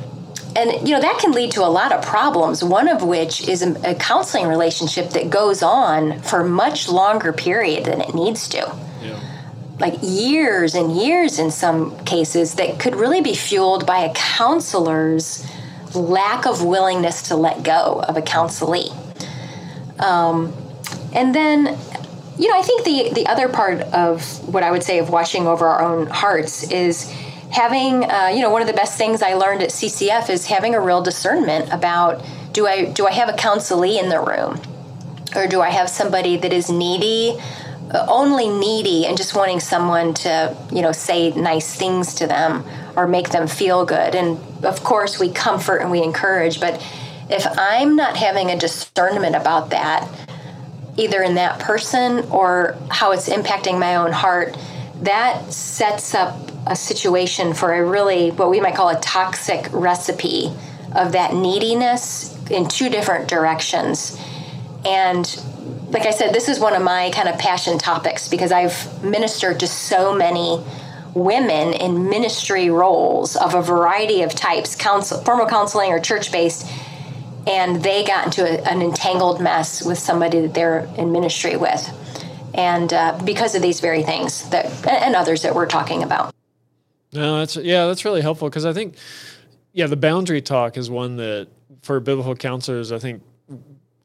and 0.55 0.87
you 0.87 0.95
know 0.95 1.01
that 1.01 1.19
can 1.21 1.33
lead 1.33 1.53
to 1.53 1.65
a 1.65 1.69
lot 1.69 1.91
of 1.91 2.05
problems 2.05 2.63
one 2.63 2.87
of 2.87 3.03
which 3.03 3.49
is 3.49 3.63
a, 3.63 3.91
a 3.91 3.95
counseling 3.95 4.47
relationship 4.47 5.11
that 5.11 5.31
goes 5.31 5.63
on 5.63 6.21
for 6.21 6.45
much 6.45 6.89
longer 6.89 7.33
period 7.33 7.87
than 7.87 8.01
it 8.01 8.15
needs 8.15 8.47
to 8.49 8.71
like 9.83 9.99
years 10.01 10.77
and 10.77 10.97
years 10.97 11.41
in 11.41 11.51
some 11.51 11.99
cases 12.05 12.55
that 12.55 12.79
could 12.79 12.95
really 12.95 13.21
be 13.21 13.35
fueled 13.35 13.85
by 13.85 13.99
a 13.99 14.15
counselor's 14.15 15.45
lack 15.93 16.47
of 16.47 16.65
willingness 16.65 17.23
to 17.23 17.35
let 17.35 17.65
go 17.65 18.01
of 18.09 18.17
a 18.17 18.23
counselee. 18.23 18.93
Um, 20.01 20.53
and 21.13 21.35
then, 21.35 21.77
you 22.39 22.49
know, 22.49 22.57
I 22.57 22.63
think 22.63 22.85
the 22.85 23.11
the 23.13 23.27
other 23.27 23.49
part 23.49 23.81
of 23.81 24.23
what 24.49 24.63
I 24.63 24.71
would 24.71 24.85
say 24.85 25.01
of 25.01 25.11
watching 25.11 25.49
over 25.49 25.67
our 25.67 25.83
own 25.83 26.07
hearts 26.07 26.71
is 26.71 27.11
having, 27.51 28.09
uh, 28.09 28.29
you 28.33 28.41
know, 28.41 28.51
one 28.51 28.63
of 28.63 28.69
the 28.69 28.75
best 28.75 28.97
things 28.97 29.21
I 29.21 29.35
learned 29.35 29.63
at 29.63 29.71
CCF 29.71 30.31
is 30.31 30.47
having 30.47 30.77
a 30.77 30.81
real 30.81 31.03
discernment 31.03 31.73
about 31.73 32.25
do 32.53 32.69
I 32.69 32.85
do 32.85 33.09
I 33.09 33.13
have 33.13 33.29
a 33.29 33.33
counselee 33.33 34.01
in 34.01 34.09
the 34.11 34.21
room, 34.21 34.61
or 35.35 35.49
do 35.49 35.61
I 35.61 35.71
have 35.71 35.91
somebody 35.91 36.37
that 36.37 36.53
is 36.53 36.71
needy 36.71 37.41
Uh, 37.93 38.07
only 38.09 38.49
needy 38.49 39.05
and 39.05 39.19
just 39.19 39.35
wanting 39.37 39.61
someone 39.61 40.15
to, 40.15 40.57
you 40.73 40.81
know, 40.81 40.93
say 40.93 41.31
nice 41.33 41.75
things 41.75 42.15
to 42.15 42.27
them 42.27 42.65
or 42.97 43.07
make 43.07 43.29
them 43.29 43.47
feel 43.47 43.85
good. 43.85 44.15
And 44.15 44.39
of 44.65 44.83
course, 44.83 45.21
we 45.21 45.31
comfort 45.31 45.79
and 45.79 45.91
we 45.91 46.03
encourage, 46.03 46.59
but 46.59 46.83
if 47.29 47.47
I'm 47.59 47.95
not 47.95 48.17
having 48.17 48.51
a 48.51 48.59
discernment 48.59 49.37
about 49.37 49.71
that, 49.71 50.09
either 50.97 51.23
in 51.23 51.35
that 51.35 51.61
person 51.61 52.21
or 52.31 52.77
how 52.91 53.13
it's 53.13 53.29
impacting 53.29 53.79
my 53.79 53.97
own 53.97 54.13
heart, 54.13 54.57
that 55.03 55.53
sets 55.53 56.15
up 56.15 56.37
a 56.67 56.77
situation 56.77 57.53
for 57.55 57.75
a 57.75 57.85
really 57.85 58.31
what 58.31 58.49
we 58.49 58.61
might 58.61 58.75
call 58.75 58.89
a 58.89 59.01
toxic 59.01 59.67
recipe 59.73 60.51
of 60.95 61.13
that 61.13 61.35
neediness 61.35 62.37
in 62.51 62.69
two 62.69 62.89
different 62.89 63.29
directions. 63.29 64.19
And 64.85 65.27
like 65.93 66.07
I 66.07 66.11
said, 66.11 66.35
this 66.35 66.49
is 66.49 66.59
one 66.59 66.75
of 66.75 66.83
my 66.83 67.11
kind 67.11 67.29
of 67.29 67.39
passion 67.39 67.79
topics 67.79 68.27
because 68.29 68.51
I've 68.51 69.05
ministered 69.05 69.61
to 69.61 69.67
so 69.67 70.15
many 70.15 70.65
women 71.15 71.75
in 71.75 72.09
ministry 72.09 72.71
roles 72.71 73.37
of 73.37 73.55
a 73.55 73.61
variety 73.61 74.23
of 74.23 74.35
types, 74.35 74.75
counsel, 74.75 75.23
formal 75.23 75.47
counseling 75.47 75.93
or 75.93 76.01
church 76.01 76.33
based, 76.33 76.67
and 77.47 77.83
they 77.83 78.05
got 78.05 78.25
into 78.25 78.43
a, 78.43 78.63
an 78.71 78.81
entangled 78.81 79.41
mess 79.41 79.85
with 79.85 79.99
somebody 79.99 80.41
that 80.41 80.55
they're 80.55 80.89
in 80.97 81.13
ministry 81.13 81.57
with. 81.57 81.87
And 82.55 82.91
uh, 82.93 83.19
because 83.25 83.55
of 83.55 83.61
these 83.61 83.81
very 83.81 84.03
things 84.03 84.49
that 84.51 84.67
and 84.87 85.15
others 85.15 85.43
that 85.43 85.55
we're 85.55 85.67
talking 85.67 86.03
about. 86.03 86.35
No, 87.13 87.39
that's 87.39 87.57
yeah, 87.57 87.87
that's 87.87 88.07
really 88.07 88.23
helpful 88.23 88.49
because 88.49 88.65
I 88.65 88.73
think 88.73 88.97
yeah, 89.75 89.87
the 89.87 89.97
boundary 89.97 90.41
talk 90.41 90.79
is 90.79 90.91
one 90.91 91.17
that 91.17 91.49
for 91.83 92.01
biblical 92.01 92.35
counselors, 92.35 92.93
I 92.93 92.99
think 92.99 93.23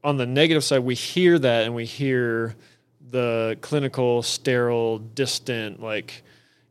on 0.07 0.15
the 0.15 0.25
negative 0.25 0.63
side, 0.63 0.79
we 0.79 0.95
hear 0.95 1.37
that 1.37 1.65
and 1.65 1.75
we 1.75 1.83
hear 1.83 2.55
the 3.11 3.57
clinical, 3.59 4.23
sterile, 4.23 4.99
distant, 4.99 5.81
like, 5.83 6.23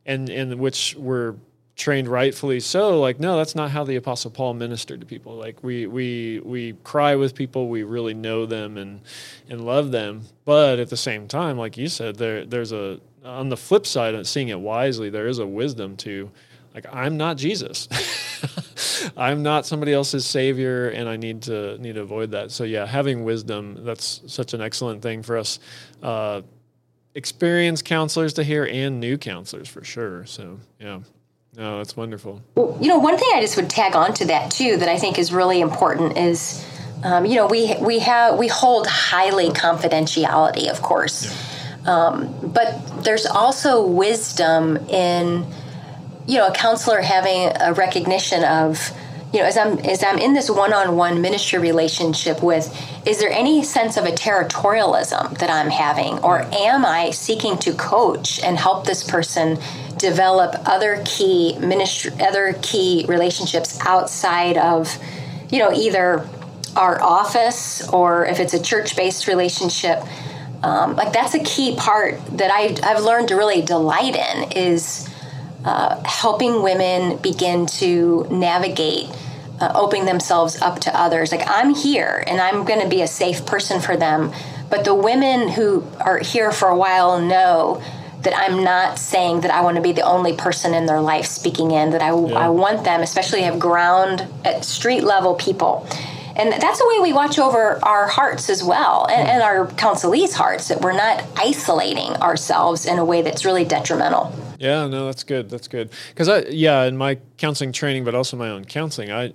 and 0.07 0.27
in 0.27 0.57
which 0.57 0.95
we're 0.97 1.35
trained 1.75 2.07
rightfully 2.07 2.59
so 2.59 2.99
like 2.99 3.19
no 3.19 3.37
that's 3.37 3.53
not 3.53 3.69
how 3.69 3.83
the 3.83 3.97
apostle 3.97 4.31
paul 4.31 4.55
ministered 4.55 4.99
to 4.99 5.05
people. 5.05 5.35
Like 5.35 5.63
we 5.63 5.85
we 5.85 6.41
we 6.43 6.73
cry 6.83 7.15
with 7.15 7.35
people 7.35 7.69
we 7.69 7.83
really 7.83 8.15
know 8.15 8.47
them 8.47 8.77
and 8.77 9.01
and 9.47 9.63
love 9.63 9.91
them. 9.91 10.23
But 10.43 10.79
at 10.79 10.89
the 10.89 10.97
same 10.97 11.27
time 11.27 11.55
like 11.55 11.77
you 11.77 11.87
said 11.87 12.15
there 12.15 12.43
there's 12.43 12.71
a 12.71 12.99
on 13.23 13.49
the 13.49 13.57
flip 13.57 13.85
side 13.85 14.15
of 14.15 14.27
seeing 14.27 14.49
it 14.49 14.59
wisely 14.59 15.11
there 15.11 15.27
is 15.27 15.37
a 15.37 15.45
wisdom 15.45 15.95
to 15.97 16.31
like 16.77 16.93
i'm 16.93 17.17
not 17.17 17.37
jesus. 17.37 17.87
I'm 19.17 19.41
not 19.41 19.65
somebody 19.65 19.93
else's 19.93 20.25
savior 20.25 20.89
and 20.89 21.09
i 21.09 21.17
need 21.17 21.43
to 21.43 21.77
need 21.79 21.95
to 21.95 22.01
avoid 22.01 22.31
that. 22.31 22.51
So 22.51 22.63
yeah 22.63 22.85
having 22.85 23.23
wisdom 23.23 23.83
that's 23.83 24.21
such 24.27 24.53
an 24.53 24.61
excellent 24.61 25.01
thing 25.01 25.23
for 25.23 25.37
us 25.37 25.59
uh 26.03 26.41
experienced 27.15 27.83
counselors 27.83 28.33
to 28.33 28.43
hear 28.43 28.65
and 28.65 28.99
new 28.99 29.17
counselors 29.17 29.67
for 29.67 29.83
sure. 29.83 30.25
So 30.25 30.59
yeah. 30.79 30.99
No, 31.55 31.79
that's 31.79 31.97
wonderful. 31.97 32.43
Well, 32.53 32.77
you 32.79 32.87
know, 32.87 32.99
one 32.99 33.17
thing 33.17 33.29
I 33.33 33.41
just 33.41 33.55
would 33.55 33.69
tag 33.69 33.95
on 33.95 34.13
to 34.15 34.25
that 34.25 34.51
too 34.51 34.77
that 34.77 34.87
I 34.87 34.99
think 34.99 35.17
is 35.17 35.33
really 35.33 35.59
important 35.59 36.15
is, 36.15 36.63
um, 37.03 37.25
you 37.25 37.33
know, 37.35 37.47
we 37.47 37.75
we 37.81 37.97
have 37.99 38.37
we 38.37 38.47
hold 38.47 38.85
highly 38.85 39.49
confidentiality, 39.49 40.69
of 40.69 40.83
course, 40.83 41.25
yeah. 41.25 41.91
um, 41.91 42.51
but 42.53 43.03
there's 43.03 43.25
also 43.25 43.83
wisdom 43.87 44.77
in, 44.89 45.51
you 46.27 46.37
know, 46.37 46.47
a 46.47 46.53
counselor 46.53 47.01
having 47.01 47.51
a 47.59 47.73
recognition 47.73 48.43
of 48.43 48.91
you 49.33 49.39
know, 49.39 49.45
as 49.45 49.57
I'm 49.57 49.79
as 49.79 50.03
I'm 50.03 50.17
in 50.17 50.33
this 50.33 50.49
one-on-one 50.49 51.21
ministry 51.21 51.59
relationship 51.59 52.41
with, 52.41 52.73
is 53.05 53.19
there 53.19 53.29
any 53.29 53.61
sense 53.61 53.97
of 53.97 54.05
a 54.05 54.11
territorialism 54.11 55.37
that 55.39 55.49
I'm 55.49 55.69
having, 55.69 56.19
or 56.19 56.43
am 56.53 56.85
I 56.85 57.11
seeking 57.11 57.57
to 57.59 57.73
coach 57.73 58.41
and 58.41 58.57
help 58.57 58.85
this 58.85 59.03
person 59.03 59.59
develop 59.97 60.55
other 60.65 61.03
key 61.05 61.57
ministry, 61.59 62.13
other 62.21 62.55
key 62.61 63.05
relationships 63.09 63.77
outside 63.81 64.57
of, 64.57 64.97
you 65.49 65.59
know, 65.59 65.73
either 65.73 66.27
our 66.77 67.01
office 67.01 67.85
or 67.89 68.25
if 68.25 68.39
it's 68.39 68.53
a 68.53 68.61
church-based 68.61 69.27
relationship? 69.27 70.03
Um, 70.63 70.95
like 70.95 71.11
that's 71.11 71.35
a 71.35 71.43
key 71.43 71.75
part 71.75 72.19
that 72.37 72.49
I, 72.49 72.75
I've 72.81 73.03
learned 73.03 73.27
to 73.27 73.35
really 73.35 73.61
delight 73.61 74.15
in 74.15 74.51
is 74.53 75.06
uh, 75.67 76.01
helping 76.05 76.63
women 76.63 77.17
begin 77.17 77.65
to 77.65 78.25
navigate 78.31 79.09
uh, 79.59 79.69
opening 79.75 80.05
themselves 80.05 80.61
up 80.61 80.79
to 80.79 80.97
others. 80.97 81.29
Like, 81.33 81.43
I'm 81.45 81.75
here 81.75 82.23
and 82.25 82.39
I'm 82.39 82.63
going 82.63 82.79
to 82.79 82.87
be 82.87 83.01
a 83.01 83.07
safe 83.07 83.45
person 83.45 83.81
for 83.81 83.97
them. 83.97 84.31
But 84.69 84.85
the 84.85 84.95
women 84.95 85.49
who 85.49 85.85
are 85.99 86.19
here 86.19 86.53
for 86.53 86.69
a 86.69 86.77
while 86.77 87.19
know 87.19 87.83
that 88.21 88.33
I'm 88.33 88.63
not 88.63 88.97
saying 88.97 89.41
that 89.41 89.51
I 89.51 89.61
want 89.61 89.75
to 89.75 89.81
be 89.81 89.91
the 89.91 90.03
only 90.03 90.33
person 90.37 90.73
in 90.73 90.85
their 90.85 91.01
life 91.01 91.25
speaking 91.25 91.71
in, 91.71 91.91
that 91.91 92.01
I, 92.01 92.17
yeah. 92.17 92.45
I 92.45 92.47
want 92.47 92.85
them, 92.85 93.01
especially 93.01 93.41
have 93.41 93.59
ground 93.59 94.25
at 94.45 94.63
street 94.63 95.03
level 95.03 95.35
people. 95.35 95.85
And 96.37 96.53
that's 96.53 96.79
the 96.79 96.87
way 96.87 96.99
we 97.01 97.11
watch 97.11 97.39
over 97.39 97.83
our 97.83 98.07
hearts 98.07 98.49
as 98.49 98.63
well, 98.63 99.05
and, 99.09 99.27
and 99.27 99.41
our 99.41 99.67
counselees' 99.67 100.33
hearts, 100.33 100.69
that 100.69 100.79
we're 100.81 100.93
not 100.93 101.25
isolating 101.35 102.15
ourselves 102.21 102.85
in 102.85 102.99
a 102.99 103.05
way 103.05 103.21
that's 103.21 103.43
really 103.43 103.65
detrimental. 103.65 104.31
Yeah, 104.57 104.87
no, 104.87 105.05
that's 105.05 105.23
good. 105.23 105.49
That's 105.49 105.67
good. 105.67 105.91
Because 106.09 106.29
I, 106.29 106.39
yeah, 106.49 106.83
in 106.83 106.97
my 106.97 107.19
counseling 107.37 107.71
training, 107.71 108.03
but 108.03 108.15
also 108.15 108.37
my 108.37 108.49
own 108.49 108.65
counseling, 108.65 109.11
I 109.11 109.33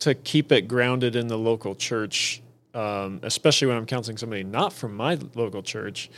to 0.00 0.14
keep 0.14 0.50
it 0.50 0.66
grounded 0.66 1.14
in 1.14 1.28
the 1.28 1.38
local 1.38 1.74
church, 1.74 2.42
um, 2.74 3.20
especially 3.22 3.68
when 3.68 3.76
I'm 3.76 3.86
counseling 3.86 4.16
somebody 4.16 4.42
not 4.42 4.72
from 4.72 4.96
my 4.96 5.18
local 5.34 5.62
church, 5.62 6.10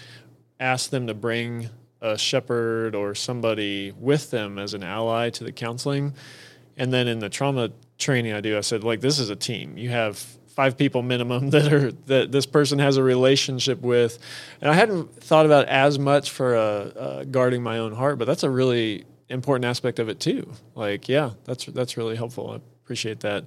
ask 0.60 0.90
them 0.90 1.06
to 1.08 1.14
bring 1.14 1.68
a 2.00 2.16
shepherd 2.16 2.94
or 2.94 3.14
somebody 3.14 3.92
with 3.92 4.30
them 4.30 4.58
as 4.58 4.74
an 4.74 4.82
ally 4.82 5.30
to 5.30 5.44
the 5.44 5.52
counseling. 5.52 6.14
And 6.76 6.92
then 6.92 7.06
in 7.06 7.18
the 7.18 7.28
trauma 7.28 7.70
training 7.98 8.32
I 8.32 8.40
do, 8.40 8.56
I 8.56 8.60
said, 8.60 8.82
like, 8.82 9.00
this 9.00 9.18
is 9.18 9.30
a 9.30 9.36
team. 9.36 9.76
You 9.76 9.90
have 9.90 10.24
five 10.54 10.76
people 10.76 11.02
minimum 11.02 11.50
that 11.54 11.72
are 11.72 11.92
that 12.06 12.32
this 12.32 12.46
person 12.46 12.78
has 12.78 12.96
a 12.96 13.02
relationship 13.02 13.80
with. 13.80 14.18
And 14.60 14.70
i 14.70 14.74
hadn't 14.74 15.22
thought 15.22 15.46
about 15.46 15.66
as 15.66 15.98
much 15.98 16.30
for 16.30 16.56
uh, 16.56 16.60
uh, 16.60 17.24
guarding 17.24 17.62
my 17.62 17.78
own 17.78 17.92
heart 17.92 18.18
but 18.18 18.26
that's 18.26 18.42
a 18.42 18.50
really 18.50 19.04
important 19.28 19.64
aspect 19.64 19.98
of 19.98 20.08
it 20.08 20.20
too. 20.20 20.52
Like 20.74 21.08
yeah 21.08 21.30
that's 21.44 21.66
that's 21.66 21.96
really 21.96 22.16
helpful. 22.16 22.50
I 22.50 22.56
appreciate 22.56 23.20
that. 23.20 23.44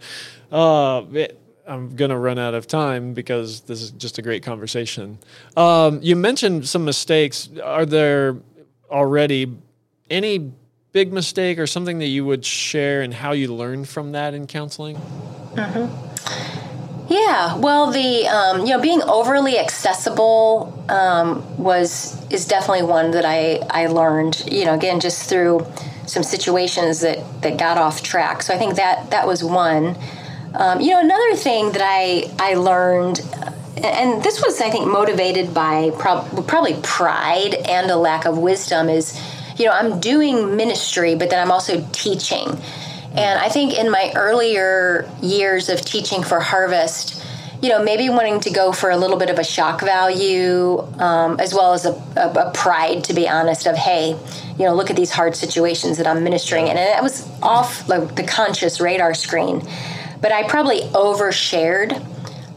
Uh, 0.52 1.04
it, 1.14 1.42
i'm 1.68 1.96
gonna 1.96 2.18
run 2.18 2.38
out 2.38 2.54
of 2.54 2.68
time 2.68 3.16
because 3.16 3.62
this 3.62 3.82
is 3.82 3.92
just 3.92 4.18
a 4.18 4.22
great 4.22 4.44
conversation. 4.44 5.18
Um, 5.58 6.00
you 6.02 6.16
mentioned 6.16 6.68
some 6.68 6.86
mistakes. 6.86 7.50
Are 7.64 7.86
there 7.86 8.38
already 8.90 9.58
any 10.10 10.52
big 10.92 11.12
mistake 11.12 11.60
or 11.60 11.68
something 11.68 12.00
that 12.00 12.08
you 12.08 12.24
would 12.24 12.46
share 12.46 13.02
and 13.02 13.14
how 13.14 13.32
you 13.32 13.54
learned 13.54 13.90
from 13.90 14.14
that 14.14 14.34
in 14.34 14.48
counseling? 14.48 14.96
Mm-hmm. 14.96 16.62
Yeah, 17.08 17.56
well, 17.58 17.92
the 17.92 18.28
um, 18.28 18.62
you 18.66 18.72
know 18.74 18.82
being 18.82 19.02
overly 19.04 19.60
accessible 19.60 20.74
um, 20.90 21.44
was 21.58 22.20
is 22.32 22.48
definitely 22.48 22.84
one 22.84 23.12
that 23.12 23.26
I 23.26 23.60
I 23.70 23.88
learned. 23.88 24.44
You 24.52 24.66
know, 24.66 24.74
again, 24.74 25.00
just 25.00 25.30
through 25.30 25.66
some 26.08 26.24
situations 26.24 27.02
that 27.02 27.20
that 27.42 27.58
got 27.58 27.78
off 27.78 28.02
track. 28.02 28.42
So 28.42 28.54
I 28.54 28.58
think 28.58 28.76
that 28.76 29.12
that 29.12 29.28
was 29.28 29.44
one. 29.44 29.96
Um, 30.56 30.80
you 30.82 30.92
know, 30.92 31.00
another 31.02 31.36
thing 31.36 31.74
that 31.74 31.82
I 31.84 32.32
I 32.40 32.56
learned, 32.56 33.20
and 33.84 34.24
this 34.24 34.42
was 34.42 34.60
I 34.60 34.72
think 34.72 34.88
motivated 34.88 35.54
by 35.54 35.92
prob- 36.00 36.48
probably 36.48 36.76
pride 36.82 37.54
and 37.54 37.92
a 37.92 37.98
lack 37.98 38.26
of 38.26 38.40
wisdom, 38.40 38.90
is 38.90 39.22
you 39.58 39.66
know 39.66 39.72
I'm 39.74 40.00
doing 40.00 40.56
ministry, 40.56 41.14
but 41.14 41.30
then 41.30 41.40
I'm 41.40 41.52
also 41.52 41.88
teaching. 41.92 42.60
And 43.18 43.40
I 43.40 43.48
think 43.50 43.74
in 43.74 43.90
my 43.90 44.12
earlier 44.16 45.10
years 45.22 45.70
of 45.70 45.82
teaching 45.82 46.22
for 46.22 46.40
Harvest, 46.40 47.24
you 47.62 47.70
know, 47.70 47.82
maybe 47.82 48.10
wanting 48.10 48.42
to 48.42 48.50
go 48.52 48.72
for 48.72 48.90
a 48.90 48.98
little 48.98 49.18
bit 49.18 49.30
of 49.30 49.40
a 49.40 49.44
shock 49.44 49.82
value, 49.82 50.80
um, 51.00 51.40
as 51.40 51.54
well 51.54 51.74
as 51.74 51.86
a, 51.86 51.92
a, 52.18 52.48
a, 52.48 52.52
pride, 52.54 53.06
to 53.06 53.14
be 53.14 53.28
honest, 53.28 53.66
of 53.66 53.76
hey, 53.76 54.18
you 54.58 54.66
know, 54.66 54.76
look 54.76 54.90
at 54.90 54.96
these 54.96 55.12
hard 55.12 55.36
situations 55.36 55.98
that 55.98 56.06
I'm 56.06 56.24
ministering 56.24 56.68
in, 56.68 56.78
and 56.78 56.98
it 56.98 57.02
was 57.02 57.28
off 57.42 57.88
like 57.88 58.16
the 58.16 58.24
conscious 58.24 58.82
radar 58.82 59.14
screen. 59.14 59.62
But 60.22 60.32
I 60.32 60.48
probably 60.48 60.82
overshared 60.92 62.06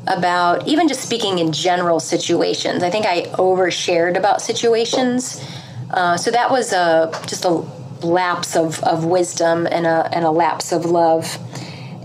about 0.07 0.67
even 0.67 0.89
just 0.89 1.03
speaking 1.03 1.39
in 1.39 1.53
general 1.53 2.01
situations. 2.01 2.83
I 2.83 2.91
think 2.91 3.07
I 3.07 3.23
overshared 3.35 4.17
about 4.17 4.43
situations. 4.43 5.43
Uh, 5.91 6.17
so 6.17 6.31
that 6.31 6.51
was 6.51 6.73
a 6.73 7.11
just 7.27 7.45
a 7.45 7.65
lapse 8.03 8.57
of, 8.57 8.83
of 8.85 9.05
wisdom 9.05 9.67
and 9.67 9.87
a, 9.87 10.09
and 10.13 10.25
a 10.25 10.31
lapse 10.31 10.73
of 10.73 10.85
love. 10.85 11.39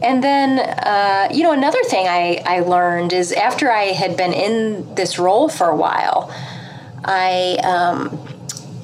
And 0.02 0.22
then, 0.22 0.60
uh, 0.60 1.30
you 1.34 1.44
know, 1.44 1.54
another 1.54 1.82
thing 1.84 2.08
I, 2.08 2.42
I 2.46 2.60
learned 2.60 3.14
is 3.14 3.32
after 3.32 3.72
I 3.72 3.86
had 3.86 4.18
been 4.18 4.34
in 4.34 4.96
this 4.96 5.18
role 5.18 5.48
for 5.48 5.70
a 5.70 5.76
while, 5.76 6.30
I, 7.06 7.58
um, 7.64 8.20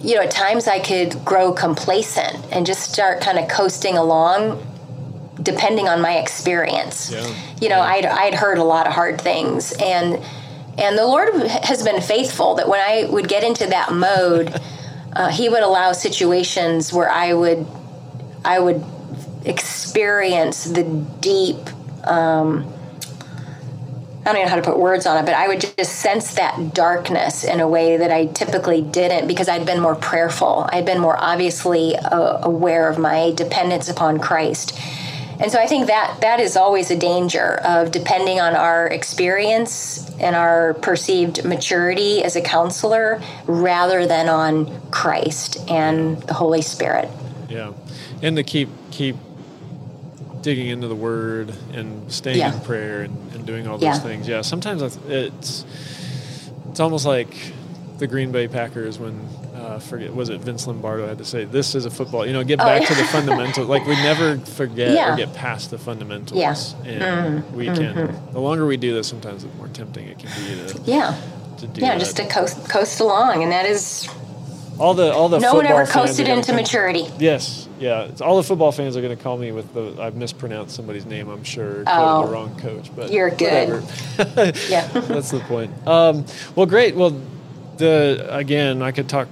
you 0.01 0.15
know, 0.15 0.21
at 0.21 0.31
times 0.31 0.67
I 0.67 0.79
could 0.79 1.25
grow 1.25 1.51
complacent 1.51 2.37
and 2.51 2.65
just 2.65 2.91
start 2.91 3.21
kind 3.21 3.37
of 3.37 3.49
coasting 3.49 3.97
along 3.97 4.65
depending 5.41 5.87
on 5.87 6.01
my 6.01 6.17
experience. 6.17 7.11
Yeah. 7.11 7.27
You 7.61 7.69
know, 7.69 7.77
yeah. 7.77 7.83
I'd, 7.83 8.05
I'd 8.05 8.33
heard 8.35 8.57
a 8.57 8.63
lot 8.63 8.87
of 8.87 8.93
hard 8.93 9.19
things 9.19 9.73
and 9.73 10.23
and 10.77 10.97
the 10.97 11.05
Lord 11.05 11.35
has 11.45 11.83
been 11.83 12.01
faithful 12.01 12.55
that 12.55 12.69
when 12.69 12.79
I 12.79 13.03
would 13.09 13.27
get 13.27 13.43
into 13.43 13.67
that 13.67 13.91
mode 13.91 14.61
uh, 15.19 15.27
he 15.27 15.49
would 15.49 15.63
allow 15.63 15.91
situations 15.91 16.93
where 16.93 17.11
I 17.11 17.33
would 17.33 17.67
I 18.45 18.57
would 18.57 18.81
experience 19.43 20.63
the 20.63 20.83
deep 21.19 21.57
um, 22.05 22.73
I 24.25 24.31
don't 24.31 24.43
know 24.43 24.49
how 24.49 24.55
to 24.55 24.61
put 24.61 24.79
words 24.79 25.05
on 25.05 25.17
it, 25.17 25.25
but 25.25 25.33
I 25.33 25.49
would 25.49 25.59
just 25.59 25.95
sense 25.95 26.35
that 26.35 26.73
darkness 26.73 27.43
in 27.43 27.59
a 27.59 27.67
way 27.67 27.97
that 27.97 28.11
I 28.11 28.27
typically 28.27 28.81
didn't 28.81 29.27
because 29.27 29.49
I'd 29.49 29.65
been 29.65 29.81
more 29.81 29.95
prayerful. 29.95 30.69
I'd 30.71 30.85
been 30.85 30.99
more 30.99 31.17
obviously 31.17 31.97
uh, 31.97 32.39
aware 32.43 32.89
of 32.89 32.97
my 32.97 33.33
dependence 33.35 33.89
upon 33.89 34.19
Christ. 34.19 34.79
And 35.39 35.51
so 35.51 35.59
I 35.59 35.67
think 35.67 35.87
that 35.87 36.19
that 36.21 36.39
is 36.39 36.55
always 36.55 36.91
a 36.91 36.97
danger 36.97 37.59
of 37.65 37.91
depending 37.91 38.39
on 38.39 38.55
our 38.55 38.87
experience 38.87 40.08
and 40.19 40.35
our 40.35 40.73
perceived 40.75 41.43
maturity 41.45 42.23
as 42.23 42.35
a 42.35 42.41
counselor 42.41 43.21
rather 43.47 44.05
than 44.05 44.27
on 44.29 44.81
Christ 44.91 45.57
and 45.69 46.21
the 46.23 46.33
Holy 46.33 46.61
Spirit. 46.61 47.09
Yeah, 47.49 47.73
and 48.21 48.35
to 48.35 48.43
keep 48.43 48.69
keep 48.91 49.15
digging 50.41 50.67
into 50.67 50.87
the 50.87 50.95
Word 50.95 51.53
and 51.73 52.11
staying 52.11 52.37
Yeah. 52.37 52.53
in 52.53 52.59
prayer 52.61 53.01
and, 53.01 53.33
and 53.33 53.45
doing 53.45 53.67
all 53.67 53.77
those 53.77 53.83
Yeah. 53.83 53.99
things. 53.99 54.27
Yeah, 54.27 54.41
sometimes 54.41 54.81
it's 55.07 55.65
it's 56.69 56.79
almost 56.79 57.05
like 57.05 57.35
the 57.97 58.07
Green 58.07 58.31
Bay 58.31 58.47
Packers 58.47 58.99
when. 58.99 59.27
Uh, 59.59 59.77
forget 59.79 60.13
was 60.15 60.29
it 60.29 60.39
Vince 60.41 60.65
Lombardo 60.67 61.05
had 61.07 61.17
to 61.17 61.25
say 61.25 61.43
this 61.43 61.75
is 61.75 61.85
a 61.85 61.89
football 61.91 62.25
you 62.25 62.31
know 62.31 62.43
get 62.43 62.61
Oh, 62.61 62.65
back 62.65 62.81
yeah. 62.81 62.87
to 62.87 62.95
the 62.95 63.03
fundamentals 63.03 63.67
like 63.67 63.85
we 63.85 63.95
never 63.95 64.37
forget 64.37 64.93
Yeah. 64.93 65.13
or 65.13 65.17
get 65.17 65.33
past 65.33 65.69
the 65.69 65.77
fundamentals 65.77 66.39
Yeah. 66.39 66.53
Mm-hmm. 66.53 66.87
and 66.89 67.53
we 67.53 67.65
can 67.65 68.17
the 68.31 68.39
longer 68.39 68.65
we 68.65 68.77
do 68.77 68.93
this 68.93 69.07
sometimes 69.07 69.43
the 69.43 69.49
more 69.57 69.67
tempting 69.67 70.07
it 70.07 70.17
can 70.19 70.29
be 70.37 70.71
to, 70.73 70.81
Yeah. 70.85 71.15
to 71.57 71.67
do 71.67 71.81
Yeah, 71.81 71.89
that. 71.93 71.99
just 71.99 72.15
to 72.17 72.25
coast 72.27 72.69
coast 72.69 72.99
along, 73.01 73.43
and 73.43 73.51
that 73.51 73.65
is 73.65 74.07
all 74.79 74.93
the 74.93 75.11
all 75.13 75.27
the 75.27 75.39
no 75.39 75.55
one 75.55 75.65
ever 75.65 75.85
coasted 75.85 76.29
into 76.29 76.53
maturity. 76.53 77.05
Yes, 77.19 77.67
yeah. 77.81 78.03
It's, 78.03 78.21
all 78.21 78.37
the 78.37 78.43
football 78.43 78.71
fans 78.71 78.95
are 78.95 79.01
going 79.01 79.15
to 79.17 79.21
call 79.21 79.37
me 79.37 79.51
with 79.51 79.73
the 79.73 80.01
I've 80.01 80.15
mispronounced 80.15 80.73
somebody's 80.73 81.05
name. 81.05 81.27
I'm 81.27 81.43
sure 81.43 81.83
Oh. 81.85 82.25
the 82.25 82.31
wrong 82.31 82.57
coach, 82.59 82.89
but 82.95 83.11
You're 83.11 83.29
good. 83.29 83.83
Yeah. 84.69 84.87
That's 84.93 85.31
the 85.31 85.41
point. 85.49 85.71
Um, 85.85 86.25
well, 86.55 86.65
great. 86.65 86.95
Well, 86.95 87.19
the 87.75 88.25
again, 88.29 88.81
I 88.81 88.91
could 88.93 89.09
talk 89.09 89.27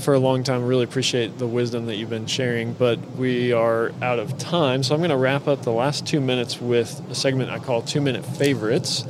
for 0.00 0.14
a 0.14 0.18
long 0.18 0.42
time. 0.44 0.64
Really 0.64 0.84
appreciate 0.84 1.38
the 1.38 1.46
wisdom 1.46 1.86
that 1.86 1.96
you've 1.96 2.10
been 2.10 2.26
sharing, 2.26 2.72
but 2.74 2.98
we 3.16 3.52
are 3.52 3.92
out 4.02 4.18
of 4.18 4.36
time, 4.38 4.82
so 4.82 4.94
I'm 4.94 5.00
going 5.00 5.10
to 5.10 5.16
wrap 5.16 5.48
up 5.48 5.62
the 5.62 5.72
last 5.72 6.06
two 6.06 6.20
minutes 6.20 6.60
with 6.60 7.00
a 7.10 7.14
segment 7.14 7.50
I 7.50 7.58
call 7.58 7.82
two 7.82 8.00
minute 8.00 8.24
favorites. 8.24 9.04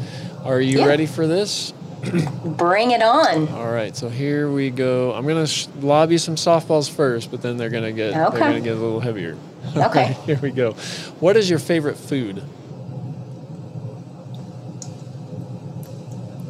Are 0.45 0.61
you 0.61 0.79
Yeah. 0.81 0.87
ready 0.87 1.07
for 1.07 1.27
this? 1.27 1.73
Bring 2.45 2.93
it 2.93 3.03
on. 3.03 3.49
All 3.49 3.71
right, 3.73 3.97
so 3.97 4.09
here 4.09 4.49
we 4.49 4.71
go. 4.71 5.13
I'm 5.13 5.27
gonna 5.27 5.47
sh- 5.47 5.67
lob 5.81 6.13
you 6.13 6.19
some 6.19 6.37
softballs 6.37 6.89
first, 6.89 7.33
but 7.33 7.43
then 7.43 7.57
they're 7.57 7.71
gonna 7.71 7.91
get 7.91 8.11
Okay. 8.17 8.39
they're 8.39 8.49
gonna 8.49 8.61
get 8.61 8.77
a 8.77 8.81
little 8.81 9.01
heavier. 9.01 9.37
Okay. 9.77 10.17
here 10.27 10.39
we 10.41 10.51
go. 10.53 10.73
What 11.19 11.37
is 11.37 11.51
your 11.51 11.59
favorite 11.59 11.97
food? 11.97 12.45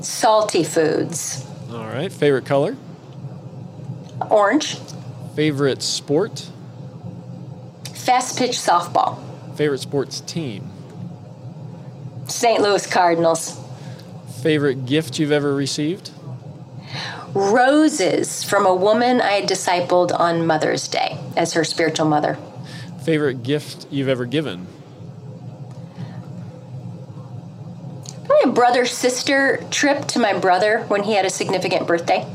Salty 0.02 0.62
foods. 0.62 1.46
All 1.72 1.86
right, 1.86 2.12
favorite 2.12 2.44
color, 2.44 2.76
Orange. 4.30 4.78
favorite 5.34 5.82
sport, 5.82 6.48
Fast 7.94 8.38
pitch 8.38 8.52
softball. 8.52 9.18
favorite 9.56 9.78
sports 9.80 10.20
team, 10.20 10.70
St. 12.26 12.60
Louis 12.62 12.86
Cardinals. 12.86 13.58
favorite 14.42 14.86
gift 14.86 15.18
you've 15.18 15.32
ever 15.32 15.54
received, 15.54 16.10
Roses 17.34 18.42
from 18.44 18.64
a 18.64 18.74
woman 18.74 19.20
I 19.20 19.32
had 19.40 19.48
discipled 19.48 20.18
on 20.18 20.46
Mother's 20.46 20.88
Day 20.88 21.18
as 21.36 21.52
her 21.52 21.64
spiritual 21.64 22.06
mother. 22.06 22.38
favorite 23.04 23.42
gift 23.42 23.86
you've 23.90 24.08
ever 24.08 24.24
given, 24.24 24.66
Probably 28.24 28.50
a 28.50 28.54
brother 28.54 28.86
sister 28.86 29.62
trip 29.70 30.06
to 30.08 30.18
my 30.18 30.32
brother 30.38 30.80
when 30.88 31.04
he 31.04 31.14
had 31.14 31.24
a 31.24 31.30
significant 31.30 31.86
birthday. 31.86 32.26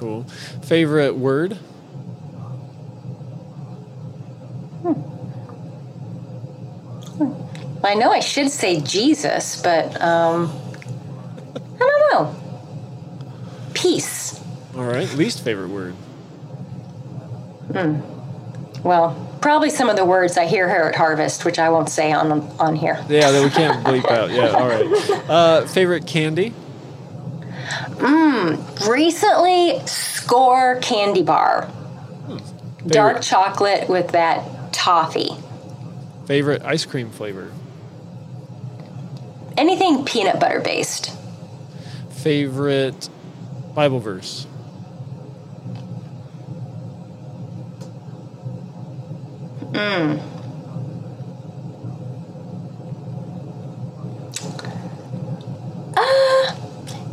Cool. 0.00 0.24
Favorite 0.62 1.14
word, 1.14 1.58
I 7.82 7.94
know 7.94 8.10
I 8.12 8.20
should 8.20 8.50
say 8.50 8.80
Jesus, 8.80 9.60
but 9.62 10.00
um, 10.02 10.50
I 11.56 11.78
don't 11.78 12.12
know. 12.12 12.36
Peace. 13.72 14.38
all 14.76 14.84
right. 14.84 15.10
Least 15.14 15.42
favorite 15.42 15.68
word, 15.70 15.94
Hmm. 17.72 18.00
Well, 18.82 19.38
probably 19.40 19.70
some 19.70 19.88
of 19.88 19.96
the 19.96 20.04
words 20.04 20.36
I 20.36 20.46
hear 20.46 20.68
here 20.68 20.88
at 20.88 20.96
Harvest, 20.96 21.44
which 21.44 21.58
I 21.58 21.68
won't 21.70 21.88
say 21.88 22.12
on 22.12 22.42
on 22.58 22.74
here. 22.74 23.02
yeah, 23.08 23.30
that 23.30 23.42
we 23.44 23.50
can't 23.50 23.84
bleep 23.86 24.10
out. 24.10 24.30
Yeah, 24.30 24.48
all 24.50 24.68
right. 24.68 24.86
Uh, 25.30 25.66
favorite 25.66 26.06
candy, 26.06 26.52
Mm, 27.70 28.88
recently, 28.88 29.78
Skor 29.86 30.80
Candy 30.82 31.22
Bar, 31.22 31.66
hmm. 31.66 32.88
dark 32.88 33.22
chocolate 33.22 33.88
with 33.88 34.08
that 34.12 34.72
toffee. 34.72 35.30
favorite 36.26 36.62
ice 36.62 36.84
cream 36.84 37.10
flavor, 37.10 37.52
Anything 39.56 40.04
peanut 40.04 40.40
butter 40.40 40.60
based. 40.60 41.16
favorite 42.10 43.08
Bible 43.74 44.00
verse. 44.00 44.46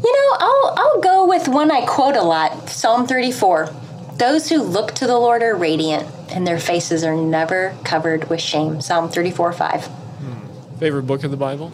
You 0.03 0.13
know, 0.13 0.37
I'll 0.39 0.73
I'll 0.77 1.01
go 1.01 1.25
with 1.27 1.47
one 1.67 1.83
I 1.83 1.85
quote 1.85 2.15
a 2.15 2.23
lot, 2.23 2.69
Psalm 2.69 3.07
34. 3.07 3.69
Those 4.15 4.49
who 4.49 4.63
look 4.63 4.93
to 4.95 5.07
the 5.07 5.17
Lord 5.17 5.43
are 5.43 5.55
radiant, 5.55 6.07
and 6.29 6.47
their 6.47 6.59
faces 6.59 7.03
are 7.03 7.15
never 7.15 7.75
covered 7.83 8.29
with 8.29 8.41
shame. 8.41 8.79
Psalm 8.81 9.09
34 9.09 9.53
5. 9.53 9.89
Favorite 10.79 11.03
book 11.03 11.23
of 11.23 11.31
the 11.31 11.37
Bible? 11.37 11.73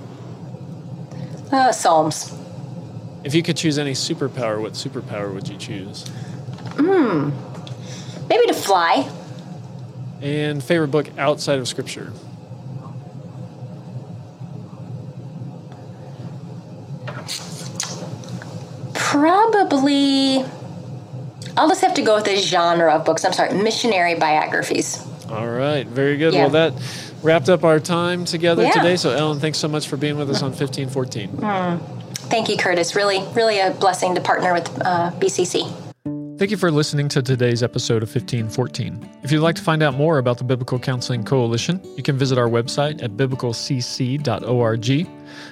Uh, 1.52 1.72
Psalms. 1.72 2.34
If 3.24 3.36
you 3.36 3.44
could 3.44 3.56
choose 3.56 3.78
any 3.78 3.94
superpower, 3.94 4.60
what 4.62 4.74
superpower 4.74 5.34
would 5.34 5.48
you 5.48 5.58
choose? 5.58 6.08
Hmm. 6.78 7.30
Maybe 8.28 8.48
to 8.48 8.54
fly. 8.54 9.10
And 10.22 10.64
favorite 10.64 10.90
book 10.90 11.08
outside 11.18 11.60
of 11.60 11.68
Scripture? 11.68 12.12
Probably. 19.24 20.44
I'll 21.56 21.70
just 21.70 21.80
have 21.80 21.94
to 21.94 22.02
go 22.02 22.16
with 22.16 22.26
the 22.26 22.36
genre 22.36 22.94
of 22.94 23.06
books. 23.06 23.24
I'm 23.24 23.32
sorry, 23.32 23.54
missionary 23.54 24.16
biographies. 24.16 25.02
All 25.30 25.48
right, 25.48 25.88
very 25.88 26.18
good. 26.18 26.34
Yeah. 26.34 26.48
Well, 26.48 26.50
that 26.50 26.74
wrapped 27.22 27.48
up 27.48 27.64
our 27.64 27.80
time 27.80 28.26
together 28.26 28.64
Yeah. 28.64 28.72
today. 28.72 28.98
So, 28.98 29.12
Ellen, 29.12 29.40
thanks 29.40 29.60
so 29.60 29.70
much 29.70 29.88
for 29.88 29.96
being 29.96 30.18
with 30.18 30.30
us 30.30 30.44
on 30.44 30.52
1514. 30.52 31.38
Thank 32.28 32.50
you, 32.50 32.58
Curtis. 32.58 32.98
Really, 32.98 33.24
really 33.34 33.62
a 33.62 33.72
blessing 33.72 34.14
to 34.16 34.20
partner 34.22 34.52
with 34.54 34.68
uh, 34.86 35.12
BCC. 35.20 35.72
Thank 36.44 36.52
you 36.52 36.58
for 36.58 36.72
listening 36.72 37.08
to 37.08 37.22
today's 37.22 37.64
episode 37.64 38.04
of 38.04 38.14
1514. 38.14 39.10
If 39.24 39.32
you'd 39.32 39.40
like 39.40 39.56
to 39.56 39.62
find 39.62 39.82
out 39.82 39.94
more 39.94 40.18
about 40.18 40.38
the 40.38 40.44
Biblical 40.44 40.78
Counseling 40.78 41.24
Coalition, 41.24 41.80
you 41.96 42.04
can 42.04 42.18
visit 42.18 42.38
our 42.38 42.50
website 42.50 43.02
at 43.02 43.12
biblicalcc.org. 43.12 45.08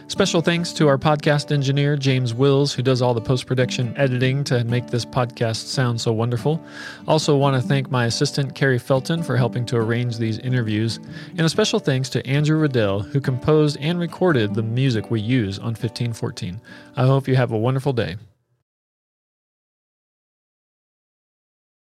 Special 0.09 0.41
thanks 0.41 0.73
to 0.73 0.89
our 0.89 0.97
podcast 0.97 1.53
engineer, 1.53 1.95
James 1.95 2.33
Wills, 2.33 2.73
who 2.73 2.81
does 2.83 3.01
all 3.01 3.13
the 3.13 3.21
post 3.21 3.45
production 3.45 3.95
editing 3.95 4.43
to 4.43 4.65
make 4.65 4.87
this 4.87 5.05
podcast 5.05 5.67
sound 5.67 6.01
so 6.01 6.11
wonderful. 6.11 6.61
Also, 7.07 7.37
want 7.37 7.55
to 7.55 7.65
thank 7.65 7.89
my 7.89 8.03
assistant, 8.07 8.53
Carrie 8.53 8.77
Felton, 8.77 9.23
for 9.23 9.37
helping 9.37 9.65
to 9.67 9.77
arrange 9.77 10.17
these 10.17 10.39
interviews. 10.39 10.97
And 11.29 11.39
a 11.39 11.49
special 11.49 11.79
thanks 11.79 12.09
to 12.09 12.27
Andrew 12.27 12.57
Riddell, 12.57 12.99
who 12.99 13.21
composed 13.21 13.77
and 13.79 13.97
recorded 13.97 14.55
the 14.55 14.61
music 14.61 15.09
we 15.09 15.21
use 15.21 15.57
on 15.57 15.67
1514. 15.67 16.59
I 16.97 17.05
hope 17.05 17.29
you 17.29 17.37
have 17.37 17.53
a 17.53 17.57
wonderful 17.57 17.93
day. 17.93 18.17